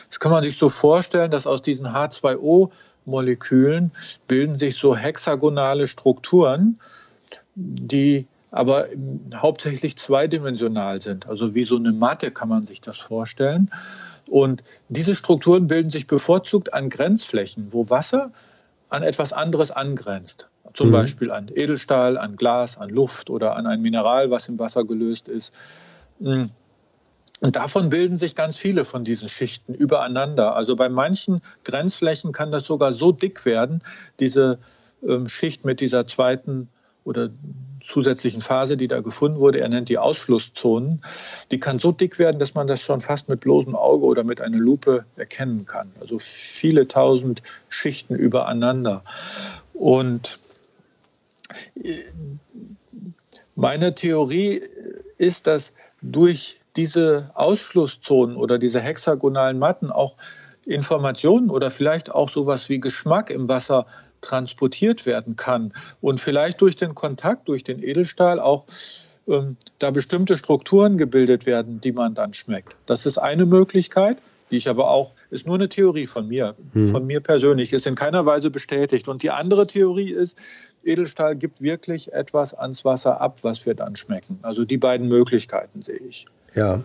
Das 0.10 0.20
kann 0.20 0.32
man 0.32 0.44
sich 0.44 0.58
so 0.58 0.70
vorstellen, 0.70 1.30
dass 1.30 1.46
aus 1.46 1.62
diesen 1.62 1.88
H2O-Molekülen 1.88 3.92
bilden 4.28 4.58
sich 4.58 4.76
so 4.76 4.98
hexagonale 4.98 5.86
Strukturen, 5.86 6.80
die 7.54 8.26
aber 8.56 8.88
hauptsächlich 9.36 9.98
zweidimensional 9.98 11.02
sind. 11.02 11.28
Also 11.28 11.54
wie 11.56 11.66
so 11.66 11.76
eine 11.76 11.92
Matte 11.92 12.32
kann 12.32 12.48
man 12.48 12.64
sich 12.64 12.80
das 12.80 12.96
vorstellen. 12.96 13.70
Und 14.30 14.64
diese 14.88 15.14
Strukturen 15.14 15.68
bilden 15.68 15.90
sich 15.90 16.08
bevorzugt 16.08 16.74
an 16.74 16.90
Grenzflächen, 16.90 17.74
wo 17.74 17.90
Wasser 17.90 18.32
an 18.88 19.04
etwas 19.04 19.34
anderes 19.34 19.72
angrenzt. 19.72 20.48
Zum 20.74 20.88
mhm. 20.88 20.94
Beispiel 20.94 21.32
an 21.32 21.52
Edelstahl, 21.54 22.18
an 22.18 22.38
Glas, 22.38 22.78
an 22.78 22.90
Luft 22.90 23.30
oder 23.30 23.58
an 23.58 23.68
ein 23.68 23.82
Mineral, 23.82 24.32
was 24.32 24.48
im 24.48 24.58
Wasser 24.58 24.86
gelöst 24.86 25.28
ist. 25.28 25.54
Mm. 26.20 26.46
Und 27.42 27.58
davon 27.58 27.90
bilden 27.90 28.16
sich 28.16 28.36
ganz 28.36 28.56
viele 28.56 28.86
von 28.86 29.04
diesen 29.04 29.28
Schichten 29.28 29.74
übereinander. 29.74 30.56
Also 30.56 30.78
bei 30.78 30.88
manchen 30.88 31.42
Grenzflächen 31.66 32.32
kann 32.32 32.54
das 32.54 32.64
sogar 32.64 32.94
so 32.94 33.12
dick 33.12 33.44
werden, 33.44 33.84
diese 34.22 34.60
ähm, 35.06 35.28
Schicht 35.28 35.66
mit 35.66 35.82
dieser 35.82 36.08
zweiten 36.08 36.70
oder 37.06 37.30
zusätzlichen 37.82 38.42
Phase, 38.42 38.76
die 38.76 38.88
da 38.88 39.00
gefunden 39.00 39.40
wurde, 39.40 39.60
er 39.62 39.70
nennt 39.70 39.90
die 39.90 40.00
Ausschlusszonen, 40.00 41.04
die 41.52 41.60
kann 41.60 41.80
so 41.80 41.92
dick 41.92 42.20
werden, 42.20 42.40
dass 42.40 42.56
man 42.56 42.68
das 42.68 42.82
schon 42.82 43.00
fast 43.00 43.30
mit 43.30 43.40
bloßem 43.42 43.76
Auge 43.76 44.06
oder 44.06 44.24
mit 44.24 44.42
einer 44.42 44.58
Lupe 44.58 45.06
erkennen 45.16 45.66
kann. 45.66 45.92
Also 46.02 46.18
viele 46.20 46.88
tausend 46.88 47.44
Schichten 47.70 48.16
übereinander. 48.16 49.04
Und 49.74 50.40
Meine 53.56 53.96
Theorie 53.96 54.62
ist, 55.18 55.48
dass 55.48 55.72
durch 56.02 56.60
diese 56.76 57.32
Ausschlusszonen 57.36 58.36
oder 58.36 58.58
diese 58.60 58.82
hexagonalen 58.82 59.60
Matten 59.60 59.92
auch 59.92 60.16
Informationen 60.66 61.50
oder 61.50 61.72
vielleicht 61.72 62.12
auch 62.12 62.30
sowas 62.30 62.68
wie 62.68 62.80
Geschmack 62.80 63.30
im 63.30 63.48
Wasser 63.48 63.86
transportiert 64.26 65.06
werden 65.06 65.36
kann 65.36 65.72
und 66.02 66.20
vielleicht 66.20 66.62
durch 66.62 66.76
den 66.76 66.96
Kontakt, 66.96 67.48
durch 67.48 67.64
den 67.64 67.82
Edelstahl 67.82 68.40
auch 68.40 68.66
ähm, 69.28 69.58
da 69.80 69.92
bestimmte 69.92 70.38
Strukturen 70.38 70.98
gebildet 70.98 71.46
werden, 71.46 71.80
die 71.80 71.92
man 71.92 72.16
dann 72.16 72.34
schmeckt. 72.34 72.76
Das 72.86 73.06
ist 73.06 73.18
eine 73.18 73.46
Möglichkeit, 73.46 74.18
die 74.52 74.58
ich 74.58 74.70
aber 74.70 74.90
auch, 74.90 75.14
ist 75.32 75.48
nur 75.48 75.56
eine 75.56 75.70
Theorie 75.70 76.08
von 76.08 76.28
mir, 76.28 76.56
mhm. 76.74 76.88
von 76.88 77.06
mir 77.06 77.20
persönlich, 77.20 77.74
ist 77.74 77.88
in 77.88 77.96
keiner 77.96 78.26
Weise 78.26 78.52
bestätigt. 78.52 79.08
Und 79.08 79.24
die 79.24 79.32
andere 79.32 79.66
Theorie 79.66 80.12
ist, 80.12 80.38
Edelstahl 80.84 81.36
gibt 81.36 81.62
wirklich 81.62 82.14
etwas 82.14 82.54
ans 82.54 82.86
Wasser 82.86 83.20
ab, 83.20 83.40
was 83.42 83.66
wir 83.66 83.74
dann 83.74 83.96
schmecken. 83.96 84.40
Also 84.44 84.66
die 84.66 84.78
beiden 84.78 85.08
Möglichkeiten 85.08 85.82
sehe 85.82 85.98
ich. 85.98 86.28
Ja. 86.54 86.82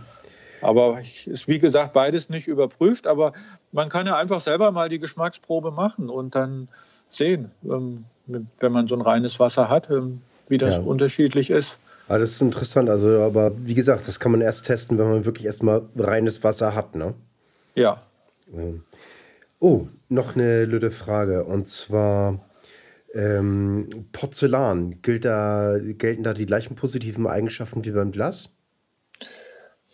Aber 0.63 1.03
ist 1.27 1.49
wie 1.49 1.59
gesagt 1.59 1.93
beides 1.93 2.29
nicht 2.29 2.47
überprüft, 2.47 3.07
aber 3.07 3.33
man 3.73 3.89
kann 3.89 4.07
ja 4.07 4.17
einfach 4.17 4.41
selber 4.41 4.73
mal 4.73 4.89
die 4.89 4.99
Geschmacksprobe 4.99 5.71
machen 5.71 6.11
und 6.11 6.35
dann 6.35 6.69
sehen, 7.11 7.51
ähm, 7.65 8.05
wenn 8.27 8.73
man 8.73 8.87
so 8.87 8.95
ein 8.95 9.01
reines 9.01 9.41
Wasser 9.41 9.69
hat, 9.69 9.91
ähm, 9.91 10.21
wie 10.49 10.59
das 10.59 10.77
ja. 10.77 10.83
unterschiedlich 10.83 11.51
ist. 11.51 11.79
Aber 12.09 12.19
das 12.19 12.33
ist 12.33 12.43
interessant. 12.43 12.91
Also, 12.91 13.21
aber 13.21 13.53
wie 13.57 13.75
gesagt, 13.75 14.09
das 14.09 14.19
kann 14.19 14.33
man 14.33 14.41
erst 14.41 14.67
testen, 14.67 14.99
wenn 14.99 15.09
man 15.09 15.25
wirklich 15.25 15.47
erstmal 15.47 15.83
reines 15.97 16.43
Wasser 16.43 16.75
hat, 16.75 16.97
ne? 16.97 17.15
Ja. 17.77 18.03
Oh, 19.61 19.87
noch 20.09 20.35
eine 20.35 20.65
lüde 20.65 20.91
Frage. 20.91 21.45
Und 21.45 21.69
zwar 21.69 22.41
ähm, 23.15 24.07
Porzellan. 24.13 25.03
Gilt 25.03 25.25
da, 25.25 25.77
gelten 25.81 26.23
da 26.23 26.35
die 26.35 26.47
gleichen 26.47 26.75
positiven 26.75 27.27
Eigenschaften 27.27 27.85
wie 27.85 27.91
beim 27.93 28.13
Glas? 28.13 28.57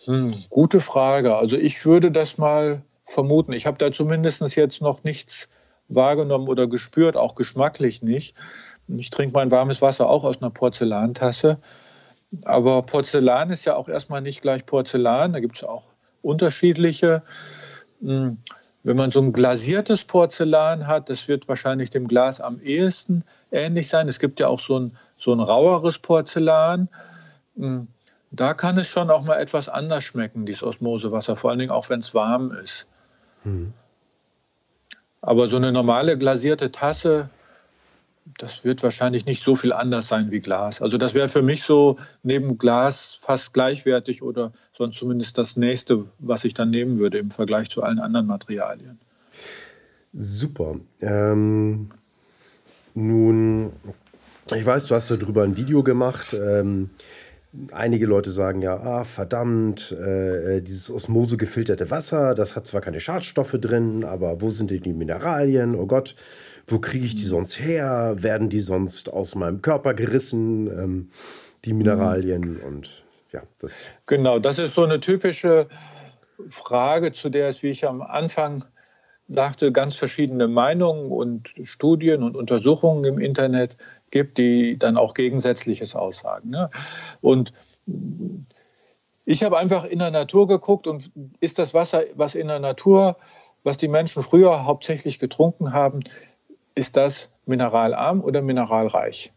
Hm, 0.05 0.35
gute 0.49 0.81
Frage. 0.81 1.37
Also 1.37 1.57
ich 1.57 1.85
würde 1.85 2.11
das 2.11 2.39
mal 2.39 2.83
vermuten. 3.05 3.53
Ich 3.53 3.67
habe 3.67 3.79
da 3.79 3.93
zumindest 3.93 4.57
jetzt 4.57 4.81
noch 4.81 5.05
nichts 5.05 5.49
wahrgenommen 5.89 6.49
oder 6.49 6.67
gespürt, 6.67 7.17
auch 7.17 7.35
geschmacklich 7.35 8.03
nicht. 8.03 8.35
Ich 8.89 9.11
trinke 9.11 9.35
mein 9.35 9.51
warmes 9.51 9.83
Wasser 9.83 10.09
auch 10.09 10.25
aus 10.25 10.41
einer 10.41 10.51
Porzellantasse. 10.51 11.59
Aber 12.45 12.83
Porzellan 12.83 13.51
ist 13.51 13.65
ja 13.65 13.77
auch 13.77 13.89
erstmal 13.89 14.21
nicht 14.21 14.43
gleich 14.43 14.67
Porzellan. 14.67 15.33
Da 15.33 15.41
gibt 15.41 15.57
es 15.57 15.65
auch 15.65 15.85
unterschiedliche. 16.23 17.23
Hm, 18.01 18.39
wenn 18.83 18.97
man 18.97 19.11
so 19.11 19.21
ein 19.21 19.33
glasiertes 19.33 20.05
Porzellan 20.05 20.87
hat, 20.87 21.11
das 21.11 21.27
wird 21.27 21.49
wahrscheinlich 21.49 21.91
dem 21.91 22.07
Glas 22.07 22.41
am 22.41 22.61
ehesten 22.61 23.25
ähnlich 23.51 23.89
sein. 23.89 24.09
Es 24.09 24.21
gibt 24.21 24.39
ja 24.39 24.47
auch 24.47 24.61
so 24.61 24.79
ein, 24.79 24.97
so 25.17 25.33
ein 25.33 25.41
raueres 25.41 25.99
Porzellan. 25.99 26.89
Hm, 27.57 27.89
da 28.31 28.55
kann 28.55 28.79
es 28.79 28.87
schon 28.87 29.11
auch 29.11 29.23
mal 29.23 29.37
etwas 29.37 29.69
anders 29.69 30.05
schmecken, 30.05 30.47
dieses 30.47 30.63
Osmosewasser, 30.63 31.37
vor 31.37 31.51
allen 31.51 31.59
Dingen 31.59 31.71
auch 31.71 31.89
wenn 31.89 32.01
es 32.01 32.15
warm 32.15 32.53
ist. 32.53 32.87
Mhm. 33.45 33.73
Aber 35.27 35.49
so 35.49 35.57
eine 35.57 35.73
normale 35.73 36.17
glasierte 36.17 36.71
Tasse, 36.71 37.29
das 38.39 38.65
wird 38.65 38.85
wahrscheinlich 38.85 39.27
nicht 39.27 39.43
so 39.43 39.57
viel 39.57 39.73
anders 39.73 40.07
sein 40.07 40.31
wie 40.31 40.39
Glas. 40.39 40.81
Also 40.81 40.99
das 40.99 41.15
wäre 41.15 41.29
für 41.29 41.43
mich 41.43 41.65
so 41.65 41.97
neben 42.23 42.59
Glas 42.59 43.19
fast 43.21 43.53
gleichwertig 43.53 44.23
oder 44.23 44.53
sonst 44.73 44.99
zumindest 44.99 45.37
das 45.37 45.57
nächste, 45.57 46.05
was 46.21 46.45
ich 46.45 46.55
dann 46.55 46.71
nehmen 46.71 47.01
würde 47.01 47.19
im 47.19 47.33
Vergleich 47.33 47.71
zu 47.71 47.83
allen 47.83 47.99
anderen 47.99 48.29
Materialien. 48.29 49.01
Super. 50.15 50.77
Ähm, 51.01 51.91
nun, 52.95 53.73
ich 54.55 54.65
weiß, 54.65 54.87
du 54.87 54.95
hast 54.95 55.11
darüber 55.11 55.43
ein 55.43 55.57
Video 55.57 55.83
gemacht. 55.83 56.35
Ähm, 56.35 56.91
einige 57.73 58.07
Leute 58.07 58.31
sagen 58.31 58.63
ja, 58.63 58.77
ah, 58.77 59.05
verdammt, 59.05 59.93
äh, 59.93 60.61
dieses 60.61 60.91
Osmose 60.91 61.37
gefilterte 61.37 61.91
Wasser, 61.91 62.35
das 62.35 62.57
hat 62.57 62.67
zwar 62.67 62.81
keine 62.81 63.01
Schadstoffe 63.01 63.57
drin, 63.61 64.05
aber 64.05 64.41
wo 64.41 64.51
sind 64.51 64.71
denn 64.71 64.83
die 64.83 64.93
Mineralien? 64.93 65.75
Oh 65.75 65.87
Gott, 65.87 66.15
wo 66.67 66.79
kriege 66.79 67.07
ich 67.07 67.17
die 67.17 67.25
sonst 67.25 67.61
her? 67.61 68.17
Werden 68.19 68.49
die 68.49 68.61
sonst 68.61 69.13
aus 69.13 69.35
meinem 69.35 69.63
Körper 69.63 69.95
gerissen, 69.95 70.67
ähm, 70.67 71.11
die 71.65 71.73
Mineralien? 71.73 72.55
Mhm. 72.55 72.61
Und 72.65 73.05
ja, 73.33 73.43
das. 73.59 73.87
Genau, 74.07 74.39
das 74.39 74.59
ist 74.59 74.75
so 74.75 74.85
eine 74.85 75.01
typische 75.01 75.69
Frage, 76.49 77.13
zu 77.13 77.31
der 77.31 77.49
es, 77.49 77.63
wie 77.63 77.71
ich 77.71 77.87
am 77.87 78.03
Anfang 78.03 78.65
sagte, 79.29 79.73
ganz 79.73 79.97
verschiedene 79.97 80.49
Meinungen 80.49 81.11
und 81.11 81.53
Studien 81.63 82.23
und 82.23 82.37
Untersuchungen 82.37 83.05
im 83.05 83.19
Internet 83.19 83.77
gibt, 84.17 84.39
die 84.39 84.79
dann 84.79 84.97
auch 84.97 85.13
Gegensätzliches 85.13 85.95
aussagen. 85.95 86.49
Ne? 86.49 86.71
Und 87.21 87.53
ich 89.27 89.43
habe 89.43 89.59
einfach 89.59 89.85
in 89.85 89.99
der 89.99 90.11
Natur 90.11 90.49
geguckt 90.49 90.87
und 90.87 91.11
ist 91.41 91.59
das 91.59 91.75
Wasser, 91.75 92.05
was 92.15 92.35
in 92.35 92.49
der 92.49 92.61
Natur, 92.61 93.19
was 93.63 93.77
die 93.77 93.89
Menschen 93.89 94.23
früher 94.23 94.65
hauptsächlich 94.65 95.19
getrunken 95.19 95.75
haben, 95.75 96.01
ist 96.75 96.97
das 96.97 97.29
mineralarm 97.45 98.23
oder 98.23 98.41
mineralreich? 98.41 99.35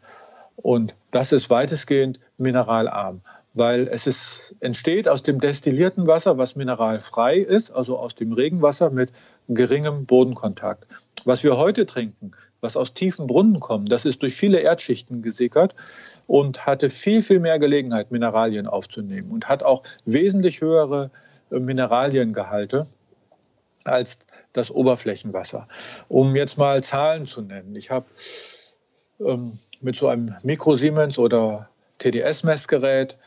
Und 0.55 0.95
das 1.11 1.33
ist 1.33 1.49
weitestgehend 1.49 2.21
mineralarm, 2.37 3.19
weil 3.53 3.89
es 3.89 4.07
ist, 4.07 4.55
entsteht 4.61 5.09
aus 5.09 5.23
dem 5.23 5.41
destillierten 5.41 6.07
Wasser, 6.07 6.37
was 6.37 6.55
mineralfrei 6.55 7.37
ist, 7.37 7.71
also 7.71 7.97
aus 7.97 8.15
dem 8.15 8.31
Regenwasser 8.31 8.91
mit 8.91 9.11
geringem 9.49 10.05
Bodenkontakt. 10.05 10.87
Was 11.25 11.43
wir 11.43 11.57
heute 11.57 11.85
trinken, 11.85 12.31
was 12.61 12.75
aus 12.75 12.93
tiefen 12.93 13.27
Brunnen 13.27 13.59
kommt, 13.59 13.91
das 13.91 14.05
ist 14.05 14.21
durch 14.21 14.35
viele 14.35 14.59
Erdschichten 14.59 15.21
gesickert 15.21 15.75
und 16.27 16.65
hatte 16.65 16.89
viel, 16.89 17.21
viel 17.21 17.39
mehr 17.39 17.59
Gelegenheit, 17.59 18.11
Mineralien 18.11 18.67
aufzunehmen 18.67 19.31
und 19.31 19.47
hat 19.47 19.63
auch 19.63 19.83
wesentlich 20.05 20.61
höhere 20.61 21.11
äh, 21.51 21.59
Mineraliengehalte 21.59 22.87
als 23.85 24.19
das 24.53 24.71
Oberflächenwasser. 24.71 25.67
Um 26.07 26.35
jetzt 26.35 26.57
mal 26.57 26.83
Zahlen 26.83 27.25
zu 27.25 27.41
nennen. 27.41 27.75
Ich 27.75 27.91
habe 27.91 28.05
ähm, 29.19 29.59
mit 29.81 29.95
so 29.95 30.07
einem 30.07 30.35
Mikro-Siemens 30.43 31.17
oder 31.17 31.69
TDS-Messgerät 31.99 33.17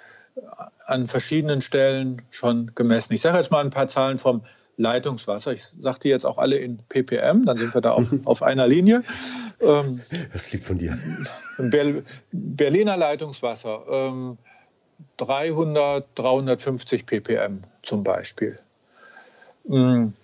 an 0.87 1.07
verschiedenen 1.07 1.61
Stellen 1.61 2.23
schon 2.31 2.73
gemessen. 2.75 3.13
Ich 3.13 3.21
sage 3.21 3.39
jetzt 3.39 3.51
mal 3.51 3.65
ein 3.65 3.71
paar 3.71 3.89
Zahlen 3.89 4.19
vom 4.19 4.43
Leitungswasser. 4.77 5.53
Ich 5.53 5.65
sage 5.81 5.99
die 6.03 6.09
jetzt 6.09 6.25
auch 6.25 6.39
alle 6.39 6.57
in 6.57 6.79
ppm, 6.89 7.45
dann 7.45 7.59
sind 7.59 7.75
wir 7.75 7.81
da 7.81 7.93
auf, 7.93 8.15
auf 8.25 8.43
einer 8.43 8.67
Linie. 8.67 9.03
Ähm, 9.61 10.01
das 10.33 10.53
liegt 10.53 10.65
von 10.65 10.79
dir. 10.79 10.99
Ber 11.59 12.03
Berliner 12.33 12.97
Leitungswasser, 12.97 13.85
ähm, 13.91 14.39
300, 15.19 16.07
350 16.15 17.07
ppm 17.07 17.63
zum 17.83 18.03
Beispiel. 18.03 18.59
Ähm, 19.69 20.15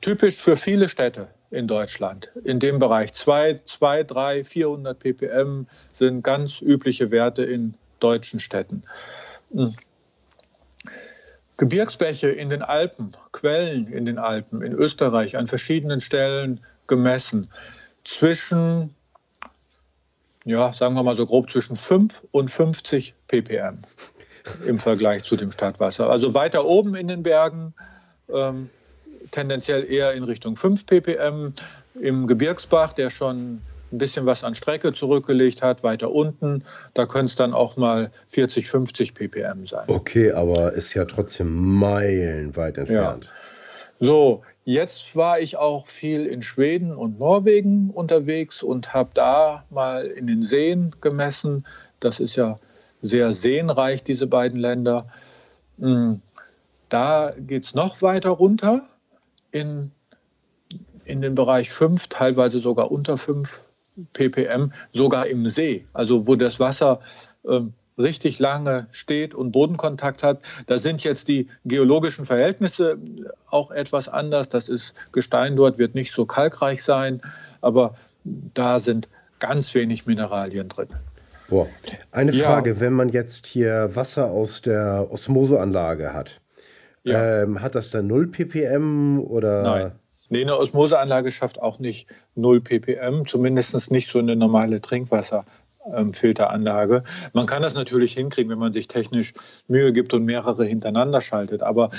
typisch 0.00 0.36
für 0.36 0.56
viele 0.56 0.88
Städte 0.88 1.28
in 1.50 1.68
Deutschland 1.68 2.30
in 2.44 2.58
dem 2.58 2.78
Bereich. 2.78 3.12
2, 3.12 3.60
2 3.64 4.04
3, 4.04 4.44
400 4.44 4.98
ppm 4.98 5.66
sind 5.98 6.22
ganz 6.22 6.60
übliche 6.60 7.10
Werte 7.10 7.44
in 7.44 7.74
deutschen 8.00 8.40
Städten. 8.40 8.82
Gebirgsbäche 11.56 12.28
in 12.28 12.50
den 12.50 12.62
Alpen, 12.62 13.12
Quellen 13.32 13.86
in 13.86 14.04
den 14.04 14.18
Alpen, 14.18 14.62
in 14.62 14.72
Österreich 14.72 15.36
an 15.36 15.46
verschiedenen 15.46 16.00
Stellen 16.00 16.60
gemessen. 16.86 17.50
Zwischen, 18.04 18.94
ja, 20.44 20.72
sagen 20.72 20.94
wir 20.94 21.02
mal 21.02 21.16
so 21.16 21.26
grob, 21.26 21.50
zwischen 21.50 21.76
5 21.76 22.24
und 22.30 22.50
50 22.50 23.14
ppm 23.28 23.78
im 24.66 24.78
Vergleich 24.78 25.24
zu 25.24 25.36
dem 25.36 25.50
Stadtwasser. 25.50 26.08
Also 26.08 26.34
weiter 26.34 26.64
oben 26.64 26.94
in 26.94 27.08
den 27.08 27.22
Bergen 27.22 27.74
ähm, 28.32 28.70
tendenziell 29.30 29.90
eher 29.90 30.12
in 30.12 30.22
Richtung 30.22 30.56
5 30.56 30.86
ppm. 30.86 31.54
Im 32.00 32.26
Gebirgsbach, 32.26 32.92
der 32.92 33.10
schon 33.10 33.62
ein 33.92 33.98
bisschen 33.98 34.26
was 34.26 34.44
an 34.44 34.54
Strecke 34.54 34.92
zurückgelegt 34.92 35.62
hat, 35.62 35.82
weiter 35.82 36.10
unten. 36.10 36.64
Da 36.94 37.06
können 37.06 37.26
es 37.26 37.36
dann 37.36 37.54
auch 37.54 37.76
mal 37.76 38.10
40, 38.28 38.68
50 38.68 39.14
ppm 39.14 39.66
sein. 39.66 39.84
Okay, 39.88 40.32
aber 40.32 40.72
ist 40.72 40.94
ja 40.94 41.04
trotzdem 41.04 41.78
meilenweit 41.78 42.78
entfernt. 42.78 43.24
Ja. 43.24 43.30
So, 43.98 44.42
jetzt 44.64 45.16
war 45.16 45.40
ich 45.40 45.56
auch 45.56 45.88
viel 45.88 46.26
in 46.26 46.42
Schweden 46.42 46.94
und 46.94 47.18
Norwegen 47.18 47.90
unterwegs 47.90 48.62
und 48.62 48.92
habe 48.92 49.10
da 49.14 49.64
mal 49.70 50.06
in 50.06 50.26
den 50.26 50.42
Seen 50.42 50.94
gemessen. 51.00 51.66
Das 52.00 52.20
ist 52.20 52.36
ja 52.36 52.58
sehr 53.02 53.32
seenreich, 53.32 54.02
diese 54.02 54.26
beiden 54.26 54.58
Länder. 54.58 55.06
Hm, 55.78 56.20
da 56.88 57.32
geht 57.38 57.64
es 57.64 57.74
noch 57.74 58.02
weiter 58.02 58.30
runter 58.30 58.88
in, 59.50 59.92
in 61.04 61.22
den 61.22 61.34
Bereich 61.34 61.70
5, 61.70 62.08
teilweise 62.08 62.58
sogar 62.58 62.90
unter 62.90 63.16
5 63.16 63.65
ppm, 64.12 64.72
sogar 64.92 65.26
im 65.26 65.48
See, 65.48 65.86
also 65.92 66.26
wo 66.26 66.34
das 66.36 66.60
Wasser 66.60 67.00
ähm, 67.46 67.72
richtig 67.98 68.38
lange 68.38 68.86
steht 68.90 69.34
und 69.34 69.52
Bodenkontakt 69.52 70.22
hat. 70.22 70.40
Da 70.66 70.78
sind 70.78 71.02
jetzt 71.04 71.28
die 71.28 71.48
geologischen 71.64 72.24
Verhältnisse 72.24 72.98
auch 73.50 73.70
etwas 73.70 74.08
anders. 74.08 74.48
Das 74.48 74.68
ist 74.68 74.94
Gestein 75.12 75.56
dort 75.56 75.78
wird 75.78 75.94
nicht 75.94 76.12
so 76.12 76.26
kalkreich 76.26 76.82
sein, 76.82 77.22
aber 77.60 77.94
da 78.24 78.80
sind 78.80 79.08
ganz 79.38 79.74
wenig 79.74 80.06
Mineralien 80.06 80.68
drin. 80.68 80.88
Boah. 81.48 81.68
Eine 82.10 82.32
Frage, 82.32 82.72
ja. 82.72 82.80
wenn 82.80 82.92
man 82.92 83.08
jetzt 83.10 83.46
hier 83.46 83.94
Wasser 83.94 84.30
aus 84.30 84.62
der 84.62 85.06
Osmoseanlage 85.10 86.12
hat, 86.12 86.40
ja. 87.04 87.42
ähm, 87.42 87.62
hat 87.62 87.74
das 87.76 87.90
dann 87.90 88.08
0 88.08 88.28
ppm 88.28 89.20
oder? 89.20 89.62
Nein. 89.62 89.92
Nee, 90.28 90.42
eine 90.42 90.58
Osmoseanlage 90.58 91.30
schafft 91.30 91.60
auch 91.60 91.78
nicht 91.78 92.08
0 92.36 92.60
ppm, 92.60 93.26
zumindest 93.26 93.90
nicht 93.90 94.10
so 94.10 94.18
eine 94.18 94.36
normale 94.36 94.80
Trinkwasser. 94.80 95.44
Ähm, 95.94 96.14
Filteranlage. 96.14 97.04
Man 97.32 97.46
kann 97.46 97.62
das 97.62 97.74
natürlich 97.74 98.12
hinkriegen, 98.12 98.50
wenn 98.50 98.58
man 98.58 98.72
sich 98.72 98.88
technisch 98.88 99.34
Mühe 99.68 99.92
gibt 99.92 100.14
und 100.14 100.24
mehrere 100.24 100.64
hintereinander 100.64 101.20
schaltet. 101.20 101.62
Aber 101.62 101.90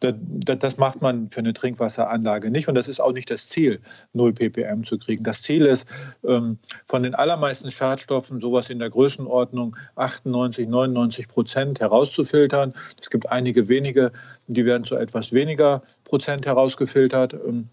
das, 0.00 0.76
macht 0.76 1.02
man 1.02 1.30
für 1.30 1.40
eine 1.40 1.52
Trinkwasseranlage 1.52 2.50
nicht. 2.50 2.68
Und 2.68 2.74
das 2.74 2.88
ist 2.88 3.00
auch 3.00 3.12
nicht 3.12 3.30
das 3.30 3.48
Ziel, 3.48 3.80
0 4.12 4.32
ppm 4.32 4.84
zu 4.84 4.98
kriegen. 4.98 5.22
Das 5.22 5.42
Ziel 5.42 5.66
ist, 5.66 5.86
ähm, 6.24 6.58
von 6.86 7.02
den 7.04 7.14
allermeisten 7.14 7.70
Schadstoffen 7.70 8.40
sowas 8.40 8.70
in 8.70 8.80
der 8.80 8.90
Größenordnung 8.90 9.76
98, 9.94 10.66
99 10.68 11.28
Prozent 11.28 11.80
herauszufiltern. 11.80 12.74
Es 13.00 13.10
gibt 13.10 13.30
einige 13.30 13.68
wenige, 13.68 14.10
die 14.48 14.64
werden 14.64 14.84
zu 14.84 14.96
etwas 14.96 15.32
weniger 15.32 15.82
Prozent 16.04 16.44
herausgefiltert. 16.46 17.34
Ähm, 17.34 17.68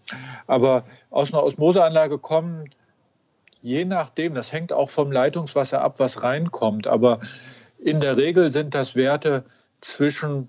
aber 0.46 0.84
aus 1.10 1.32
einer 1.32 1.42
Osmoseanlage 1.42 2.18
kommen 2.18 2.70
Je 3.66 3.84
nachdem, 3.84 4.36
das 4.36 4.52
hängt 4.52 4.72
auch 4.72 4.90
vom 4.90 5.10
Leitungswasser 5.10 5.82
ab, 5.82 5.98
was 5.98 6.22
reinkommt. 6.22 6.86
Aber 6.86 7.18
in 7.80 7.98
der 7.98 8.16
Regel 8.16 8.48
sind 8.50 8.76
das 8.76 8.94
Werte 8.94 9.44
zwischen 9.80 10.48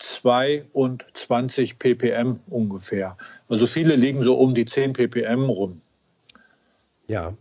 2 0.00 0.66
und 0.74 1.06
20 1.14 1.78
ppm 1.78 2.40
ungefähr. 2.46 3.16
Also 3.48 3.66
viele 3.66 3.96
liegen 3.96 4.22
so 4.22 4.34
um 4.34 4.54
die 4.54 4.66
10 4.66 4.92
ppm 4.92 5.48
rum. 5.48 5.80
Ja. 7.06 7.32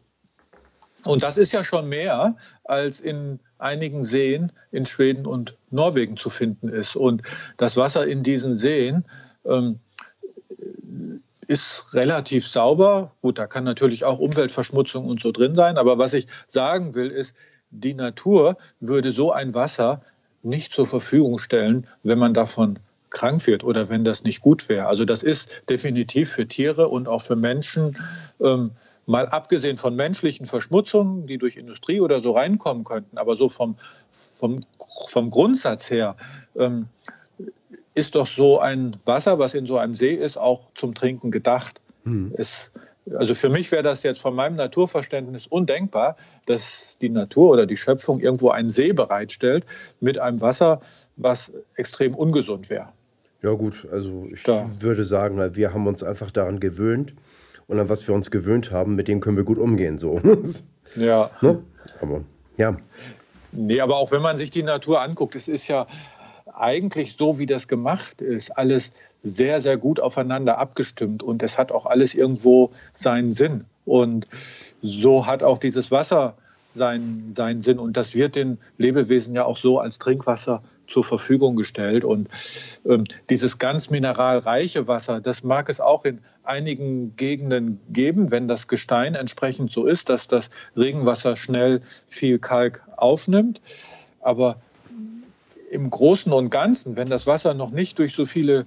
Und 1.04 1.24
das 1.24 1.38
ist 1.38 1.52
ja 1.52 1.66
schon 1.66 1.90
mehr, 1.90 2.38
als 2.64 3.02
in 3.02 3.42
einigen 3.58 4.06
Seen 4.06 4.54
in 4.72 4.86
Schweden 4.86 5.26
und 5.26 5.58
Norwegen 5.72 6.16
zu 6.16 6.30
finden 6.30 6.70
ist. 6.70 6.96
Und 6.96 7.22
das 7.58 7.76
Wasser 7.76 8.08
in 8.08 8.24
diesen 8.24 8.56
Seen 8.56 9.04
ähm, 9.44 9.82
ist 11.48 11.94
relativ 11.94 12.48
sauber. 12.48 13.12
Gut, 13.22 13.40
da 13.40 13.48
kann 13.48 13.64
natürlich 13.64 14.04
auch 14.04 14.20
Umweltverschmutzung 14.20 15.06
und 15.06 15.20
so 15.20 15.32
drin 15.32 15.56
sein. 15.56 15.78
Aber 15.78 15.98
was 15.98 16.14
ich 16.14 16.28
sagen 16.48 16.94
will, 16.94 17.10
ist, 17.10 17.36
die 17.72 17.94
Natur 17.94 18.58
würde 18.80 19.12
so 19.12 19.32
ein 19.32 19.54
Wasser 19.54 20.02
nicht 20.44 20.74
zur 20.74 20.88
Verfügung 20.88 21.40
stellen, 21.40 21.88
wenn 22.04 22.20
man 22.20 22.34
davon 22.34 22.80
krank 23.10 23.48
wird 23.48 23.64
oder 23.64 23.90
wenn 23.90 24.04
das 24.04 24.24
nicht 24.24 24.42
gut 24.42 24.68
wäre. 24.70 24.88
Also 24.88 25.06
das 25.06 25.24
ist 25.24 25.50
definitiv 25.70 26.32
für 26.32 26.48
Tiere 26.48 26.90
und 26.90 27.08
auch 27.08 27.22
für 27.22 27.36
Menschen, 27.36 27.98
ähm, 28.42 28.72
mal 29.06 29.28
abgesehen 29.28 29.78
von 29.78 29.96
menschlichen 29.96 30.46
Verschmutzungen, 30.46 31.28
die 31.28 31.38
durch 31.38 31.56
Industrie 31.56 32.02
oder 32.02 32.22
so 32.22 32.32
reinkommen 32.32 32.84
könnten, 32.84 33.18
aber 33.18 33.38
so 33.38 33.48
vom, 33.48 33.78
vom, 34.12 34.66
vom 35.08 35.30
Grundsatz 35.30 35.90
her, 35.90 36.18
ähm, 36.58 36.88
ist 37.98 38.16
doch 38.16 38.28
so 38.28 38.60
ein 38.60 38.98
Wasser, 39.06 39.40
was 39.40 39.54
in 39.54 39.66
so 39.66 39.78
einem 39.78 39.96
See 39.96 40.14
ist, 40.14 40.38
auch 40.38 40.70
zum 40.76 40.94
Trinken 40.94 41.32
gedacht. 41.32 41.82
Hm. 42.04 42.32
Es, 42.38 42.72
also 43.18 43.34
für 43.34 43.50
mich 43.50 43.72
wäre 43.72 43.84
das 43.84 44.04
jetzt 44.04 44.22
von 44.22 44.36
meinem 44.36 44.56
Naturverständnis 44.56 45.48
undenkbar, 45.48 46.16
dass 46.46 46.96
die 47.02 47.10
Natur 47.10 47.52
oder 47.52 47.66
die 47.66 47.76
Schöpfung 47.76 48.20
irgendwo 48.20 48.50
einen 48.50 48.70
See 48.70 48.94
bereitstellt 48.94 49.66
mit 50.00 50.20
einem 50.20 50.42
Wasser, 50.42 50.82
was 51.16 51.52
extrem 51.76 52.14
ungesund 52.14 52.70
wäre. 52.70 52.90
Ja 53.42 53.52
gut, 53.54 53.88
also 53.92 54.28
ich 54.32 54.44
da. 54.44 54.70
würde 54.80 55.04
sagen, 55.04 55.56
wir 55.56 55.74
haben 55.74 55.88
uns 55.88 56.04
einfach 56.04 56.32
daran 56.32 56.60
gewöhnt 56.60 57.16
und 57.68 57.80
an 57.80 57.90
was 57.90 58.08
wir 58.08 58.14
uns 58.14 58.30
gewöhnt 58.32 58.72
haben, 58.72 58.96
mit 58.96 59.08
dem 59.08 59.20
können 59.22 59.38
wir 59.38 59.44
gut 59.44 59.58
umgehen. 59.58 59.98
So. 59.98 60.22
ja. 60.96 61.30
Ne? 61.42 61.64
Aber 62.02 62.22
ja. 62.58 62.78
Nee, 63.52 63.80
aber 63.82 63.96
auch 63.96 64.12
wenn 64.12 64.22
man 64.22 64.38
sich 64.38 64.52
die 64.52 64.64
Natur 64.64 65.02
anguckt, 65.02 65.36
es 65.36 65.48
ist 65.48 65.68
ja 65.68 65.88
eigentlich 66.60 67.16
so, 67.16 67.40
wie 67.40 67.46
das 67.46 67.68
gemacht 67.68 68.22
ist, 68.22 68.52
alles 68.58 68.92
sehr, 69.24 69.62
sehr 69.62 69.78
gut 69.78 70.00
aufeinander 70.00 70.58
abgestimmt 70.58 71.24
und 71.24 71.44
es 71.44 71.58
hat 71.58 71.72
auch 71.72 71.86
alles 71.86 72.16
irgendwo 72.16 72.72
seinen 72.94 73.32
Sinn. 73.32 73.66
Und 73.86 74.28
so 74.82 75.26
hat 75.26 75.44
auch 75.44 75.58
dieses 75.58 75.92
Wasser 75.92 76.36
seinen, 76.74 77.34
seinen 77.34 77.62
Sinn 77.62 77.80
und 77.80 77.98
das 77.98 78.14
wird 78.14 78.36
den 78.36 78.60
Lebewesen 78.78 79.36
ja 79.36 79.46
auch 79.46 79.58
so 79.58 79.80
als 79.80 80.00
Trinkwasser 80.00 80.62
zur 80.88 81.04
Verfügung 81.04 81.56
gestellt. 81.56 82.04
Und 82.04 82.30
ähm, 82.86 83.04
dieses 83.30 83.60
ganz 83.60 83.90
mineralreiche 83.90 84.88
Wasser, 84.88 85.20
das 85.20 85.44
mag 85.44 85.70
es 85.70 85.82
auch 85.82 86.06
in 86.06 86.20
einigen 86.44 87.16
Gegenden 87.16 87.80
geben, 87.90 88.32
wenn 88.32 88.48
das 88.48 88.68
Gestein 88.68 89.16
entsprechend 89.16 89.72
so 89.72 89.86
ist, 89.86 90.10
dass 90.10 90.28
das 90.28 90.50
Regenwasser 90.78 91.36
schnell 91.36 91.82
viel 92.08 92.40
Kalk 92.40 92.84
aufnimmt. 92.96 93.62
Aber 94.22 94.62
im 95.70 95.90
Großen 95.90 96.32
und 96.32 96.50
Ganzen, 96.50 96.96
wenn 96.96 97.10
das 97.10 97.28
Wasser 97.28 97.54
noch 97.54 97.72
nicht 97.72 98.00
durch 98.00 98.14
so 98.16 98.26
viele 98.26 98.66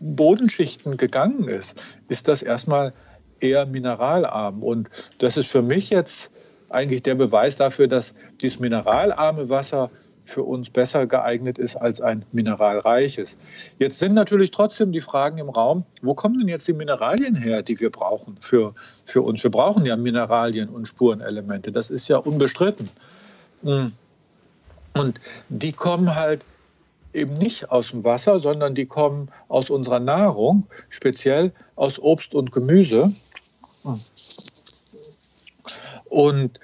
Bodenschichten 0.00 0.96
gegangen 0.96 1.48
ist, 1.48 1.76
ist 2.08 2.28
das 2.28 2.42
erstmal 2.42 2.92
eher 3.40 3.66
mineralarm. 3.66 4.62
Und 4.62 4.88
das 5.18 5.36
ist 5.36 5.48
für 5.48 5.62
mich 5.62 5.90
jetzt 5.90 6.30
eigentlich 6.68 7.02
der 7.02 7.14
Beweis 7.14 7.56
dafür, 7.56 7.88
dass 7.88 8.14
dieses 8.40 8.58
mineralarme 8.58 9.48
Wasser 9.48 9.90
für 10.24 10.42
uns 10.42 10.70
besser 10.70 11.06
geeignet 11.06 11.56
ist 11.56 11.76
als 11.76 12.00
ein 12.00 12.24
mineralreiches. 12.32 13.38
Jetzt 13.78 14.00
sind 14.00 14.14
natürlich 14.14 14.50
trotzdem 14.50 14.90
die 14.90 15.00
Fragen 15.00 15.38
im 15.38 15.48
Raum, 15.48 15.84
wo 16.02 16.14
kommen 16.14 16.40
denn 16.40 16.48
jetzt 16.48 16.66
die 16.66 16.72
Mineralien 16.72 17.36
her, 17.36 17.62
die 17.62 17.78
wir 17.78 17.90
brauchen 17.90 18.36
für, 18.40 18.74
für 19.04 19.22
uns? 19.22 19.44
Wir 19.44 19.52
brauchen 19.52 19.86
ja 19.86 19.96
Mineralien 19.96 20.68
und 20.68 20.88
Spurenelemente, 20.88 21.70
das 21.70 21.90
ist 21.90 22.08
ja 22.08 22.16
unbestritten. 22.16 22.90
Hm. 23.62 23.92
Und 24.98 25.20
die 25.48 25.72
kommen 25.72 26.14
halt 26.14 26.44
eben 27.12 27.34
nicht 27.38 27.70
aus 27.70 27.90
dem 27.90 28.04
Wasser, 28.04 28.40
sondern 28.40 28.74
die 28.74 28.86
kommen 28.86 29.30
aus 29.48 29.70
unserer 29.70 30.00
Nahrung, 30.00 30.66
speziell 30.90 31.52
aus 31.74 31.98
Obst 31.98 32.34
und 32.34 32.52
Gemüse. 32.52 33.10
Und 36.04 36.60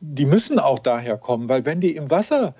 die 0.00 0.26
müssen 0.26 0.58
auch 0.58 0.78
daher 0.78 1.16
kommen, 1.16 1.48
weil 1.48 1.64
wenn 1.64 1.80
die 1.80 1.94
im 1.96 2.10
Wasser 2.10 2.54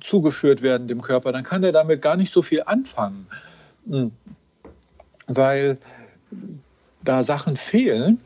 zugeführt 0.00 0.62
werden 0.62 0.88
dem 0.88 1.02
Körper, 1.02 1.32
dann 1.32 1.44
kann 1.44 1.62
der 1.62 1.72
damit 1.72 2.02
gar 2.02 2.16
nicht 2.16 2.32
so 2.32 2.42
viel 2.42 2.62
anfangen, 2.64 3.26
weil 5.26 5.78
da 7.04 7.22
Sachen 7.22 7.56
fehlen, 7.56 8.20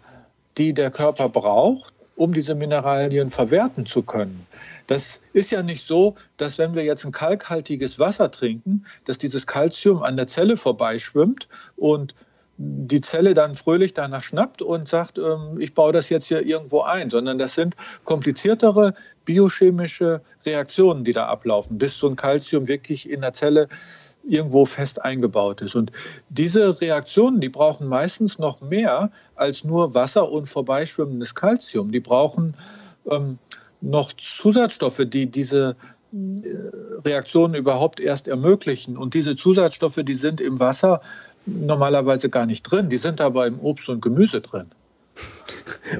die 0.59 0.72
der 0.74 0.90
Körper 0.90 1.28
braucht, 1.28 1.91
um 2.16 2.32
diese 2.32 2.54
Mineralien 2.54 3.30
verwerten 3.30 3.86
zu 3.86 4.02
können. 4.02 4.46
Das 4.86 5.20
ist 5.32 5.50
ja 5.50 5.62
nicht 5.62 5.86
so, 5.86 6.16
dass 6.36 6.58
wenn 6.58 6.74
wir 6.74 6.84
jetzt 6.84 7.04
ein 7.04 7.12
kalkhaltiges 7.12 7.98
Wasser 7.98 8.30
trinken, 8.30 8.84
dass 9.04 9.18
dieses 9.18 9.46
Kalzium 9.46 10.02
an 10.02 10.16
der 10.16 10.26
Zelle 10.26 10.56
vorbeischwimmt 10.56 11.48
und 11.76 12.14
die 12.58 13.00
Zelle 13.00 13.34
dann 13.34 13.56
fröhlich 13.56 13.94
danach 13.94 14.22
schnappt 14.22 14.62
und 14.62 14.88
sagt, 14.88 15.18
ähm, 15.18 15.58
ich 15.58 15.74
baue 15.74 15.92
das 15.92 16.10
jetzt 16.10 16.26
hier 16.26 16.46
irgendwo 16.46 16.82
ein, 16.82 17.10
sondern 17.10 17.38
das 17.38 17.54
sind 17.54 17.74
kompliziertere 18.04 18.94
biochemische 19.24 20.20
Reaktionen, 20.44 21.04
die 21.04 21.12
da 21.12 21.26
ablaufen, 21.26 21.78
bis 21.78 21.96
so 21.96 22.08
ein 22.08 22.16
Kalzium 22.16 22.68
wirklich 22.68 23.08
in 23.08 23.22
der 23.22 23.32
Zelle 23.32 23.68
irgendwo 24.29 24.64
fest 24.64 25.05
eingebaut 25.05 25.61
ist. 25.62 25.75
Und 25.75 25.93
diese 26.29 26.81
Reaktionen, 26.81 27.41
die 27.41 27.49
brauchen 27.49 27.87
meistens 27.87 28.39
noch 28.39 28.61
mehr 28.61 29.11
als 29.35 29.64
nur 29.64 29.95
Wasser 29.95 30.31
und 30.31 30.49
vorbeischwimmendes 30.49 31.35
Kalzium. 31.35 31.93
Die 31.93 32.01
brauchen 32.01 32.55
ähm, 33.11 33.39
noch 33.81 34.12
Zusatzstoffe, 34.12 35.03
die 35.07 35.27
diese 35.27 35.77
äh, 36.12 36.16
Reaktionen 37.05 37.55
überhaupt 37.55 38.01
erst 38.01 38.29
ermöglichen. 38.29 38.97
Und 38.97 39.14
diese 39.14 39.37
Zusatzstoffe, 39.37 40.01
die 40.03 40.14
sind 40.14 40.41
im 40.41 40.61
Wasser 40.61 41.01
normalerweise 41.47 42.29
gar 42.29 42.47
nicht 42.47 42.62
drin, 42.62 42.89
die 42.89 42.99
sind 42.99 43.20
aber 43.20 43.47
im 43.47 43.59
Obst 43.59 43.89
und 43.89 44.01
Gemüse 44.01 44.41
drin. 44.41 44.66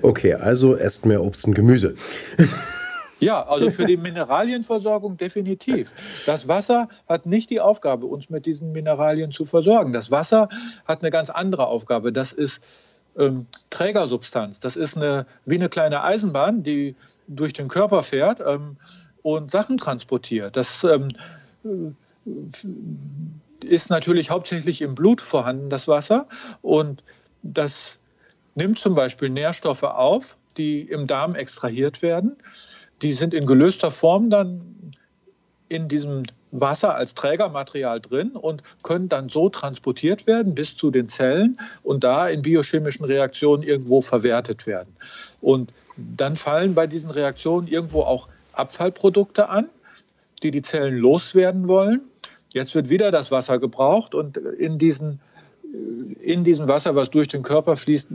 Okay, 0.01 0.35
also 0.35 0.77
esst 0.77 1.05
mehr 1.05 1.23
Obst 1.23 1.47
und 1.47 1.55
Gemüse. 1.55 1.95
Ja, 3.23 3.47
also 3.47 3.70
für 3.70 3.85
die 3.85 3.97
Mineralienversorgung 3.97 5.16
definitiv. 5.16 5.95
Das 6.27 6.49
Wasser 6.49 6.89
hat 7.09 7.25
nicht 7.25 7.51
die 7.51 7.61
Aufgabe, 7.61 8.07
uns 8.07 8.31
mit 8.31 8.47
diesen 8.47 8.73
Mineralien 8.73 9.31
zu 9.31 9.45
versorgen. 9.45 9.93
Das 9.93 10.11
Wasser 10.11 10.49
hat 10.87 11.03
eine 11.03 11.11
ganz 11.11 11.31
andere 11.31 11.68
Aufgabe. 11.68 12.12
Das 12.12 12.33
ist 12.33 12.61
ähm, 13.16 13.47
Trägersubstanz. 13.70 14.59
Das 14.59 14.75
ist 14.75 14.97
eine, 14.97 15.27
wie 15.45 15.55
eine 15.55 15.68
kleine 15.68 16.03
Eisenbahn, 16.03 16.64
die 16.64 16.97
durch 17.29 17.53
den 17.53 17.68
Körper 17.68 18.03
fährt 18.03 18.41
ähm, 18.45 18.77
und 19.23 19.53
Sachen 19.53 19.79
transportiert. 19.79 20.57
Das 20.57 20.83
ähm, 20.83 21.11
ist 23.62 23.89
natürlich 23.89 24.31
hauptsächlich 24.31 24.83
im 24.83 24.97
Blut 24.97 25.20
vorhanden, 25.20 25.70
das 25.70 25.87
Wasser. 25.87 26.27
Und 26.61 27.05
das 27.45 28.01
nimmt 28.57 28.81
zum 28.81 28.97
Beispiel 28.97 29.29
Nährstoffe 29.29 29.85
auf, 29.85 30.37
die 30.57 30.81
im 30.81 31.07
Darm 31.07 31.37
extrahiert 31.37 32.03
werden 32.03 32.37
die 33.03 33.12
sind 33.12 33.34
in 33.34 33.46
gelöster 33.46 33.90
Form 33.90 34.30
dann 34.30 34.94
in 35.68 35.88
diesem 35.88 36.24
Wasser 36.50 36.94
als 36.94 37.14
Trägermaterial 37.14 38.00
drin 38.00 38.32
und 38.32 38.62
können 38.82 39.09
dann 39.09 39.30
so 39.30 39.48
transportiert 39.48 40.26
werden 40.26 40.55
bis 40.55 40.76
zu 40.76 40.90
den 40.90 41.09
Zellen 41.09 41.59
und 41.82 42.05
da 42.05 42.28
in 42.28 42.42
biochemischen 42.42 43.05
Reaktionen 43.05 43.62
irgendwo 43.62 44.03
verwertet 44.03 44.66
werden. 44.66 44.94
Und 45.40 45.72
dann 45.96 46.36
fallen 46.36 46.74
bei 46.74 46.86
diesen 46.86 47.11
Reaktionen 47.11 47.68
irgendwo 47.68 48.03
auch 48.03 48.28
Abfallprodukte 48.53 49.48
an, 49.48 49.68
die 50.42 50.50
die 50.50 50.62
Zellen 50.62 50.98
loswerden 50.98 51.68
wollen. 51.68 52.03
Jetzt 52.53 52.74
wird 52.74 52.90
wieder 52.90 53.11
das 53.11 53.30
Wasser 53.30 53.59
gebraucht 53.59 54.14
und 54.14 54.36
in 54.36 54.76
diesen 54.76 55.20
in 56.20 56.44
diesem 56.44 56.68
Wasser, 56.68 56.94
was 56.94 57.11
durch 57.11 57.28
den 57.28 57.42
Körper 57.42 57.76
fließt, 57.76 58.09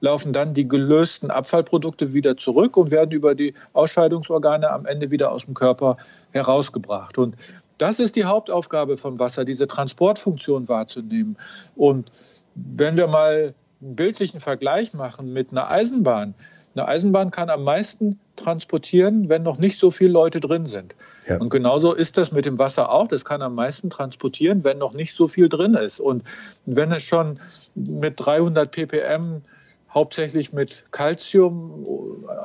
laufen 0.00 0.32
dann 0.32 0.54
die 0.54 0.68
gelösten 0.68 1.30
Abfallprodukte 1.30 2.12
wieder 2.12 2.36
zurück 2.36 2.76
und 2.76 2.90
werden 2.90 3.10
über 3.10 3.34
die 3.34 3.54
Ausscheidungsorgane 3.72 4.70
am 4.70 4.86
Ende 4.86 5.10
wieder 5.10 5.32
aus 5.32 5.44
dem 5.44 5.54
Körper 5.54 5.96
herausgebracht. 6.32 7.18
Und 7.18 7.36
das 7.78 7.98
ist 7.98 8.16
die 8.16 8.24
Hauptaufgabe 8.24 8.96
vom 8.96 9.18
Wasser, 9.18 9.44
diese 9.44 9.66
Transportfunktion 9.66 10.68
wahrzunehmen. 10.68 11.36
Und 11.74 12.10
wenn 12.54 12.96
wir 12.96 13.06
mal 13.06 13.54
einen 13.82 13.96
bildlichen 13.96 14.40
Vergleich 14.40 14.94
machen 14.94 15.32
mit 15.32 15.50
einer 15.50 15.70
Eisenbahn, 15.70 16.34
eine 16.74 16.88
Eisenbahn 16.88 17.30
kann 17.30 17.48
am 17.48 17.64
meisten 17.64 18.20
transportieren, 18.36 19.30
wenn 19.30 19.42
noch 19.42 19.56
nicht 19.58 19.78
so 19.78 19.90
viele 19.90 20.10
Leute 20.10 20.40
drin 20.40 20.66
sind. 20.66 20.94
Ja. 21.26 21.38
Und 21.38 21.48
genauso 21.48 21.94
ist 21.94 22.18
das 22.18 22.32
mit 22.32 22.44
dem 22.44 22.58
Wasser 22.58 22.90
auch. 22.92 23.08
Das 23.08 23.24
kann 23.24 23.40
am 23.40 23.54
meisten 23.54 23.88
transportieren, 23.88 24.62
wenn 24.62 24.76
noch 24.76 24.92
nicht 24.92 25.14
so 25.14 25.26
viel 25.26 25.48
drin 25.48 25.72
ist. 25.72 26.00
Und 26.00 26.22
wenn 26.66 26.92
es 26.92 27.02
schon 27.02 27.40
mit 27.74 28.14
300 28.18 28.70
ppm 28.70 29.40
hauptsächlich 29.96 30.52
mit 30.52 30.84
Calcium, 30.90 31.86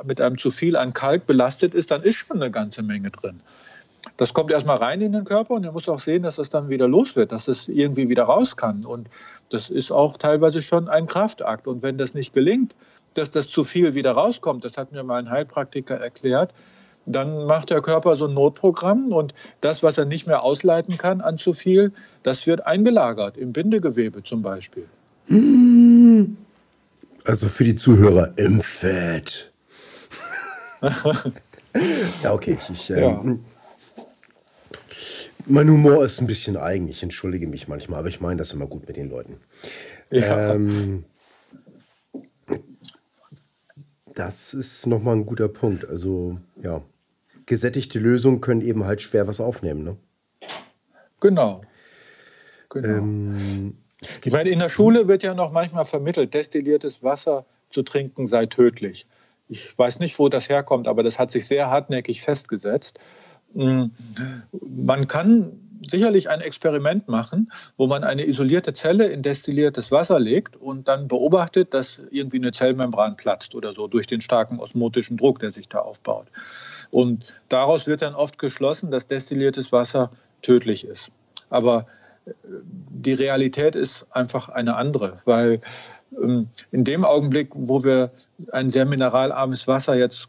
mit 0.04 0.22
einem 0.22 0.38
zu 0.38 0.50
viel 0.50 0.74
an 0.74 0.94
Kalk 0.94 1.26
belastet 1.26 1.74
ist, 1.74 1.90
dann 1.90 2.02
ist 2.02 2.16
schon 2.16 2.40
eine 2.40 2.50
ganze 2.50 2.82
Menge 2.82 3.10
drin. 3.10 3.42
Das 4.16 4.32
kommt 4.32 4.50
erstmal 4.50 4.78
rein 4.78 5.02
in 5.02 5.12
den 5.12 5.24
Körper 5.24 5.54
und 5.54 5.64
er 5.64 5.72
muss 5.72 5.86
auch 5.86 6.00
sehen, 6.00 6.22
dass 6.22 6.38
es 6.38 6.48
dann 6.48 6.70
wieder 6.70 6.88
los 6.88 7.14
wird, 7.14 7.30
dass 7.30 7.48
es 7.48 7.68
irgendwie 7.68 8.08
wieder 8.08 8.24
raus 8.24 8.56
kann. 8.56 8.86
Und 8.86 9.08
das 9.50 9.68
ist 9.68 9.92
auch 9.92 10.16
teilweise 10.16 10.62
schon 10.62 10.88
ein 10.88 11.06
Kraftakt. 11.06 11.66
Und 11.66 11.82
wenn 11.82 11.98
das 11.98 12.14
nicht 12.14 12.32
gelingt, 12.32 12.74
dass 13.14 13.30
das 13.30 13.50
zu 13.50 13.64
viel 13.64 13.94
wieder 13.94 14.12
rauskommt, 14.12 14.64
das 14.64 14.78
hat 14.78 14.90
mir 14.90 15.04
mal 15.04 15.18
ein 15.18 15.30
Heilpraktiker 15.30 16.00
erklärt, 16.00 16.54
dann 17.04 17.44
macht 17.44 17.68
der 17.68 17.82
Körper 17.82 18.16
so 18.16 18.28
ein 18.28 18.34
Notprogramm 18.34 19.12
und 19.12 19.34
das, 19.60 19.82
was 19.82 19.98
er 19.98 20.06
nicht 20.06 20.26
mehr 20.26 20.42
ausleiten 20.42 20.96
kann 20.96 21.20
an 21.20 21.36
zu 21.36 21.52
viel, 21.52 21.92
das 22.22 22.46
wird 22.46 22.66
eingelagert 22.66 23.36
im 23.36 23.52
Bindegewebe 23.52 24.22
zum 24.22 24.40
Beispiel. 24.40 24.86
Also 27.24 27.48
für 27.48 27.64
die 27.64 27.74
Zuhörer 27.74 28.32
im 28.36 28.60
Fett. 28.60 29.52
ja, 32.22 32.32
okay. 32.32 32.58
Ich, 32.72 32.90
ähm, 32.90 32.98
ja. 32.98 33.38
Mein 35.46 35.70
Humor 35.70 36.04
ist 36.04 36.20
ein 36.20 36.26
bisschen 36.26 36.56
eigen. 36.56 36.88
Ich 36.88 37.02
entschuldige 37.02 37.46
mich 37.46 37.68
manchmal, 37.68 38.00
aber 38.00 38.08
ich 38.08 38.20
meine 38.20 38.38
das 38.38 38.52
immer 38.52 38.66
gut 38.66 38.86
mit 38.86 38.96
den 38.96 39.08
Leuten. 39.10 39.36
Ja. 40.10 40.54
Ähm, 40.54 41.04
das 44.14 44.54
ist 44.54 44.86
nochmal 44.86 45.16
ein 45.16 45.26
guter 45.26 45.48
Punkt. 45.48 45.88
Also, 45.88 46.38
ja, 46.62 46.82
gesättigte 47.46 47.98
Lösungen 47.98 48.40
können 48.40 48.60
eben 48.60 48.84
halt 48.84 49.02
schwer 49.02 49.26
was 49.26 49.40
aufnehmen, 49.40 49.82
ne? 49.84 49.96
Genau. 51.20 51.62
genau. 52.68 52.88
Ähm, 52.88 53.76
meine, 54.30 54.50
in 54.50 54.58
der 54.58 54.68
Schule 54.68 55.08
wird 55.08 55.22
ja 55.22 55.34
noch 55.34 55.52
manchmal 55.52 55.84
vermittelt, 55.84 56.34
destilliertes 56.34 57.02
Wasser 57.02 57.44
zu 57.70 57.82
trinken 57.82 58.26
sei 58.26 58.46
tödlich. 58.46 59.06
Ich 59.48 59.76
weiß 59.76 59.98
nicht, 59.98 60.18
wo 60.18 60.28
das 60.28 60.48
herkommt, 60.48 60.88
aber 60.88 61.02
das 61.02 61.18
hat 61.18 61.30
sich 61.30 61.46
sehr 61.46 61.70
hartnäckig 61.70 62.22
festgesetzt. 62.22 62.98
Hm, 63.54 63.92
man 64.60 65.06
kann 65.06 65.52
sicherlich 65.88 66.30
ein 66.30 66.40
Experiment 66.40 67.08
machen, 67.08 67.50
wo 67.76 67.86
man 67.86 68.04
eine 68.04 68.24
isolierte 68.26 68.72
Zelle 68.72 69.08
in 69.08 69.22
destilliertes 69.22 69.90
Wasser 69.90 70.20
legt 70.20 70.56
und 70.56 70.88
dann 70.88 71.08
beobachtet, 71.08 71.74
dass 71.74 72.00
irgendwie 72.10 72.38
eine 72.38 72.52
Zellmembran 72.52 73.16
platzt 73.16 73.54
oder 73.54 73.74
so 73.74 73.88
durch 73.88 74.06
den 74.06 74.20
starken 74.20 74.58
osmotischen 74.58 75.16
Druck, 75.16 75.40
der 75.40 75.50
sich 75.50 75.68
da 75.68 75.80
aufbaut. 75.80 76.26
Und 76.90 77.32
daraus 77.48 77.86
wird 77.86 78.02
dann 78.02 78.14
oft 78.14 78.38
geschlossen, 78.38 78.90
dass 78.90 79.06
destilliertes 79.06 79.72
Wasser 79.72 80.10
tödlich 80.40 80.84
ist. 80.84 81.10
Aber 81.50 81.86
die 82.44 83.12
Realität 83.12 83.74
ist 83.74 84.06
einfach 84.10 84.48
eine 84.48 84.76
andere, 84.76 85.20
weil 85.24 85.60
ähm, 86.20 86.48
in 86.70 86.84
dem 86.84 87.04
Augenblick, 87.04 87.50
wo 87.54 87.84
wir 87.84 88.10
ein 88.52 88.70
sehr 88.70 88.86
mineralarmes 88.86 89.66
Wasser 89.66 89.94
jetzt 89.94 90.28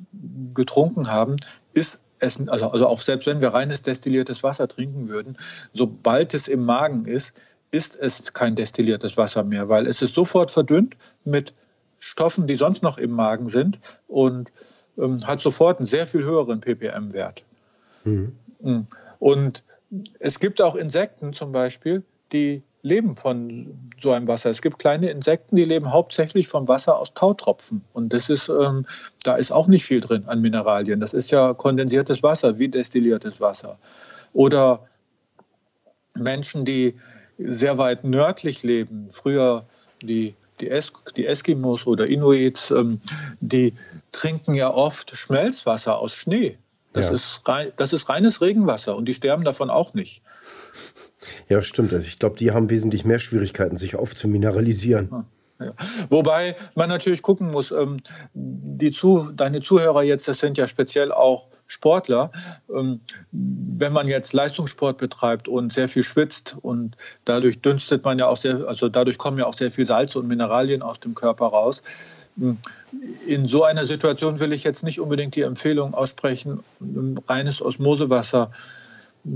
getrunken 0.54 1.12
haben, 1.12 1.38
ist 1.74 2.00
essen, 2.20 2.50
also, 2.50 2.72
also 2.72 2.88
auch 2.88 3.02
selbst 3.02 3.28
wenn 3.28 3.41
wir 3.41 3.50
reines 3.50 3.82
destilliertes 3.82 4.44
Wasser 4.44 4.68
trinken 4.68 5.10
würden, 5.10 5.38
sobald 5.74 6.34
es 6.34 6.48
im 6.48 6.66
Magen 6.66 7.06
ist, 7.06 7.34
ist 7.72 7.96
es 7.96 8.34
kein 8.34 8.56
destilliertes 8.56 9.18
Wasser 9.18 9.44
mehr, 9.44 9.68
weil 9.68 9.88
es 9.88 10.02
ist 10.02 10.14
sofort 10.14 10.52
verdünnt 10.52 10.96
mit 11.26 11.54
Stoffen, 12.00 12.48
die 12.48 12.56
sonst 12.56 12.84
noch 12.84 12.98
im 12.98 13.12
Magen 13.12 13.50
sind 13.50 13.80
und 14.08 14.52
ähm, 14.98 15.26
hat 15.26 15.41
sofort 15.41 15.80
einen 15.80 15.86
sehr 15.86 16.06
viel 16.06 16.24
höheren 16.24 16.62
ppm-Wert. 16.62 17.44
Mhm. 18.04 18.36
Und 19.20 19.64
es 20.20 20.39
gibt 20.39 20.62
auch 20.62 20.76
Insekten 20.76 21.34
zum 21.34 21.52
Beispiel, 21.52 22.04
die 22.32 22.64
leben 22.82 23.16
von 23.16 23.91
so 24.00 24.12
einem 24.12 24.28
Wasser. 24.28 24.50
Es 24.50 24.62
gibt 24.62 24.78
kleine 24.78 25.10
Insekten, 25.10 25.56
die 25.56 25.64
leben 25.64 25.91
hauptsächlich 25.91 26.48
vom 26.50 26.68
Wasser 26.68 26.98
aus 27.00 27.14
Tautropfen. 27.14 27.84
Und 27.94 28.12
das 28.12 28.30
ist, 28.30 28.50
ähm, 28.50 28.86
da 29.24 29.36
ist 29.36 29.52
auch 29.52 29.68
nicht 29.68 29.86
viel 29.86 30.02
drin 30.02 30.26
an 30.28 30.41
Mineralien. 30.41 31.00
Das 31.00 31.14
ist 31.14 31.32
ja 31.32 31.54
kondensiertes 31.54 32.24
Wasser, 32.24 32.60
wie 32.60 32.68
destilliertes 32.68 33.39
Wasser. 33.39 33.80
Oder 34.34 34.88
Menschen, 36.14 36.66
die 36.66 36.96
sehr 37.38 37.78
weit 37.78 38.04
nördlich 38.04 38.64
leben, 38.64 39.08
früher 39.12 39.66
die, 40.02 40.36
die, 40.60 40.70
es 40.70 40.91
die 41.16 41.26
Eskimos 41.26 41.88
oder 41.88 42.08
Inuits, 42.08 42.70
ähm, 42.72 43.00
die 43.39 43.74
trinken 44.12 44.56
ja 44.56 44.70
oft 44.70 45.16
Schmelzwasser 45.16 45.98
aus 45.98 46.14
Schnee. 46.14 46.58
Das, 46.94 47.08
ja. 47.08 47.14
ist, 47.14 47.41
das 47.76 47.94
ist 47.94 48.10
reines 48.10 48.41
Regenwasser 48.41 48.96
und 48.96 49.06
die 49.06 49.14
sterben 49.14 49.44
davon 49.44 49.70
auch 49.70 49.94
nicht. 49.94 50.22
Ja, 51.50 51.62
stimmt. 51.62 51.94
Also 51.94 52.08
ich 52.08 52.20
glaube, 52.20 52.38
die 52.38 52.52
haben 52.52 52.70
wesentlich 52.70 53.06
mehr 53.06 53.20
Schwierigkeiten, 53.20 53.78
sich 53.78 53.96
aufzumineralisieren. 53.96 55.26
Ja. 55.60 55.74
Wobei 56.10 56.56
man 56.76 56.89
natürlich 56.89 57.22
gucken 57.22 57.52
muss, 57.52 57.72
ähm, 57.72 57.98
die 58.34 58.91
zu, 58.91 59.32
deine 59.34 59.62
Zuhörer 59.62 60.04
jetzt, 60.04 60.28
das 60.28 60.39
sind 60.39 60.58
ja 60.58 60.68
speziell 60.68 61.12
auch 61.12 61.48
Sportler. 61.68 62.32
Ähm, 62.74 63.02
wenn 63.32 63.94
man 63.94 64.08
jetzt 64.08 64.34
Leistungssport 64.34 64.98
betreibt 64.98 65.48
und 65.48 65.72
sehr 65.74 65.88
viel 65.88 66.04
schwitzt 66.04 66.58
und 66.62 66.98
dadurch 67.26 67.62
dünstet 67.62 68.04
man 68.04 68.20
ja 68.20 68.28
auch 68.28 68.38
sehr, 68.38 68.68
also 68.68 68.89
dadurch 68.89 69.18
kommen 69.18 69.38
ja 69.38 69.46
auch 69.46 69.54
sehr 69.54 69.72
viel 69.72 69.86
Salze 69.86 70.20
und 70.20 70.28
Mineralien 70.28 70.82
aus 70.82 71.00
dem 71.00 71.16
Körper 71.16 71.48
raus. 71.48 71.82
In 73.27 73.47
so 73.47 73.63
einer 73.63 73.86
Situation 73.86 74.39
will 74.39 74.53
ich 74.53 74.63
jetzt 74.63 74.84
nicht 74.84 74.99
unbedingt 74.99 75.36
die 75.36 75.41
Empfehlung 75.41 75.93
aussprechen, 75.93 76.63
reines 77.27 77.61
Osmosewasser 77.61 78.51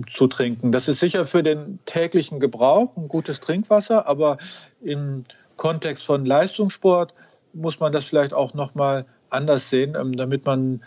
zu 0.08 0.28
trinken. 0.28 0.72
Das 0.72 0.88
ist 0.88 1.00
sicher 1.00 1.26
für 1.28 1.44
den 1.44 1.80
täglichen 1.86 2.40
Gebrauch 2.40 2.96
ein 2.98 3.08
gutes 3.08 3.40
Trinkwasser, 3.40 4.08
aber 4.08 4.38
im 4.82 5.24
Kontext 5.56 6.06
von 6.06 6.26
Leistungssport 6.26 7.14
muss 7.54 7.80
man 7.80 7.92
das 7.92 8.06
vielleicht 8.06 8.34
auch 8.34 8.54
noch 8.54 8.76
mal 8.76 9.06
anders 9.30 9.70
sehen, 9.70 9.96
ähm, 10.00 10.14
damit 10.14 10.46
man 10.46 10.82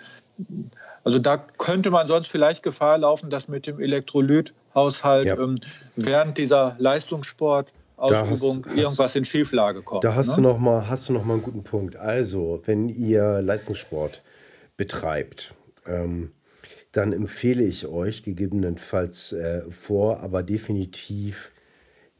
also 1.04 1.18
da 1.18 1.36
könnte 1.36 1.90
man 1.90 2.08
sonst 2.08 2.28
vielleicht 2.28 2.62
Gefahr 2.62 2.98
laufen, 2.98 3.30
dass 3.30 3.48
mit 3.48 3.66
dem 3.66 3.80
Elektrolythaushalt 3.80 5.26
ja. 5.26 5.38
Ähm, 5.38 5.58
während 5.96 6.38
dieser 6.38 6.76
Leistungssport 6.78 7.72
Ausübung 8.00 8.64
hast, 8.66 8.76
irgendwas 8.76 8.98
hast, 8.98 9.16
in 9.16 9.24
Schieflage 9.24 9.82
kommt. 9.82 10.04
Da 10.04 10.14
hast 10.14 10.30
ne? 10.30 10.36
du 10.36 10.40
noch 10.42 10.58
mal 10.58 10.88
hast 10.88 11.08
du 11.08 11.12
noch 11.12 11.24
mal 11.24 11.34
einen 11.34 11.42
guten 11.42 11.62
Punkt. 11.62 11.96
Also, 11.96 12.62
wenn 12.66 12.88
ihr 12.88 13.42
Leistungssport 13.42 14.22
betreibt, 14.76 15.54
ähm, 15.86 16.32
dann 16.92 17.12
empfehle 17.12 17.62
ich 17.62 17.86
euch 17.86 18.22
gegebenenfalls 18.22 19.32
äh, 19.32 19.62
vor, 19.70 20.20
aber 20.20 20.42
definitiv 20.42 21.52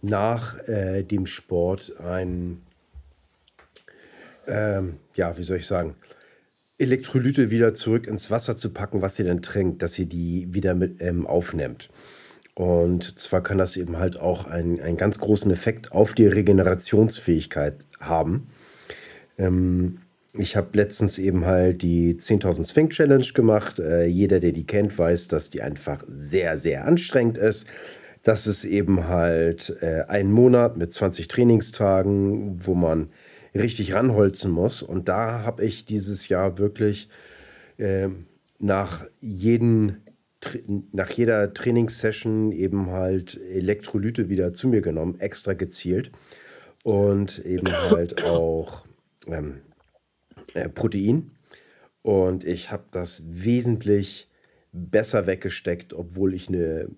nach 0.03 0.59
äh, 0.68 1.03
dem 1.03 1.26
Sport 1.26 1.99
ein, 1.99 2.62
ähm, 4.47 4.99
ja, 5.16 5.37
wie 5.37 5.43
soll 5.43 5.59
ich 5.59 5.66
sagen, 5.66 5.97
Elektrolyte 6.78 7.51
wieder 7.51 7.74
zurück 7.74 8.07
ins 8.07 8.31
Wasser 8.31 8.57
zu 8.57 8.70
packen, 8.70 9.03
was 9.03 9.18
ihr 9.18 9.26
dann 9.26 9.43
trinkt, 9.43 9.83
dass 9.83 9.99
ihr 9.99 10.07
die 10.07 10.53
wieder 10.55 10.74
mit 10.74 11.03
ähm, 11.03 11.26
aufnimmt. 11.26 11.91
Und 12.61 13.19
zwar 13.19 13.43
kann 13.43 13.57
das 13.57 13.79
eben 13.79 13.97
halt 13.97 14.21
auch 14.21 14.47
einen, 14.47 14.83
einen 14.83 14.99
ganz 14.99 15.19
großen 15.19 15.51
Effekt 15.51 15.93
auf 15.93 16.13
die 16.13 16.27
Regenerationsfähigkeit 16.27 17.87
haben. 18.01 18.49
Ähm, 19.39 20.01
ich 20.35 20.57
habe 20.57 20.69
letztens 20.75 21.17
eben 21.17 21.47
halt 21.47 21.81
die 21.81 22.17
10.000 22.17 22.69
Sphinx 22.69 22.97
Challenge 22.97 23.25
gemacht. 23.33 23.79
Äh, 23.79 24.05
jeder, 24.05 24.41
der 24.41 24.53
die 24.53 24.67
kennt, 24.67 24.99
weiß, 24.99 25.29
dass 25.29 25.49
die 25.49 25.63
einfach 25.63 26.05
sehr, 26.07 26.59
sehr 26.59 26.85
anstrengend 26.85 27.39
ist. 27.39 27.67
Das 28.25 28.47
ist 28.47 28.67
eben 28.67 29.09
halt 29.09 29.79
äh, 29.81 30.03
ein 30.07 30.31
Monat 30.31 30.77
mit 30.77 30.93
20 30.93 31.29
Trainingstagen, 31.29 32.61
wo 32.67 32.75
man 32.75 33.09
richtig 33.55 33.95
ranholzen 33.95 34.51
muss. 34.51 34.83
Und 34.83 35.09
da 35.09 35.45
habe 35.45 35.65
ich 35.65 35.87
dieses 35.87 36.29
Jahr 36.29 36.59
wirklich 36.59 37.09
äh, 37.79 38.09
nach 38.59 39.07
jeden 39.23 40.03
nach 40.93 41.11
jeder 41.11 41.53
Trainingssession 41.53 42.53
eben 42.53 42.91
halt 42.91 43.38
Elektrolyte 43.38 44.28
wieder 44.28 44.53
zu 44.53 44.68
mir 44.68 44.80
genommen, 44.80 45.20
extra 45.20 45.53
gezielt. 45.53 46.11
Und 46.82 47.45
eben 47.45 47.70
halt 47.91 48.24
auch 48.24 48.86
ähm, 49.26 49.61
äh, 50.55 50.68
Protein. 50.68 51.32
Und 52.03 52.45
ich 52.45 52.70
habe 52.70 52.84
das 52.91 53.22
wesentlich 53.26 54.28
besser 54.72 55.26
weggesteckt, 55.26 55.93
obwohl 55.93 56.32
ich 56.32 56.49
eine 56.49 56.88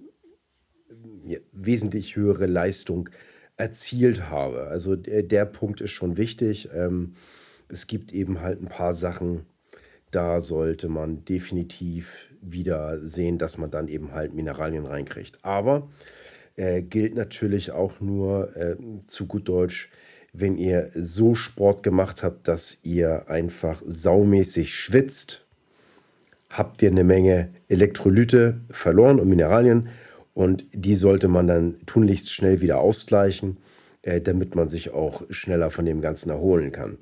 ja, 1.26 1.38
wesentlich 1.53 2.16
höhere 2.16 2.47
Leistung 2.47 3.09
erzielt 3.57 4.28
habe. 4.28 4.68
Also 4.68 4.97
der, 4.97 5.22
der 5.22 5.47
Punkt 5.47 5.80
ist 5.80 5.90
schon 5.90 6.16
wichtig. 6.16 6.68
Ähm, 6.74 7.14
es 7.68 7.86
gibt 7.86 8.12
eben 8.12 8.40
halt 8.40 8.61
ein 8.61 8.68
paar 8.68 8.95
Sachen, 8.95 9.47
da 10.11 10.40
sollte 10.40 10.88
man 10.88 11.24
definitiv 11.24 12.28
wieder 12.43 13.07
sehen, 13.07 13.38
dass 13.38 13.57
man 13.57 13.70
dann 13.70 13.88
eben 13.88 14.12
halt 14.12 14.34
Mineralien 14.34 14.84
reinkriegt. 14.84 15.38
Aber 15.43 15.88
äh, 16.57 16.82
gilt 16.82 17.14
natürlich 17.14 17.70
auch 17.70 18.01
nur 18.01 18.55
äh, 18.57 18.76
zu 19.07 19.26
gut 19.26 19.49
Deutsch, 19.49 19.90
wenn 20.32 20.57
ihr 20.57 20.90
so 20.95 21.34
Sport 21.34 21.82
gemacht 21.82 22.22
habt, 22.22 22.49
dass 22.49 22.78
ihr 22.82 23.28
einfach 23.28 23.82
saumäßig 23.84 24.74
schwitzt, 24.74 25.47
habt 26.51 26.82
ihr 26.82 26.90
eine 26.90 27.05
Menge 27.05 27.51
Elektrolyte 27.68 28.61
verloren 28.70 29.20
und 29.20 29.28
Mineralien 29.28 29.88
und 30.34 30.64
die 30.72 30.95
sollte 30.95 31.28
man 31.28 31.47
dann 31.47 31.76
tunlichst 31.86 32.30
schnell 32.30 32.61
wieder 32.61 32.80
ausgleichen, 32.80 33.59
äh, 34.03 34.20
damit 34.20 34.55
man 34.55 34.68
sich 34.68 34.93
auch 34.93 35.22
schneller 35.30 35.70
von 35.70 35.84
dem 35.84 36.01
Ganzen 36.01 36.30
erholen 36.30 36.72
kann. 36.72 36.99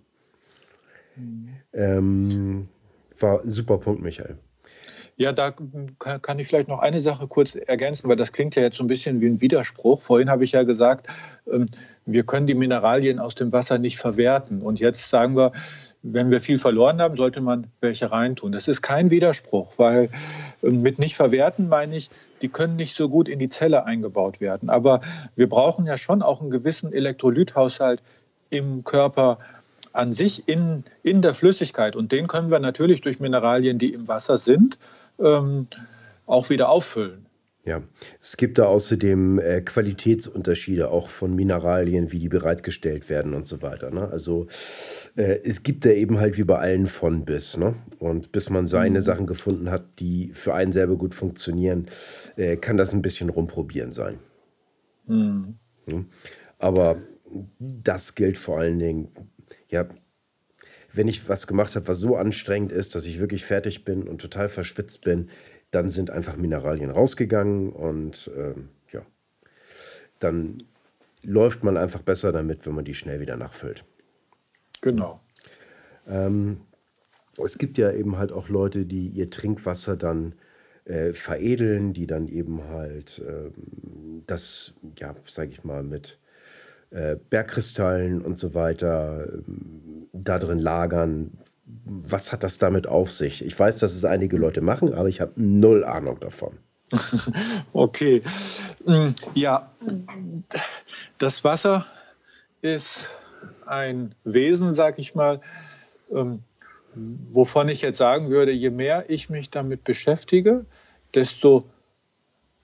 Mhm. 1.16 1.48
Ähm, 1.72 2.68
war 3.18 3.42
ein 3.42 3.50
super 3.50 3.78
Punkt, 3.78 4.02
Michael. 4.02 4.38
Ja, 5.20 5.32
da 5.32 5.50
kann 5.50 6.38
ich 6.38 6.46
vielleicht 6.46 6.68
noch 6.68 6.78
eine 6.78 7.00
Sache 7.00 7.26
kurz 7.26 7.54
ergänzen, 7.54 8.08
weil 8.08 8.16
das 8.16 8.32
klingt 8.32 8.56
ja 8.56 8.62
jetzt 8.62 8.78
so 8.78 8.84
ein 8.84 8.86
bisschen 8.86 9.20
wie 9.20 9.26
ein 9.26 9.42
Widerspruch. 9.42 10.00
Vorhin 10.00 10.30
habe 10.30 10.44
ich 10.44 10.52
ja 10.52 10.62
gesagt, 10.62 11.08
ähm, 11.52 11.66
wir 12.06 12.22
können 12.22 12.46
die 12.46 12.54
Mineralien 12.54 13.18
aus 13.18 13.34
dem 13.34 13.52
Wasser 13.52 13.76
nicht 13.76 13.98
verwerten. 13.98 14.62
Und 14.62 14.80
jetzt 14.80 15.10
sagen 15.10 15.36
wir, 15.36 15.52
wenn 16.02 16.30
wir 16.30 16.40
viel 16.40 16.56
verloren 16.56 17.02
haben, 17.02 17.18
sollte 17.18 17.42
man 17.42 17.66
welche 17.82 18.10
reintun. 18.10 18.50
Das 18.52 18.66
ist 18.66 18.80
kein 18.80 19.10
Widerspruch, 19.10 19.74
weil 19.76 20.08
ähm, 20.62 20.80
mit 20.80 20.98
nicht 20.98 21.16
verwerten 21.16 21.68
meine 21.68 21.98
ich, 21.98 22.08
die 22.40 22.48
können 22.48 22.76
nicht 22.76 22.96
so 22.96 23.10
gut 23.10 23.28
in 23.28 23.38
die 23.38 23.50
Zelle 23.50 23.84
eingebaut 23.84 24.40
werden. 24.40 24.70
Aber 24.70 25.02
wir 25.36 25.50
brauchen 25.50 25.84
ja 25.84 25.98
schon 25.98 26.22
auch 26.22 26.40
einen 26.40 26.50
gewissen 26.50 26.94
Elektrolythaushalt 26.94 28.00
im 28.48 28.84
Körper 28.84 29.36
an 29.92 30.14
sich 30.14 30.48
in, 30.48 30.84
in 31.02 31.20
der 31.20 31.34
Flüssigkeit. 31.34 31.94
Und 31.94 32.10
den 32.10 32.26
können 32.26 32.50
wir 32.50 32.58
natürlich 32.58 33.02
durch 33.02 33.20
Mineralien, 33.20 33.78
die 33.78 33.92
im 33.92 34.08
Wasser 34.08 34.38
sind, 34.38 34.78
ähm, 35.20 35.68
auch 36.26 36.50
wieder 36.50 36.68
auffüllen. 36.68 37.26
Ja, 37.62 37.82
es 38.20 38.38
gibt 38.38 38.56
da 38.56 38.64
außerdem 38.64 39.38
äh, 39.38 39.60
Qualitätsunterschiede 39.60 40.90
auch 40.90 41.10
von 41.10 41.34
Mineralien, 41.34 42.10
wie 42.10 42.18
die 42.18 42.30
bereitgestellt 42.30 43.10
werden 43.10 43.34
und 43.34 43.44
so 43.44 43.60
weiter. 43.60 43.90
Ne? 43.90 44.08
Also 44.08 44.46
äh, 45.14 45.40
es 45.44 45.62
gibt 45.62 45.84
da 45.84 45.90
eben 45.90 46.18
halt 46.18 46.38
wie 46.38 46.44
bei 46.44 46.58
allen 46.58 46.86
von 46.86 47.26
bis. 47.26 47.58
Ne? 47.58 47.74
Und 47.98 48.32
bis 48.32 48.48
man 48.48 48.66
seine 48.66 49.00
mhm. 49.00 49.04
Sachen 49.04 49.26
gefunden 49.26 49.70
hat, 49.70 50.00
die 50.00 50.30
für 50.32 50.54
einen 50.54 50.72
selber 50.72 50.96
gut 50.96 51.14
funktionieren, 51.14 51.88
äh, 52.36 52.56
kann 52.56 52.78
das 52.78 52.94
ein 52.94 53.02
bisschen 53.02 53.28
rumprobieren 53.28 53.92
sein. 53.92 54.18
Mhm. 55.06 55.58
Ja? 55.86 56.04
Aber 56.58 56.96
das 57.58 58.14
gilt 58.14 58.38
vor 58.38 58.58
allen 58.58 58.78
Dingen, 58.78 59.08
ja, 59.68 59.86
wenn 60.92 61.08
ich 61.08 61.28
was 61.28 61.46
gemacht 61.46 61.76
habe, 61.76 61.88
was 61.88 61.98
so 61.98 62.16
anstrengend 62.16 62.72
ist, 62.72 62.94
dass 62.94 63.06
ich 63.06 63.20
wirklich 63.20 63.44
fertig 63.44 63.84
bin 63.84 64.08
und 64.08 64.20
total 64.20 64.48
verschwitzt 64.48 65.02
bin, 65.02 65.30
dann 65.70 65.90
sind 65.90 66.10
einfach 66.10 66.36
Mineralien 66.36 66.90
rausgegangen 66.90 67.72
und 67.72 68.30
äh, 68.36 68.54
ja, 68.92 69.02
dann 70.18 70.64
läuft 71.22 71.62
man 71.62 71.76
einfach 71.76 72.02
besser 72.02 72.32
damit, 72.32 72.66
wenn 72.66 72.74
man 72.74 72.84
die 72.84 72.94
schnell 72.94 73.20
wieder 73.20 73.36
nachfüllt. 73.36 73.84
Genau. 74.80 75.20
Ähm, 76.08 76.62
es 77.42 77.58
gibt 77.58 77.78
ja 77.78 77.92
eben 77.92 78.18
halt 78.18 78.32
auch 78.32 78.48
Leute, 78.48 78.86
die 78.86 79.08
ihr 79.08 79.30
Trinkwasser 79.30 79.96
dann 79.96 80.34
äh, 80.84 81.12
veredeln, 81.12 81.92
die 81.92 82.06
dann 82.06 82.26
eben 82.26 82.64
halt 82.64 83.20
äh, 83.20 83.50
das, 84.26 84.74
ja, 84.98 85.14
sage 85.26 85.50
ich 85.52 85.62
mal, 85.62 85.82
mit 85.82 86.18
äh, 86.90 87.16
Bergkristallen 87.16 88.20
und 88.22 88.38
so 88.38 88.54
weiter 88.54 89.26
ähm, 89.32 90.08
da 90.12 90.38
drin 90.38 90.58
lagern. 90.58 91.38
Was 91.64 92.32
hat 92.32 92.42
das 92.42 92.58
damit 92.58 92.86
auf 92.86 93.12
sich? 93.12 93.44
Ich 93.44 93.58
weiß, 93.58 93.76
dass 93.76 93.94
es 93.94 94.04
einige 94.04 94.36
Leute 94.36 94.60
machen, 94.60 94.92
aber 94.92 95.08
ich 95.08 95.20
habe 95.20 95.32
null 95.36 95.84
Ahnung 95.84 96.18
davon. 96.18 96.58
okay. 97.72 98.22
Mm, 98.84 99.10
ja, 99.34 99.70
das 101.18 101.44
Wasser 101.44 101.86
ist 102.62 103.10
ein 103.66 104.14
Wesen, 104.24 104.74
sag 104.74 104.98
ich 104.98 105.14
mal, 105.14 105.40
ähm, 106.12 106.42
wovon 106.94 107.68
ich 107.68 107.82
jetzt 107.82 107.98
sagen 107.98 108.30
würde, 108.30 108.52
je 108.52 108.70
mehr 108.70 109.08
ich 109.08 109.30
mich 109.30 109.50
damit 109.50 109.84
beschäftige, 109.84 110.66
desto 111.14 111.64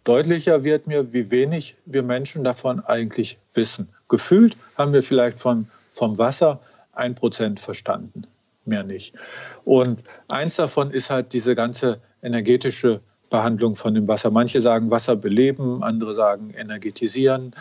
deutlicher 0.05 0.65
wird 0.65 0.87
mir, 0.87 1.13
wie 1.13 1.31
wenig 1.31 1.77
wir 1.85 2.03
Menschen 2.03 2.45
davon 2.45 2.81
eigentlich 2.81 3.39
wissen. 3.55 3.89
Gefühlt 4.09 4.57
haben 4.77 4.93
wir 4.93 5.03
vielleicht 5.03 5.41
von, 5.41 5.69
vom 5.93 6.19
Wasser 6.19 6.61
ein 6.93 7.15
Prozent 7.15 7.61
verstanden, 7.61 8.27
mehr 8.65 8.83
nicht. 8.83 9.15
Und 9.65 10.01
eins 10.29 10.57
davon 10.57 10.91
ist 10.91 11.11
halt 11.11 11.33
diese 11.33 11.55
ganze 11.55 12.01
energetische 12.23 13.01
Behandlung 13.31 13.75
von 13.77 13.95
dem 13.95 14.07
Wasser. 14.09 14.31
Manche 14.31 14.63
sagen 14.63 14.91
Wasser 14.91 15.17
beleben, 15.17 15.83
andere 15.83 16.15
sagen 16.15 16.53
energetisieren. 16.57 17.55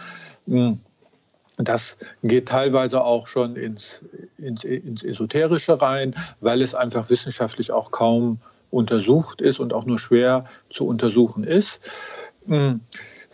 Hm, 0.47 0.79
das 1.57 1.97
geht 2.21 2.47
teilweise 2.49 3.01
auch 3.01 3.27
schon 3.27 3.55
ins, 3.55 4.01
ins, 4.37 4.63
ins 4.63 5.03
Esoterische 5.03 5.81
rein, 5.81 6.13
weil 6.41 6.61
es 6.61 6.75
einfach 6.75 7.09
wissenschaftlich 7.09 7.71
auch 7.71 7.91
kaum 7.91 8.39
untersucht 8.71 9.41
ist 9.41 9.59
und 9.59 9.73
auch 9.73 9.85
nur 9.85 9.99
schwer 9.99 10.45
zu 10.69 10.85
untersuchen 10.85 11.43
ist. 11.45 11.79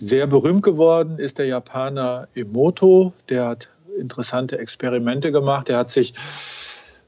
Sehr 0.04 0.26
berühmt 0.26 0.64
geworden 0.64 1.20
ist 1.20 1.38
der 1.38 1.46
Japaner 1.46 2.28
Emoto. 2.34 3.14
Der 3.30 3.46
hat 3.46 3.70
interessante 4.00 4.58
Experimente 4.58 5.32
gemacht. 5.32 5.70
Er 5.70 5.78
hat 5.78 5.92
sich 5.92 6.16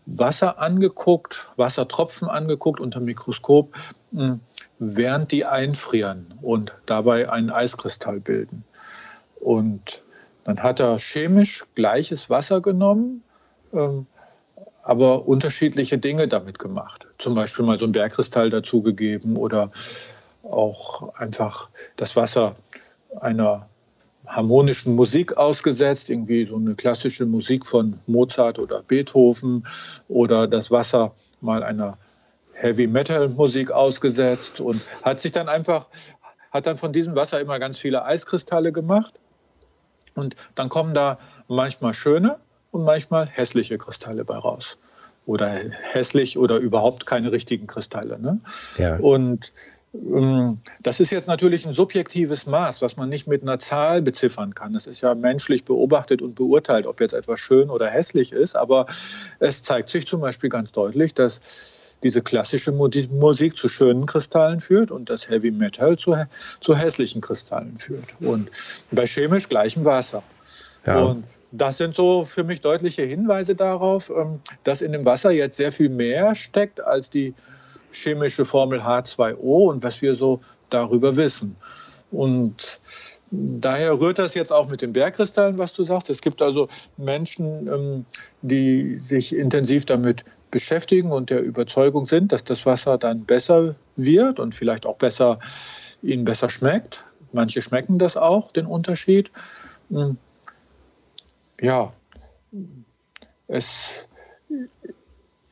Wasser 0.05 0.59
angeguckt, 0.59 1.47
Wassertropfen 1.55 2.27
angeguckt 2.27 2.79
unter 2.79 2.99
Mikroskop, 2.99 3.75
hm, 4.11 4.41
während 4.77 5.31
die 5.31 5.43
einfrieren 5.43 6.35
und 6.43 6.75
dabei 6.85 7.31
einen 7.31 7.49
Eiskristall 7.49 8.19
bilden. 8.19 8.63
Und 9.39 10.03
dann 10.43 10.61
hat 10.61 10.79
er 10.79 10.99
chemisch 10.99 11.65
gleiches 11.73 12.29
Wasser 12.29 12.61
genommen, 12.61 13.23
ähm, 13.73 14.05
aber 14.83 15.27
unterschiedliche 15.27 15.97
Dinge 15.97 16.27
damit 16.27 16.59
gemacht. 16.59 17.07
Zum 17.17 17.33
Beispiel 17.33 17.65
mal 17.65 17.79
so 17.79 17.85
einen 17.85 17.93
Bergkristall 17.93 18.51
dazugegeben 18.51 19.35
oder 19.35 19.71
auch 20.43 21.15
einfach 21.15 21.71
das 21.95 22.15
Wasser 22.15 22.53
einer 23.19 23.67
harmonischen 24.25 24.95
Musik 24.95 25.37
ausgesetzt, 25.37 26.09
irgendwie 26.09 26.45
so 26.45 26.55
eine 26.55 26.75
klassische 26.75 27.25
Musik 27.25 27.67
von 27.67 27.99
Mozart 28.07 28.59
oder 28.59 28.81
Beethoven 28.83 29.67
oder 30.07 30.47
das 30.47 30.71
Wasser 30.71 31.13
mal 31.41 31.63
einer 31.63 31.97
Heavy 32.53 32.87
Metal 32.87 33.29
Musik 33.29 33.71
ausgesetzt 33.71 34.59
und 34.59 34.81
hat 35.01 35.19
sich 35.19 35.31
dann 35.31 35.49
einfach, 35.49 35.87
hat 36.51 36.65
dann 36.67 36.77
von 36.77 36.93
diesem 36.93 37.15
Wasser 37.15 37.41
immer 37.41 37.59
ganz 37.59 37.77
viele 37.77 38.05
Eiskristalle 38.05 38.71
gemacht. 38.71 39.13
Und 40.15 40.35
dann 40.55 40.69
kommen 40.69 40.93
da 40.93 41.17
manchmal 41.47 41.93
schöne 41.93 42.37
und 42.71 42.83
manchmal 42.83 43.27
hässliche 43.27 43.77
Kristalle 43.77 44.23
bei 44.23 44.37
raus. 44.37 44.77
Oder 45.25 45.49
hässlich 45.91 46.37
oder 46.37 46.57
überhaupt 46.57 47.05
keine 47.05 47.31
richtigen 47.31 47.65
Kristalle. 47.65 48.19
Ne? 48.19 48.39
Ja. 48.77 48.97
Und 48.97 49.51
das 49.93 50.99
ist 50.99 51.11
jetzt 51.11 51.27
natürlich 51.27 51.67
ein 51.67 51.71
subjektives 51.71 52.47
Maß, 52.47 52.81
was 52.81 52.97
man 52.97 53.09
nicht 53.09 53.27
mit 53.27 53.43
einer 53.43 53.59
Zahl 53.59 54.01
beziffern 54.01 54.55
kann. 54.55 54.73
Das 54.73 54.87
ist 54.87 55.01
ja 55.01 55.13
menschlich 55.13 55.65
beobachtet 55.65 56.23
und 56.23 56.33
beurteilt, 56.33 56.87
ob 56.87 56.99
jetzt 56.99 57.13
etwas 57.13 57.39
schön 57.39 57.69
oder 57.69 57.87
hässlich 57.87 58.31
ist. 58.31 58.55
Aber 58.55 58.87
es 59.39 59.61
zeigt 59.61 59.89
sich 59.89 60.07
zum 60.07 60.21
Beispiel 60.21 60.49
ganz 60.49 60.71
deutlich, 60.71 61.13
dass 61.13 61.77
diese 62.01 62.23
klassische 62.23 62.71
Musik 62.71 63.55
zu 63.55 63.69
schönen 63.69 64.07
Kristallen 64.07 64.61
führt 64.61 64.89
und 64.89 65.11
das 65.11 65.29
Heavy 65.29 65.51
Metal 65.51 65.95
zu, 65.95 66.15
zu 66.59 66.75
hässlichen 66.75 67.21
Kristallen 67.21 67.77
führt. 67.77 68.15
Und 68.19 68.49
bei 68.89 69.05
chemisch 69.05 69.47
gleichem 69.47 69.85
Wasser. 69.85 70.23
Ja. 70.87 71.01
Und 71.01 71.23
das 71.51 71.77
sind 71.77 71.93
so 71.93 72.25
für 72.25 72.43
mich 72.43 72.61
deutliche 72.61 73.03
Hinweise 73.03 73.53
darauf, 73.53 74.09
ähm, 74.09 74.39
dass 74.63 74.81
in 74.81 74.91
dem 74.91 75.05
Wasser 75.05 75.29
jetzt 75.29 75.55
sehr 75.55 75.71
viel 75.71 75.89
mehr 75.89 76.33
steckt 76.33 76.81
als 76.81 77.11
die 77.11 77.35
chemische 77.93 78.45
Formel 78.45 78.79
H2O 78.79 79.69
und 79.69 79.83
was 79.83 80.01
wir 80.01 80.15
so 80.15 80.41
darüber 80.69 81.15
wissen. 81.15 81.55
Und 82.11 82.79
daher 83.31 83.99
rührt 83.99 84.19
das 84.19 84.35
jetzt 84.35 84.51
auch 84.51 84.69
mit 84.69 84.81
den 84.81 84.93
Bergkristallen, 84.93 85.57
was 85.57 85.73
du 85.73 85.83
sagst. 85.83 86.09
Es 86.09 86.21
gibt 86.21 86.41
also 86.41 86.69
Menschen, 86.97 87.67
ähm, 87.67 88.05
die 88.41 88.99
sich 88.99 89.35
intensiv 89.35 89.85
damit 89.85 90.23
beschäftigen 90.51 91.11
und 91.11 91.29
der 91.31 91.41
Überzeugung 91.41 92.05
sind, 92.05 92.31
dass 92.31 92.43
das 92.43 92.65
Wasser 92.65 92.97
dann 92.97 93.25
besser 93.25 93.75
wird 93.95 94.39
und 94.39 94.53
vielleicht 94.53 94.85
auch 94.85 94.97
besser 94.97 95.39
ihnen 96.03 96.25
besser 96.25 96.49
schmeckt. 96.49 97.05
Manche 97.31 97.61
schmecken 97.61 97.97
das 97.97 98.17
auch, 98.17 98.51
den 98.51 98.67
Unterschied. 98.67 99.31
Hm. 99.89 100.17
Ja, 101.59 101.93
es 103.47 104.07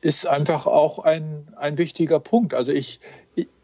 ist 0.02 0.26
einfach 0.26 0.66
auch 0.66 0.98
ein, 0.98 1.48
ein 1.56 1.78
wichtiger 1.78 2.20
Punkt. 2.20 2.54
Also 2.54 2.72
ich, 2.72 3.00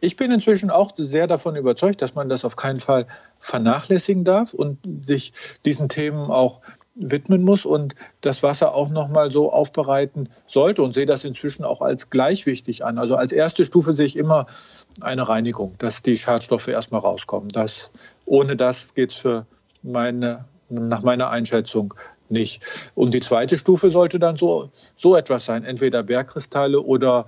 ich 0.01 0.17
bin 0.17 0.31
inzwischen 0.31 0.71
auch 0.71 0.93
sehr 0.97 1.27
davon 1.27 1.57
überzeugt, 1.57 2.01
dass 2.01 2.15
man 2.15 2.29
das 2.29 2.45
auf 2.45 2.57
keinen 2.57 2.81
Fall 2.81 3.07
vernachlässigen 3.39 4.25
darf 4.25 4.55
und 4.55 4.79
sich 5.05 5.33
diesen 5.65 5.89
Themen 5.89 6.31
auch 6.31 6.61
widmen 6.95 7.43
muss 7.43 7.65
und 7.65 7.95
das 8.21 8.43
Wasser 8.43 8.75
auch 8.75 8.89
nochmal 8.89 9.31
so 9.31 9.53
aufbereiten 9.53 10.29
sollte 10.47 10.83
und 10.83 10.95
sehe 10.95 11.07
das 11.07 11.25
inzwischen 11.25 11.65
auch 11.65 11.81
als 11.81 12.11
gleich 12.11 12.47
wichtig 12.47 12.85
an. 12.85 12.99
Also 12.99 13.17
als 13.17 13.33
erste 13.33 13.65
Stufe 13.65 13.95
sehe 13.95 14.07
ich 14.07 14.17
immer 14.17 14.47
eine 15.01 15.29
Reinigung, 15.29 15.75
dass 15.79 16.03
die 16.03 16.17
Schadstoffe 16.17 16.69
erstmal 16.69 17.01
rauskommen. 17.01 17.51
Das, 17.51 17.91
ohne 18.27 18.57
das 18.57 18.95
geht 18.95 19.13
es 19.13 19.45
meine, 19.83 20.45
nach 20.69 21.03
meiner 21.03 21.31
Einschätzung 21.31 21.95
nicht. 22.31 22.63
Und 22.95 23.13
die 23.13 23.21
zweite 23.21 23.57
Stufe 23.57 23.91
sollte 23.91 24.19
dann 24.19 24.37
so, 24.37 24.71
so 24.97 25.17
etwas 25.17 25.45
sein, 25.45 25.65
entweder 25.65 26.03
Bergkristalle 26.03 26.81
oder 26.81 27.27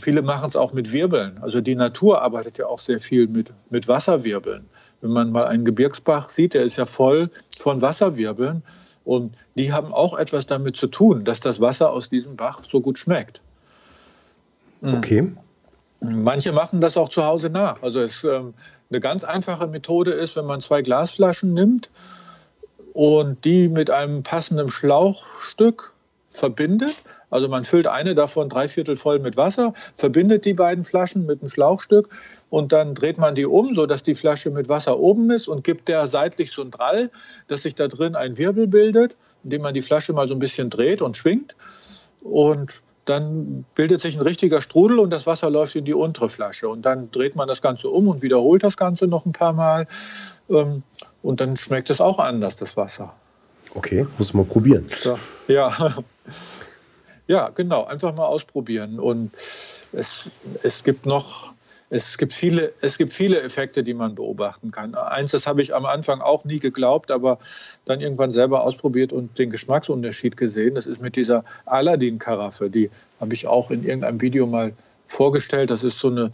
viele 0.00 0.22
machen 0.22 0.48
es 0.48 0.56
auch 0.56 0.72
mit 0.72 0.92
Wirbeln. 0.92 1.38
Also 1.40 1.60
die 1.60 1.74
Natur 1.74 2.22
arbeitet 2.22 2.58
ja 2.58 2.66
auch 2.66 2.78
sehr 2.78 3.00
viel 3.00 3.26
mit, 3.28 3.52
mit 3.70 3.88
Wasserwirbeln. 3.88 4.66
Wenn 5.00 5.10
man 5.10 5.32
mal 5.32 5.46
einen 5.46 5.64
Gebirgsbach 5.64 6.30
sieht, 6.30 6.54
der 6.54 6.64
ist 6.64 6.76
ja 6.76 6.86
voll 6.86 7.30
von 7.58 7.80
Wasserwirbeln. 7.80 8.62
Und 9.04 9.34
die 9.54 9.72
haben 9.72 9.92
auch 9.92 10.18
etwas 10.18 10.46
damit 10.46 10.76
zu 10.76 10.86
tun, 10.86 11.24
dass 11.24 11.40
das 11.40 11.60
Wasser 11.60 11.90
aus 11.90 12.10
diesem 12.10 12.36
Bach 12.36 12.62
so 12.70 12.80
gut 12.80 12.98
schmeckt. 12.98 13.40
Hm. 14.82 14.94
Okay. 14.94 15.32
Manche 16.00 16.52
machen 16.52 16.80
das 16.80 16.96
auch 16.96 17.08
zu 17.08 17.24
Hause 17.24 17.50
nach. 17.50 17.82
Also 17.82 18.00
es, 18.00 18.22
ähm, 18.22 18.54
eine 18.90 19.00
ganz 19.00 19.24
einfache 19.24 19.66
Methode 19.66 20.12
ist, 20.12 20.36
wenn 20.36 20.46
man 20.46 20.60
zwei 20.60 20.82
Glasflaschen 20.82 21.54
nimmt 21.54 21.90
und 22.98 23.44
die 23.44 23.68
mit 23.68 23.92
einem 23.92 24.24
passenden 24.24 24.70
Schlauchstück 24.70 25.92
verbindet. 26.30 26.96
Also 27.30 27.48
man 27.48 27.62
füllt 27.62 27.86
eine 27.86 28.16
davon 28.16 28.48
dreiviertel 28.48 28.96
voll 28.96 29.20
mit 29.20 29.36
Wasser, 29.36 29.72
verbindet 29.94 30.44
die 30.44 30.52
beiden 30.52 30.82
Flaschen 30.82 31.24
mit 31.24 31.40
einem 31.40 31.48
Schlauchstück 31.48 32.08
und 32.50 32.72
dann 32.72 32.96
dreht 32.96 33.16
man 33.16 33.36
die 33.36 33.46
um, 33.46 33.76
sodass 33.76 34.02
die 34.02 34.16
Flasche 34.16 34.50
mit 34.50 34.68
Wasser 34.68 34.98
oben 34.98 35.30
ist 35.30 35.46
und 35.46 35.62
gibt 35.62 35.86
der 35.86 36.08
seitlich 36.08 36.50
so 36.50 36.60
ein 36.60 36.72
Drall, 36.72 37.12
dass 37.46 37.62
sich 37.62 37.76
da 37.76 37.86
drin 37.86 38.16
ein 38.16 38.36
Wirbel 38.36 38.66
bildet, 38.66 39.16
indem 39.44 39.62
man 39.62 39.74
die 39.74 39.82
Flasche 39.82 40.12
mal 40.12 40.26
so 40.26 40.34
ein 40.34 40.40
bisschen 40.40 40.68
dreht 40.68 41.00
und 41.00 41.16
schwingt. 41.16 41.54
Und 42.24 42.82
dann 43.04 43.64
bildet 43.76 44.00
sich 44.00 44.16
ein 44.16 44.22
richtiger 44.22 44.60
Strudel 44.60 44.98
und 44.98 45.10
das 45.10 45.24
Wasser 45.24 45.50
läuft 45.50 45.76
in 45.76 45.84
die 45.84 45.94
untere 45.94 46.28
Flasche. 46.28 46.68
Und 46.68 46.82
dann 46.82 47.12
dreht 47.12 47.36
man 47.36 47.46
das 47.46 47.62
Ganze 47.62 47.90
um 47.90 48.08
und 48.08 48.22
wiederholt 48.22 48.64
das 48.64 48.76
Ganze 48.76 49.06
noch 49.06 49.24
ein 49.24 49.32
paar 49.32 49.52
Mal. 49.52 49.86
Und 51.22 51.40
dann 51.40 51.56
schmeckt 51.56 51.90
es 51.90 52.00
auch 52.00 52.18
anders, 52.18 52.56
das 52.56 52.76
Wasser. 52.76 53.14
Okay, 53.74 54.06
muss 54.16 54.34
man 54.34 54.46
probieren. 54.46 54.86
Ja, 55.48 55.70
ja, 57.26 57.48
genau, 57.50 57.84
einfach 57.84 58.14
mal 58.14 58.26
ausprobieren. 58.26 58.98
Und 58.98 59.32
es, 59.92 60.30
es 60.62 60.84
gibt 60.84 61.06
noch, 61.06 61.52
es 61.90 62.18
gibt, 62.18 62.32
viele, 62.32 62.72
es 62.80 62.98
gibt 62.98 63.12
viele 63.12 63.40
Effekte, 63.42 63.82
die 63.82 63.94
man 63.94 64.14
beobachten 64.14 64.70
kann. 64.70 64.94
Eins, 64.94 65.32
das 65.32 65.46
habe 65.46 65.62
ich 65.62 65.74
am 65.74 65.84
Anfang 65.84 66.20
auch 66.20 66.44
nie 66.44 66.60
geglaubt, 66.60 67.10
aber 67.10 67.38
dann 67.84 68.00
irgendwann 68.00 68.30
selber 68.30 68.64
ausprobiert 68.64 69.12
und 69.12 69.38
den 69.38 69.50
Geschmacksunterschied 69.50 70.36
gesehen. 70.36 70.74
Das 70.74 70.86
ist 70.86 71.00
mit 71.00 71.16
dieser 71.16 71.44
Aladdin-Karaffe. 71.66 72.70
Die 72.70 72.90
habe 73.20 73.34
ich 73.34 73.46
auch 73.46 73.70
in 73.70 73.84
irgendeinem 73.84 74.20
Video 74.20 74.46
mal 74.46 74.72
vorgestellt. 75.06 75.70
Das 75.70 75.84
ist 75.84 75.98
so 75.98 76.08
eine 76.08 76.32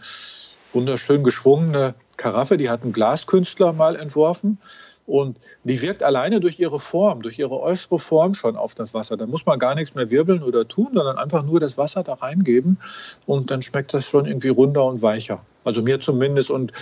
wunderschön 0.73 1.25
geschwungene 1.25 1.95
Karaffe, 2.17 2.57
die 2.57 2.71
hat 2.71 2.85
ein 2.85 2.93
Glaskünstler 2.93 3.73
mal 3.73 3.97
entworfen. 3.97 4.59
Und 5.07 5.37
die 5.65 5.83
wirkt 5.83 6.03
alleine 6.03 6.41
durch 6.41 6.59
ihre 6.59 6.81
Form, 6.81 7.21
durch 7.21 7.39
ihre 7.39 7.61
äußere 7.61 7.99
Form 7.99 8.35
schon 8.35 8.57
auf 8.57 8.75
das 8.75 8.95
Wasser. 8.95 9.19
Da 9.19 9.27
muss 9.27 9.45
man 9.45 9.59
gar 9.59 9.75
nichts 9.75 9.95
mehr 9.95 10.09
wirbeln 10.11 10.43
oder 10.43 10.67
tun, 10.67 10.93
sondern 10.95 11.19
einfach 11.19 11.43
nur 11.45 11.61
das 11.61 11.77
Wasser 11.77 12.03
da 12.03 12.15
reingeben 12.15 12.79
und 13.27 13.51
dann 13.51 13.61
schmeckt 13.61 13.93
das 13.93 14.07
schon 14.07 14.25
irgendwie 14.25 14.49
runder 14.49 14.87
und 14.87 15.03
weicher. 15.03 15.45
Also 15.63 15.83
mir 15.83 16.01
zumindest 16.01 16.51
und 16.51 16.73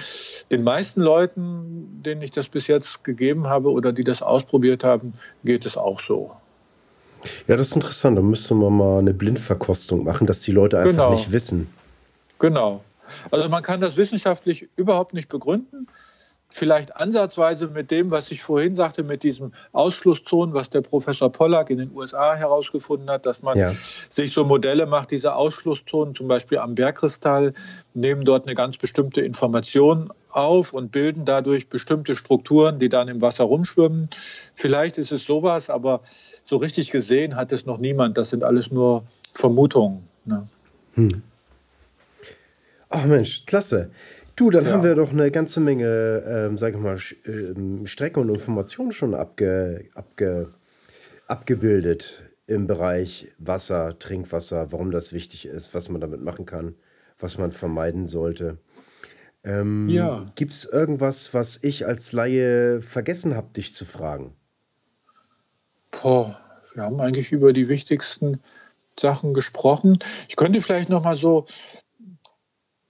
den 0.52 0.62
meisten 0.62 1.00
Leuten, 1.00 2.00
denen 2.04 2.22
ich 2.22 2.30
das 2.30 2.48
bis 2.48 2.68
jetzt 2.68 3.02
gegeben 3.02 3.48
habe 3.48 3.72
oder 3.72 3.92
die 3.92 4.04
das 4.04 4.22
ausprobiert 4.22 4.84
haben, 4.84 5.14
geht 5.42 5.66
es 5.66 5.76
auch 5.76 6.00
so. 6.00 6.30
Ja, 7.46 7.56
das 7.56 7.68
ist 7.68 7.76
interessant. 7.76 8.18
Da 8.18 8.22
müsste 8.22 8.54
man 8.54 8.72
mal 8.72 8.98
eine 8.98 9.14
Blindverkostung 9.14 10.04
machen, 10.04 10.26
dass 10.26 10.40
die 10.42 10.52
Leute 10.52 10.78
einfach 10.78 10.90
genau. 10.92 11.14
nicht 11.14 11.32
wissen. 11.32 11.72
Genau. 12.38 12.82
Also 13.30 13.48
man 13.48 13.62
kann 13.62 13.80
das 13.80 13.96
wissenschaftlich 13.96 14.68
überhaupt 14.76 15.14
nicht 15.14 15.28
begründen. 15.28 15.88
Vielleicht 16.54 16.96
ansatzweise 16.96 17.68
mit 17.68 17.90
dem, 17.90 18.10
was 18.10 18.30
ich 18.30 18.42
vorhin 18.42 18.76
sagte, 18.76 19.02
mit 19.02 19.22
diesem 19.22 19.52
Ausschlusszonen, 19.72 20.54
was 20.54 20.68
der 20.68 20.82
Professor 20.82 21.32
Pollack 21.32 21.70
in 21.70 21.78
den 21.78 21.90
USA 21.96 22.34
herausgefunden 22.34 23.08
hat, 23.08 23.24
dass 23.24 23.40
man 23.40 23.56
ja. 23.56 23.70
sich 23.70 24.34
so 24.34 24.44
Modelle 24.44 24.84
macht, 24.84 25.12
diese 25.12 25.34
Ausschlusszonen, 25.34 26.14
zum 26.14 26.28
Beispiel 26.28 26.58
am 26.58 26.74
Bergkristall, 26.74 27.54
nehmen 27.94 28.26
dort 28.26 28.44
eine 28.44 28.54
ganz 28.54 28.76
bestimmte 28.76 29.22
Information 29.22 30.12
auf 30.28 30.74
und 30.74 30.92
bilden 30.92 31.24
dadurch 31.24 31.70
bestimmte 31.70 32.16
Strukturen, 32.16 32.78
die 32.78 32.90
dann 32.90 33.08
im 33.08 33.22
Wasser 33.22 33.44
rumschwimmen. 33.44 34.10
Vielleicht 34.54 34.98
ist 34.98 35.10
es 35.10 35.24
sowas, 35.24 35.70
aber 35.70 36.02
so 36.44 36.58
richtig 36.58 36.90
gesehen 36.90 37.34
hat 37.34 37.52
es 37.52 37.64
noch 37.64 37.78
niemand. 37.78 38.18
Das 38.18 38.28
sind 38.28 38.44
alles 38.44 38.70
nur 38.70 39.04
Vermutungen. 39.32 40.06
Ne? 40.26 40.46
Hm. 40.96 41.22
Ach 42.94 43.06
Mensch, 43.06 43.46
klasse. 43.46 43.90
Du, 44.36 44.50
dann 44.50 44.66
ja. 44.66 44.72
haben 44.72 44.84
wir 44.84 44.94
doch 44.94 45.10
eine 45.10 45.30
ganze 45.30 45.60
Menge, 45.60 46.22
ähm, 46.26 46.58
sag 46.58 46.74
ich 46.74 46.80
mal, 46.80 46.98
ähm, 47.26 47.86
Strecke 47.86 48.20
und 48.20 48.28
Informationen 48.28 48.92
schon 48.92 49.14
abge, 49.14 49.86
abge, 49.94 50.50
abgebildet 51.26 52.22
im 52.46 52.66
Bereich 52.66 53.28
Wasser, 53.38 53.98
Trinkwasser, 53.98 54.72
warum 54.72 54.90
das 54.90 55.14
wichtig 55.14 55.46
ist, 55.46 55.74
was 55.74 55.88
man 55.88 56.02
damit 56.02 56.20
machen 56.20 56.44
kann, 56.44 56.74
was 57.18 57.38
man 57.38 57.52
vermeiden 57.52 58.06
sollte. 58.06 58.58
Ähm, 59.42 59.88
ja. 59.88 60.26
Gibt 60.34 60.52
es 60.52 60.66
irgendwas, 60.66 61.32
was 61.32 61.58
ich 61.62 61.86
als 61.86 62.12
Laie 62.12 62.82
vergessen 62.82 63.34
habe, 63.34 63.54
dich 63.54 63.72
zu 63.72 63.86
fragen? 63.86 64.34
Boah, 65.90 66.38
wir 66.74 66.82
haben 66.82 67.00
eigentlich 67.00 67.32
über 67.32 67.54
die 67.54 67.68
wichtigsten 67.68 68.40
Sachen 68.98 69.32
gesprochen. 69.32 69.98
Ich 70.28 70.36
könnte 70.36 70.60
vielleicht 70.60 70.90
noch 70.90 71.04
mal 71.04 71.16
so 71.16 71.46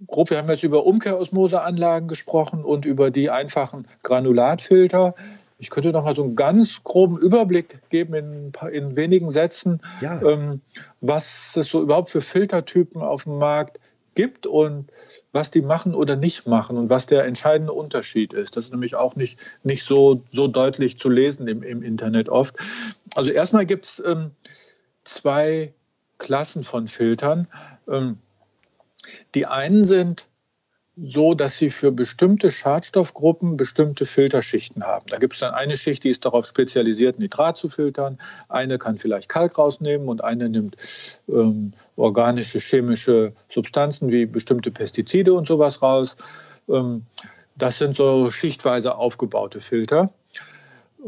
grob, 0.07 0.31
wir 0.31 0.39
haben 0.39 0.49
jetzt 0.49 0.63
über 0.63 0.87
Umkehrosmoseanlagen 0.87 2.09
gesprochen 2.09 2.65
und 2.65 2.85
über 2.85 3.11
die 3.11 3.31
einfachen 3.31 3.87
Granulatfilter. 4.03 5.15
Ich 5.59 5.71
könnte 5.71 5.93
noch 5.93 6.05
mal 6.05 6.17
so 6.17 6.25
einen 6.25 6.35
ganz 6.35 6.83
groben 6.83 7.19
Überblick 7.19 7.89
geben 7.91 8.15
in, 8.15 8.53
in 8.73 8.97
wenigen 8.97 9.31
Sätzen, 9.31 9.81
ja. 10.01 10.21
ähm, 10.23 10.61
was 11.01 11.57
es 11.57 11.69
so 11.69 11.83
überhaupt 11.83 12.11
für 12.11 12.21
Filtertypen 12.21 13.01
auf 13.01 13.25
dem 13.25 13.39
Markt 13.39 13.79
gibt 14.15 14.47
und 14.47 14.91
was 15.33 15.51
die 15.51 15.63
machen 15.63 15.95
oder 15.95 16.17
nicht 16.17 16.47
machen 16.47 16.77
und 16.77 16.91
was 16.91 17.07
der 17.07 17.25
entscheidende 17.25 17.73
Unterschied 17.73 18.33
ist. 18.33 18.57
Das 18.57 18.67
ist 18.67 18.71
nämlich 18.73 18.95
auch 18.95 19.17
nicht, 19.17 19.39
nicht 19.63 19.85
so, 19.85 20.23
so 20.31 20.49
deutlich 20.49 20.99
zu 20.99 21.09
lesen 21.09 21.49
im, 21.49 21.63
im 21.63 21.83
Internet 21.83 22.29
oft. 22.29 22.57
Also 23.15 23.31
erstmal 23.31 23.65
gibt 23.65 23.87
es 23.87 24.03
ähm, 24.05 24.33
zwei 25.05 25.73
Klassen 26.19 26.65
von 26.65 26.89
Filtern. 26.89 27.47
Ähm, 27.89 28.19
die 29.35 29.47
einen 29.47 29.85
sind 29.85 30.27
so, 30.97 31.35
dass 31.35 31.57
sie 31.57 31.71
für 31.71 31.91
bestimmte 31.91 32.51
Schadstoffgruppen 32.51 33.57
bestimmte 33.57 34.05
Filterschichten 34.05 34.85
haben. 34.85 35.07
Da 35.09 35.19
gibt 35.19 35.33
es 35.35 35.41
dann 35.41 35.55
eine 35.55 35.79
Schicht, 35.79 36.05
die 36.05 36.11
ist 36.11 36.25
darauf 36.25 36.45
spezialisiert, 36.45 37.19
Nitrat 37.19 37.57
zu 37.57 37.71
filtern. 37.71 38.19
Eine 38.49 38.79
kann 38.79 38.99
vielleicht 38.99 39.31
Kalk 39.31 39.57
rausnehmen 39.57 40.09
und 40.09 40.23
eine 40.23 40.51
nimmt 40.51 40.77
ähm, 41.29 41.73
organische, 41.97 42.59
chemische 42.59 43.33
Substanzen 43.49 44.11
wie 44.11 44.27
bestimmte 44.27 44.71
Pestizide 44.71 45.33
und 45.33 45.47
sowas 45.47 45.81
raus. 45.81 46.17
Ähm, 46.69 47.07
das 47.57 47.79
sind 47.79 47.97
so 47.97 48.31
schichtweise 48.31 48.95
aufgebaute 48.97 49.61
Filter. 49.61 50.13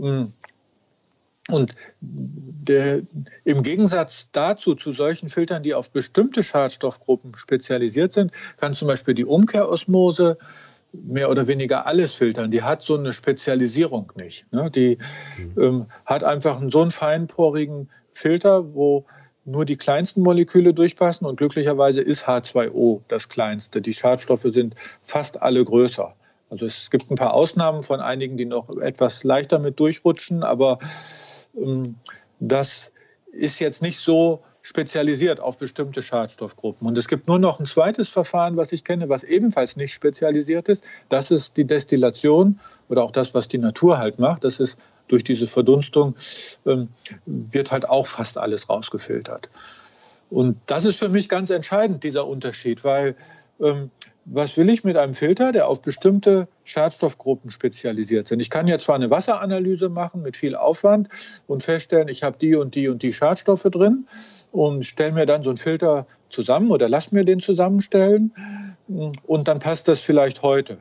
Ähm, 0.00 0.32
und 1.50 1.74
der, 2.00 3.02
im 3.44 3.62
Gegensatz 3.62 4.30
dazu, 4.32 4.74
zu 4.74 4.92
solchen 4.92 5.28
Filtern, 5.28 5.62
die 5.62 5.74
auf 5.74 5.90
bestimmte 5.90 6.42
Schadstoffgruppen 6.42 7.36
spezialisiert 7.36 8.14
sind, 8.14 8.32
kann 8.56 8.72
zum 8.72 8.88
Beispiel 8.88 9.14
die 9.14 9.26
Umkehrosmose 9.26 10.38
mehr 10.92 11.30
oder 11.30 11.46
weniger 11.46 11.86
alles 11.86 12.14
filtern. 12.14 12.50
Die 12.50 12.62
hat 12.62 12.80
so 12.80 12.96
eine 12.96 13.12
Spezialisierung 13.12 14.12
nicht. 14.16 14.50
Ne? 14.52 14.70
Die 14.70 14.98
mhm. 15.56 15.62
ähm, 15.62 15.86
hat 16.06 16.24
einfach 16.24 16.60
einen, 16.60 16.70
so 16.70 16.80
einen 16.80 16.90
feinporigen 16.90 17.90
Filter, 18.12 18.74
wo 18.74 19.04
nur 19.44 19.66
die 19.66 19.76
kleinsten 19.76 20.22
Moleküle 20.22 20.72
durchpassen 20.72 21.26
und 21.26 21.36
glücklicherweise 21.36 22.00
ist 22.00 22.26
H2O 22.26 23.02
das 23.08 23.28
kleinste. 23.28 23.82
Die 23.82 23.92
Schadstoffe 23.92 24.46
sind 24.46 24.74
fast 25.02 25.42
alle 25.42 25.62
größer. 25.62 26.14
Also 26.48 26.66
es 26.66 26.90
gibt 26.90 27.10
ein 27.10 27.16
paar 27.16 27.34
Ausnahmen 27.34 27.82
von 27.82 28.00
einigen, 28.00 28.36
die 28.36 28.44
noch 28.44 28.70
etwas 28.78 29.24
leichter 29.24 29.58
mit 29.58 29.80
durchrutschen, 29.80 30.42
aber 30.42 30.78
das 32.40 32.92
ist 33.32 33.58
jetzt 33.58 33.82
nicht 33.82 33.98
so 33.98 34.42
spezialisiert 34.62 35.40
auf 35.40 35.58
bestimmte 35.58 36.02
Schadstoffgruppen. 36.02 36.86
Und 36.86 36.96
es 36.96 37.06
gibt 37.06 37.28
nur 37.28 37.38
noch 37.38 37.60
ein 37.60 37.66
zweites 37.66 38.08
Verfahren, 38.08 38.56
was 38.56 38.72
ich 38.72 38.82
kenne, 38.82 39.08
was 39.10 39.22
ebenfalls 39.22 39.76
nicht 39.76 39.92
spezialisiert 39.92 40.68
ist. 40.68 40.82
Das 41.10 41.30
ist 41.30 41.56
die 41.58 41.66
Destillation 41.66 42.58
oder 42.88 43.02
auch 43.02 43.10
das, 43.10 43.34
was 43.34 43.46
die 43.46 43.58
Natur 43.58 43.98
halt 43.98 44.18
macht. 44.18 44.44
Das 44.44 44.60
ist 44.60 44.78
durch 45.08 45.22
diese 45.22 45.46
Verdunstung, 45.46 46.16
ähm, 46.64 46.88
wird 47.26 47.72
halt 47.72 47.86
auch 47.86 48.06
fast 48.06 48.38
alles 48.38 48.70
rausgefiltert. 48.70 49.50
Und 50.30 50.56
das 50.66 50.86
ist 50.86 50.98
für 50.98 51.10
mich 51.10 51.28
ganz 51.28 51.50
entscheidend, 51.50 52.02
dieser 52.02 52.26
Unterschied, 52.26 52.84
weil 52.84 53.16
ähm, 53.60 53.90
was 54.26 54.56
will 54.56 54.70
ich 54.70 54.84
mit 54.84 54.96
einem 54.96 55.14
Filter, 55.14 55.52
der 55.52 55.68
auf 55.68 55.82
bestimmte 55.82 56.48
Schadstoffgruppen 56.64 57.50
spezialisiert 57.50 58.28
sind? 58.28 58.40
Ich 58.40 58.50
kann 58.50 58.66
ja 58.66 58.78
zwar 58.78 58.94
eine 58.94 59.10
Wasseranalyse 59.10 59.88
machen 59.88 60.22
mit 60.22 60.36
viel 60.36 60.56
Aufwand 60.56 61.08
und 61.46 61.62
feststellen, 61.62 62.08
ich 62.08 62.22
habe 62.22 62.38
die 62.38 62.54
und 62.54 62.74
die 62.74 62.88
und 62.88 63.02
die 63.02 63.12
Schadstoffe 63.12 63.64
drin 63.64 64.06
und 64.52 64.86
stelle 64.86 65.12
mir 65.12 65.26
dann 65.26 65.42
so 65.42 65.50
einen 65.50 65.58
Filter 65.58 66.06
zusammen 66.30 66.70
oder 66.70 66.88
lass 66.88 67.12
mir 67.12 67.24
den 67.24 67.40
zusammenstellen 67.40 68.32
und 69.26 69.48
dann 69.48 69.58
passt 69.58 69.88
das 69.88 70.00
vielleicht 70.00 70.42
heute. 70.42 70.78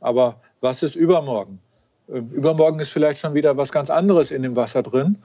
Aber 0.00 0.40
was 0.60 0.82
ist 0.82 0.96
übermorgen? 0.96 1.60
Ähm, 2.08 2.30
übermorgen 2.30 2.80
ist 2.80 2.90
vielleicht 2.90 3.20
schon 3.20 3.34
wieder 3.34 3.56
was 3.56 3.72
ganz 3.72 3.90
anderes 3.90 4.30
in 4.30 4.42
dem 4.42 4.56
Wasser 4.56 4.82
drin. 4.82 5.18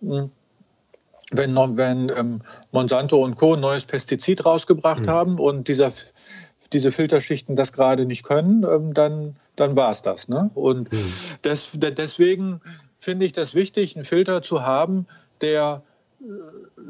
Hm. 0.00 0.30
Wenn, 1.30 1.54
wenn 1.54 2.08
ähm, 2.16 2.40
Monsanto 2.72 3.22
und 3.22 3.34
Co. 3.34 3.52
ein 3.54 3.60
neues 3.60 3.84
Pestizid 3.84 4.46
rausgebracht 4.46 5.02
mhm. 5.02 5.10
haben 5.10 5.38
und 5.38 5.68
dieser 5.68 5.92
diese 6.72 6.92
Filterschichten 6.92 7.56
das 7.56 7.72
gerade 7.72 8.04
nicht 8.04 8.22
können, 8.22 8.64
ähm, 8.64 8.94
dann, 8.94 9.36
dann 9.56 9.76
war 9.76 9.90
es 9.90 10.02
das. 10.02 10.28
Ne? 10.28 10.50
Und 10.54 10.92
mhm. 10.92 11.12
des, 11.44 11.70
deswegen 11.74 12.60
finde 12.98 13.26
ich 13.26 13.32
das 13.32 13.54
wichtig, 13.54 13.96
einen 13.96 14.04
Filter 14.04 14.42
zu 14.42 14.62
haben, 14.62 15.06
der 15.40 15.82
äh, 16.20 16.24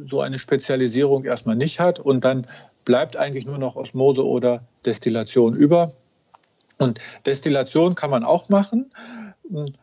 so 0.09 0.21
eine 0.21 0.39
Spezialisierung 0.39 1.25
erstmal 1.25 1.57
nicht 1.57 1.81
hat 1.81 1.99
und 1.99 2.25
dann 2.25 2.47
bleibt 2.85 3.17
eigentlich 3.17 3.47
nur 3.47 3.59
noch 3.59 3.77
Osmose 3.77 4.27
oder 4.27 4.63
Destillation 4.87 5.55
über. 5.55 5.93
Und 6.79 7.01
Destillation 7.27 7.95
kann 7.95 8.11
man 8.11 8.25
auch 8.25 8.49
machen, 8.49 8.91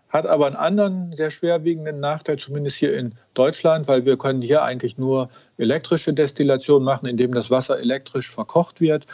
hat 0.09 0.26
aber 0.28 0.47
einen 0.47 0.55
anderen 0.55 1.16
sehr 1.16 1.32
schwerwiegenden 1.32 1.99
Nachteil, 1.99 2.38
zumindest 2.38 2.78
hier 2.78 2.97
in 2.97 3.16
Deutschland, 3.34 3.88
weil 3.88 4.05
wir 4.05 4.18
können 4.18 4.41
hier 4.41 4.63
eigentlich 4.63 4.97
nur 4.97 5.30
elektrische 5.57 6.13
Destillation 6.13 6.84
machen, 6.84 7.07
indem 7.07 7.34
das 7.34 7.49
Wasser 7.51 7.80
elektrisch 7.80 8.32
verkocht 8.32 8.80
wird. 8.80 9.05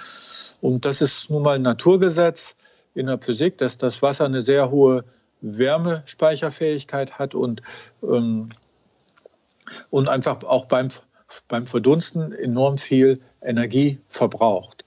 Und 0.60 0.86
das 0.86 1.02
ist 1.02 1.30
nun 1.30 1.44
mal 1.44 1.56
ein 1.56 1.62
Naturgesetz 1.62 2.56
in 2.94 3.08
der 3.08 3.20
Physik, 3.20 3.58
dass 3.58 3.78
das 3.78 4.02
Wasser 4.02 4.26
eine 4.26 4.42
sehr 4.42 4.72
hohe 4.72 5.06
Wärmespeicherfähigkeit 5.42 7.18
hat 7.18 7.34
und, 7.34 7.62
ähm, 8.04 8.50
und 9.90 10.10
einfach 10.10 10.44
auch 10.44 10.66
beim, 10.66 10.90
beim 11.48 11.66
Verdunsten 11.66 12.34
enorm 12.34 12.78
viel 12.78 13.22
Energie 13.42 14.00
verbraucht. 14.08 14.86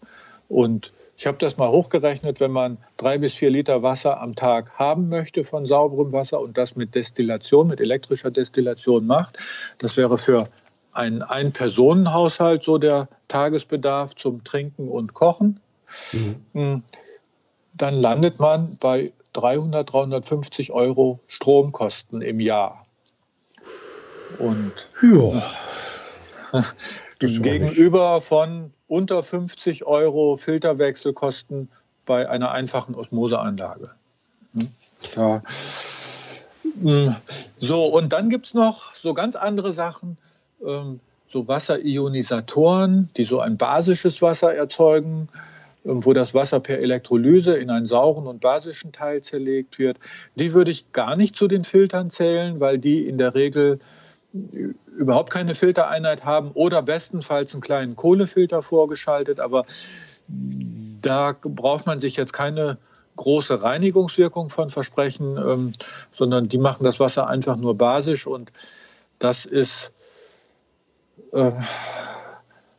Und 0.48 0.92
ich 1.16 1.26
habe 1.26 1.38
das 1.38 1.56
mal 1.56 1.68
hochgerechnet, 1.68 2.40
wenn 2.40 2.50
man 2.50 2.78
drei 2.96 3.18
bis 3.18 3.34
vier 3.34 3.50
Liter 3.50 3.82
Wasser 3.82 4.20
am 4.20 4.34
Tag 4.34 4.72
haben 4.72 5.08
möchte 5.08 5.44
von 5.44 5.66
sauberem 5.66 6.12
Wasser 6.12 6.40
und 6.40 6.58
das 6.58 6.76
mit 6.76 6.94
Destillation, 6.94 7.68
mit 7.68 7.80
elektrischer 7.80 8.30
Destillation 8.30 9.06
macht, 9.06 9.38
das 9.78 9.96
wäre 9.96 10.18
für 10.18 10.48
einen 10.92 11.22
Ein-Personen-Haushalt 11.22 12.62
so 12.62 12.78
der 12.78 13.08
Tagesbedarf 13.28 14.14
zum 14.14 14.44
Trinken 14.44 14.88
und 14.88 15.14
Kochen. 15.14 15.60
Mhm. 16.52 16.82
Dann 17.74 17.94
landet 17.94 18.38
man 18.38 18.76
bei 18.80 19.12
300, 19.32 19.92
350 19.92 20.72
Euro 20.72 21.20
Stromkosten 21.26 22.22
im 22.22 22.40
Jahr. 22.40 22.86
Und 24.38 24.72
ja. 25.02 25.42
gegenüber 27.28 28.20
von 28.20 28.72
unter 28.86 29.22
50 29.22 29.86
Euro 29.86 30.36
Filterwechselkosten 30.36 31.68
bei 32.06 32.28
einer 32.28 32.50
einfachen 32.52 32.94
Osmoseanlage. 32.94 33.90
Hm? 34.54 34.68
Ja. 35.16 35.42
Hm. 36.80 37.16
So, 37.58 37.86
und 37.86 38.12
dann 38.12 38.30
gibt 38.30 38.46
es 38.46 38.54
noch 38.54 38.94
so 38.94 39.14
ganz 39.14 39.36
andere 39.36 39.72
Sachen, 39.72 40.16
ähm, 40.64 41.00
so 41.32 41.48
Wasserionisatoren, 41.48 43.10
die 43.16 43.24
so 43.24 43.40
ein 43.40 43.56
basisches 43.56 44.22
Wasser 44.22 44.54
erzeugen 44.54 45.28
wo 45.84 46.14
das 46.14 46.34
Wasser 46.34 46.60
per 46.60 46.78
Elektrolyse 46.78 47.56
in 47.56 47.70
einen 47.70 47.86
sauren 47.86 48.26
und 48.26 48.40
basischen 48.40 48.92
Teil 48.92 49.20
zerlegt 49.20 49.78
wird. 49.78 49.98
Die 50.34 50.54
würde 50.54 50.70
ich 50.70 50.92
gar 50.92 51.14
nicht 51.14 51.36
zu 51.36 51.46
den 51.46 51.62
Filtern 51.62 52.10
zählen, 52.10 52.58
weil 52.58 52.78
die 52.78 53.06
in 53.06 53.18
der 53.18 53.34
Regel 53.34 53.78
überhaupt 54.96 55.30
keine 55.30 55.54
Filtereinheit 55.54 56.24
haben 56.24 56.50
oder 56.52 56.82
bestenfalls 56.82 57.52
einen 57.54 57.60
kleinen 57.60 57.96
Kohlefilter 57.96 58.62
vorgeschaltet. 58.62 59.40
Aber 59.40 59.64
da 60.28 61.36
braucht 61.40 61.86
man 61.86 62.00
sich 62.00 62.16
jetzt 62.16 62.32
keine 62.32 62.78
große 63.16 63.62
Reinigungswirkung 63.62 64.50
von 64.50 64.70
versprechen, 64.70 65.36
ähm, 65.36 65.72
sondern 66.12 66.48
die 66.48 66.58
machen 66.58 66.84
das 66.84 66.98
Wasser 66.98 67.28
einfach 67.28 67.56
nur 67.56 67.76
basisch 67.76 68.26
und 68.26 68.52
das 69.20 69.44
ist 69.44 69.92
äh, 71.32 71.52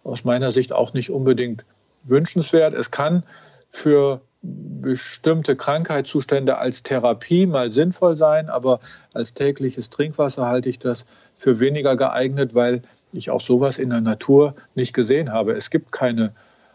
aus 0.03 0.26
meiner 0.26 0.51
Sicht 0.51 0.74
auch 0.74 0.93
nicht 0.93 1.10
unbedingt 1.10 1.64
wünschenswert. 2.03 2.74
Es 2.74 2.91
kann 2.91 3.24
für 3.72 4.22
bestimmte 4.41 5.56
Krankheitszustände 5.56 6.58
als 6.58 6.84
Therapie 6.84 7.45
mal 7.45 7.72
sinnvoll 7.72 8.16
sein, 8.16 8.49
aber 8.49 8.80
als 9.14 9.34
tägliches 9.34 9.89
Trinkwasser 9.89 10.45
halte 10.45 10.70
ich 10.70 10.80
das 10.80 11.06
für 11.46 11.60
weniger 11.60 11.96
geeignet, 11.96 12.56
weil 12.56 12.82
ich 13.14 13.30
auch 13.30 13.39
sowas 13.39 13.78
in 13.78 13.91
der 13.91 14.02
Natur 14.02 14.56
nicht 14.74 14.93
gesehen 14.93 15.32
habe. 15.32 15.54
Es 15.54 15.70
gibt 15.70 15.91
keine 15.91 16.34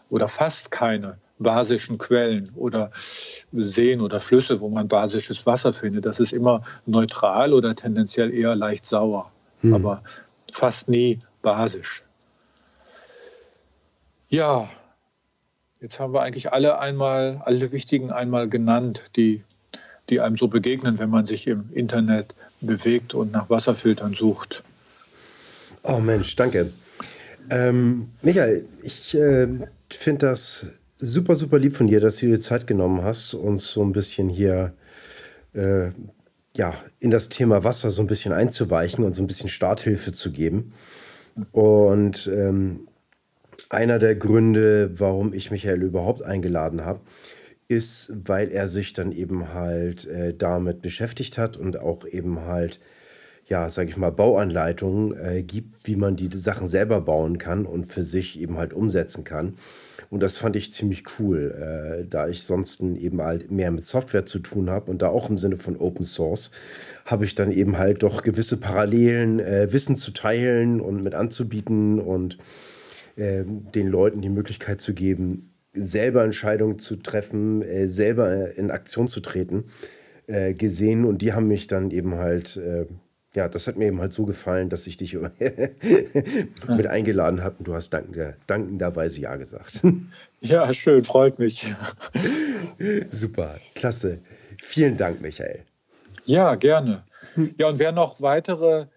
oder 0.09 0.29
fast 0.29 0.71
keine 0.71 1.17
basischen 1.39 1.97
Quellen 1.97 2.49
oder 2.55 2.89
Seen 3.51 3.99
oder 3.99 4.21
Flüsse, 4.21 4.61
wo 4.61 4.69
man 4.69 4.87
basisches 4.87 5.45
Wasser 5.45 5.73
findet. 5.73 6.05
Das 6.05 6.21
ist 6.21 6.31
immer 6.31 6.63
neutral 6.85 7.53
oder 7.53 7.75
tendenziell 7.75 8.33
eher 8.33 8.55
leicht 8.55 8.85
sauer, 8.85 9.29
hm. 9.59 9.73
aber 9.73 10.03
fast 10.53 10.87
nie 10.87 11.19
basisch. 11.41 12.05
Ja, 14.29 14.69
Jetzt 15.81 15.99
haben 15.99 16.13
wir 16.13 16.21
eigentlich 16.21 16.53
alle 16.53 16.77
einmal, 16.77 17.41
alle 17.43 17.71
wichtigen 17.71 18.11
einmal 18.11 18.47
genannt, 18.47 19.09
die, 19.15 19.43
die 20.09 20.21
einem 20.21 20.37
so 20.37 20.47
begegnen, 20.47 20.99
wenn 20.99 21.09
man 21.09 21.25
sich 21.25 21.47
im 21.47 21.73
Internet 21.73 22.35
bewegt 22.61 23.13
und 23.13 23.31
nach 23.31 23.49
Wasserfiltern 23.49 24.13
sucht. 24.13 24.63
Oh 25.83 25.99
Mensch, 25.99 26.35
danke. 26.35 26.71
Ähm, 27.49 28.09
Michael, 28.21 28.65
ich 28.81 29.15
äh, 29.15 29.47
finde 29.89 30.27
das 30.27 30.81
super, 30.95 31.35
super 31.35 31.57
lieb 31.57 31.75
von 31.75 31.87
dir, 31.87 31.99
dass 31.99 32.17
du 32.17 32.27
dir 32.27 32.39
Zeit 32.39 32.67
genommen 32.67 33.03
hast, 33.03 33.33
uns 33.33 33.71
so 33.71 33.83
ein 33.83 33.91
bisschen 33.91 34.29
hier 34.29 34.73
äh, 35.53 35.89
ja, 36.55 36.75
in 36.99 37.11
das 37.11 37.29
Thema 37.29 37.63
Wasser 37.63 37.91
so 37.91 38.01
ein 38.01 38.07
bisschen 38.07 38.33
einzuweichen 38.33 39.03
und 39.03 39.13
so 39.13 39.23
ein 39.23 39.27
bisschen 39.27 39.49
Starthilfe 39.49 40.11
zu 40.11 40.31
geben. 40.31 40.73
Und 41.51 42.27
ähm, 42.27 42.87
einer 43.69 43.99
der 43.99 44.15
Gründe, 44.15 44.91
warum 44.99 45.33
ich 45.33 45.49
Michael 45.49 45.81
überhaupt 45.81 46.23
eingeladen 46.23 46.85
habe, 46.85 46.99
ist, 47.71 48.13
weil 48.25 48.51
er 48.51 48.67
sich 48.67 48.93
dann 48.93 49.11
eben 49.11 49.53
halt 49.53 50.05
äh, 50.07 50.33
damit 50.33 50.81
beschäftigt 50.81 51.37
hat 51.37 51.57
und 51.57 51.79
auch 51.79 52.05
eben 52.05 52.41
halt, 52.41 52.79
ja, 53.47 53.69
sage 53.69 53.89
ich 53.89 53.97
mal, 53.97 54.11
Bauanleitungen 54.11 55.17
äh, 55.17 55.41
gibt, 55.41 55.87
wie 55.87 55.95
man 55.95 56.15
die 56.15 56.29
Sachen 56.37 56.67
selber 56.67 57.01
bauen 57.01 57.37
kann 57.37 57.65
und 57.65 57.85
für 57.85 58.03
sich 58.03 58.39
eben 58.39 58.57
halt 58.57 58.73
umsetzen 58.73 59.23
kann. 59.23 59.55
Und 60.09 60.21
das 60.21 60.37
fand 60.37 60.57
ich 60.57 60.73
ziemlich 60.73 61.05
cool, 61.17 61.55
äh, 61.57 62.05
da 62.05 62.27
ich 62.27 62.43
sonst 62.43 62.81
eben 62.81 63.21
halt 63.21 63.49
mehr 63.49 63.71
mit 63.71 63.85
Software 63.85 64.25
zu 64.25 64.39
tun 64.39 64.69
habe 64.69 64.91
und 64.91 65.01
da 65.01 65.07
auch 65.07 65.29
im 65.29 65.37
Sinne 65.37 65.57
von 65.57 65.77
Open 65.77 66.03
Source 66.03 66.51
habe 67.05 67.23
ich 67.25 67.33
dann 67.33 67.51
eben 67.51 67.77
halt 67.77 68.03
doch 68.03 68.21
gewisse 68.21 68.57
Parallelen, 68.57 69.39
äh, 69.39 69.71
Wissen 69.71 69.95
zu 69.95 70.11
teilen 70.11 70.81
und 70.81 71.03
mit 71.03 71.15
anzubieten 71.15 71.99
und 71.99 72.37
äh, 73.15 73.43
den 73.45 73.87
Leuten 73.87 74.21
die 74.21 74.29
Möglichkeit 74.29 74.81
zu 74.81 74.93
geben, 74.93 75.50
selber 75.73 76.23
Entscheidungen 76.23 76.79
zu 76.79 76.97
treffen, 76.97 77.61
äh, 77.61 77.87
selber 77.87 78.55
in 78.55 78.71
Aktion 78.71 79.07
zu 79.07 79.21
treten, 79.21 79.65
äh, 80.27 80.53
gesehen. 80.53 81.05
Und 81.05 81.21
die 81.21 81.33
haben 81.33 81.47
mich 81.47 81.67
dann 81.67 81.91
eben 81.91 82.15
halt, 82.15 82.57
äh, 82.57 82.85
ja, 83.33 83.47
das 83.47 83.67
hat 83.67 83.77
mir 83.77 83.85
eben 83.85 84.01
halt 84.01 84.11
so 84.11 84.25
gefallen, 84.25 84.69
dass 84.69 84.87
ich 84.87 84.97
dich 84.97 85.17
mit 86.67 86.87
eingeladen 86.87 87.43
habe 87.43 87.55
und 87.59 87.67
du 87.67 87.73
hast 87.73 87.91
danken, 87.91 88.33
dankenderweise 88.47 89.21
Ja 89.21 89.35
gesagt. 89.35 89.81
Ja, 90.43 90.73
schön, 90.73 91.03
freut 91.03 91.37
mich. 91.37 91.71
Super, 93.11 93.59
klasse. 93.75 94.17
Vielen 94.57 94.97
Dank, 94.97 95.21
Michael. 95.21 95.59
Ja, 96.25 96.55
gerne. 96.55 97.03
Ja, 97.59 97.67
und 97.67 97.77
wer 97.77 97.91
noch 97.91 98.21
weitere 98.21 98.87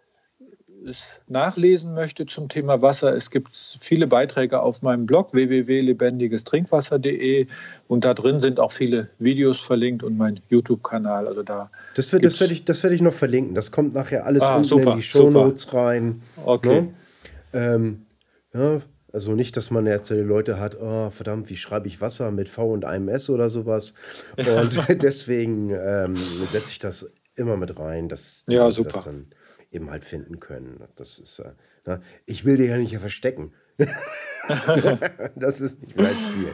nachlesen 1.29 1.95
möchte 1.95 2.27
zum 2.27 2.49
Thema 2.49 2.83
Wasser, 2.83 3.15
es 3.15 3.31
gibt 3.31 3.79
viele 3.81 4.07
Beiträge 4.07 4.61
auf 4.61 4.83
meinem 4.83 5.07
Blog 5.07 5.33
www.lebendigestrinkwasser.de 5.33 7.47
und 7.89 8.05
da 8.05 8.15
drin 8.15 8.41
sind 8.41 8.61
auch 8.61 8.73
viele 8.73 9.09
Videos 9.19 9.61
verlinkt 9.61 10.03
und 10.03 10.17
mein 10.17 10.41
YouTube-Kanal. 10.49 11.27
Also 11.27 11.43
da 11.43 11.71
das, 11.95 12.13
wird, 12.13 12.25
das 12.25 12.41
werde 12.41 12.55
ich, 12.55 12.67
werd 12.67 12.93
ich 12.93 13.03
noch 13.03 13.15
verlinken. 13.15 13.55
Das 13.55 13.71
kommt 13.71 13.95
nachher 13.95 14.27
alles 14.27 14.43
ah, 14.43 14.57
unten 14.57 14.69
super, 14.69 14.93
in 14.93 14.97
die 14.99 15.03
Shownotes 15.03 15.73
rein. 15.73 16.23
Okay. 16.45 16.83
Ne? 16.83 16.95
Ähm, 17.53 18.07
Ja, 18.53 18.81
also 19.13 19.33
nicht, 19.33 19.57
dass 19.57 19.71
man 19.71 19.87
jetzt 19.87 20.11
die 20.11 20.15
Leute 20.15 20.59
hat, 20.59 20.77
oh, 20.81 21.11
verdammt, 21.11 21.49
wie 21.49 21.57
schreibe 21.57 21.87
ich 21.87 22.01
Wasser 22.01 22.33
mit 22.33 22.49
V 22.49 22.73
und 22.73 22.85
einem 22.85 23.09
S 23.09 23.31
oder 23.31 23.49
sowas. 23.49 23.95
Und 24.37 24.77
deswegen 25.03 25.71
ähm, 25.71 26.17
setze 26.17 26.73
ich 26.73 26.81
das 26.81 27.13
immer 27.37 27.57
mit 27.57 27.79
rein, 27.79 28.09
dass 28.09 28.45
Ja, 28.49 28.65
Leute 28.65 28.83
das 28.83 28.93
super. 28.93 29.03
dann 29.05 29.27
eben 29.75 29.91
halt 29.91 30.05
finden 30.05 30.41
können. 30.41 30.83
Das 30.97 31.19
ist, 31.19 31.39
äh, 31.41 31.53
na, 31.85 32.01
ich 32.27 32.45
will 32.45 32.57
dich 32.57 32.69
ja 32.69 32.79
nicht 32.79 32.97
verstecken. 32.97 33.53
das 35.37 35.61
ist 35.61 35.83
nicht 35.83 36.01
mein 36.01 36.17
Ziel. 36.25 36.53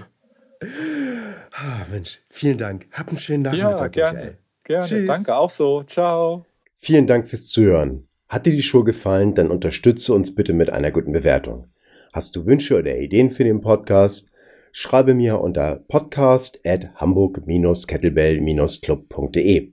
Ah, 1.52 1.84
Mensch, 1.90 2.20
vielen 2.28 2.58
Dank. 2.58 2.86
Hab 2.92 3.08
einen 3.08 3.18
schönen 3.18 3.44
Ja, 3.44 3.52
Nachmittag, 3.52 3.92
gerne. 3.92 4.18
Michael. 4.18 4.38
Gerne. 4.64 4.86
Tschüss. 4.86 5.06
Danke 5.06 5.36
auch 5.36 5.50
so. 5.50 5.82
Ciao. 5.82 6.46
Vielen 6.74 7.06
Dank 7.06 7.28
fürs 7.28 7.48
Zuhören. 7.48 8.06
Hat 8.28 8.46
dir 8.46 8.52
die 8.52 8.62
Show 8.62 8.84
gefallen, 8.84 9.34
dann 9.34 9.50
unterstütze 9.50 10.14
uns 10.14 10.34
bitte 10.34 10.52
mit 10.52 10.70
einer 10.70 10.90
guten 10.90 11.12
Bewertung. 11.12 11.66
Hast 12.12 12.36
du 12.36 12.46
Wünsche 12.46 12.78
oder 12.78 12.96
Ideen 12.96 13.30
für 13.30 13.44
den 13.44 13.60
Podcast? 13.60 14.30
Schreibe 14.72 15.14
mir 15.14 15.40
unter 15.40 15.76
podcast 15.88 16.60
at 16.64 16.94
hamburg-kettlebell-club.de. 16.94 19.72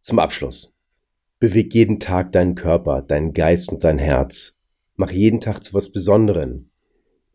Zum 0.00 0.18
Abschluss. 0.18 0.75
Beweg 1.38 1.74
jeden 1.74 2.00
Tag 2.00 2.32
deinen 2.32 2.54
Körper, 2.54 3.02
deinen 3.02 3.32
Geist 3.34 3.70
und 3.70 3.84
dein 3.84 3.98
Herz. 3.98 4.56
Mach 4.94 5.10
jeden 5.10 5.40
Tag 5.40 5.62
zu 5.62 5.74
was 5.74 5.92
Besonderem. 5.92 6.70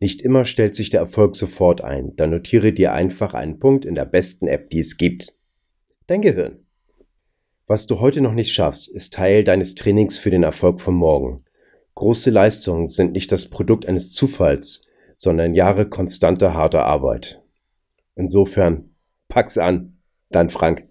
Nicht 0.00 0.20
immer 0.20 0.44
stellt 0.44 0.74
sich 0.74 0.90
der 0.90 1.00
Erfolg 1.00 1.36
sofort 1.36 1.80
ein, 1.80 2.16
dann 2.16 2.30
notiere 2.30 2.72
dir 2.72 2.92
einfach 2.92 3.34
einen 3.34 3.60
Punkt 3.60 3.84
in 3.84 3.94
der 3.94 4.04
besten 4.04 4.48
App, 4.48 4.70
die 4.70 4.80
es 4.80 4.96
gibt. 4.96 5.34
Dein 6.08 6.22
Gehirn. 6.22 6.66
Was 7.68 7.86
du 7.86 8.00
heute 8.00 8.20
noch 8.20 8.34
nicht 8.34 8.52
schaffst, 8.52 8.88
ist 8.88 9.14
Teil 9.14 9.44
deines 9.44 9.76
Trainings 9.76 10.18
für 10.18 10.30
den 10.30 10.42
Erfolg 10.42 10.80
von 10.80 10.94
morgen. 10.94 11.44
Große 11.94 12.30
Leistungen 12.30 12.86
sind 12.86 13.12
nicht 13.12 13.30
das 13.30 13.48
Produkt 13.50 13.86
eines 13.86 14.12
Zufalls, 14.12 14.88
sondern 15.16 15.54
Jahre 15.54 15.88
konstanter 15.88 16.54
harter 16.54 16.84
Arbeit. 16.84 17.40
Insofern, 18.16 18.90
pack's 19.28 19.56
an. 19.56 19.98
Dein 20.30 20.50
Frank. 20.50 20.88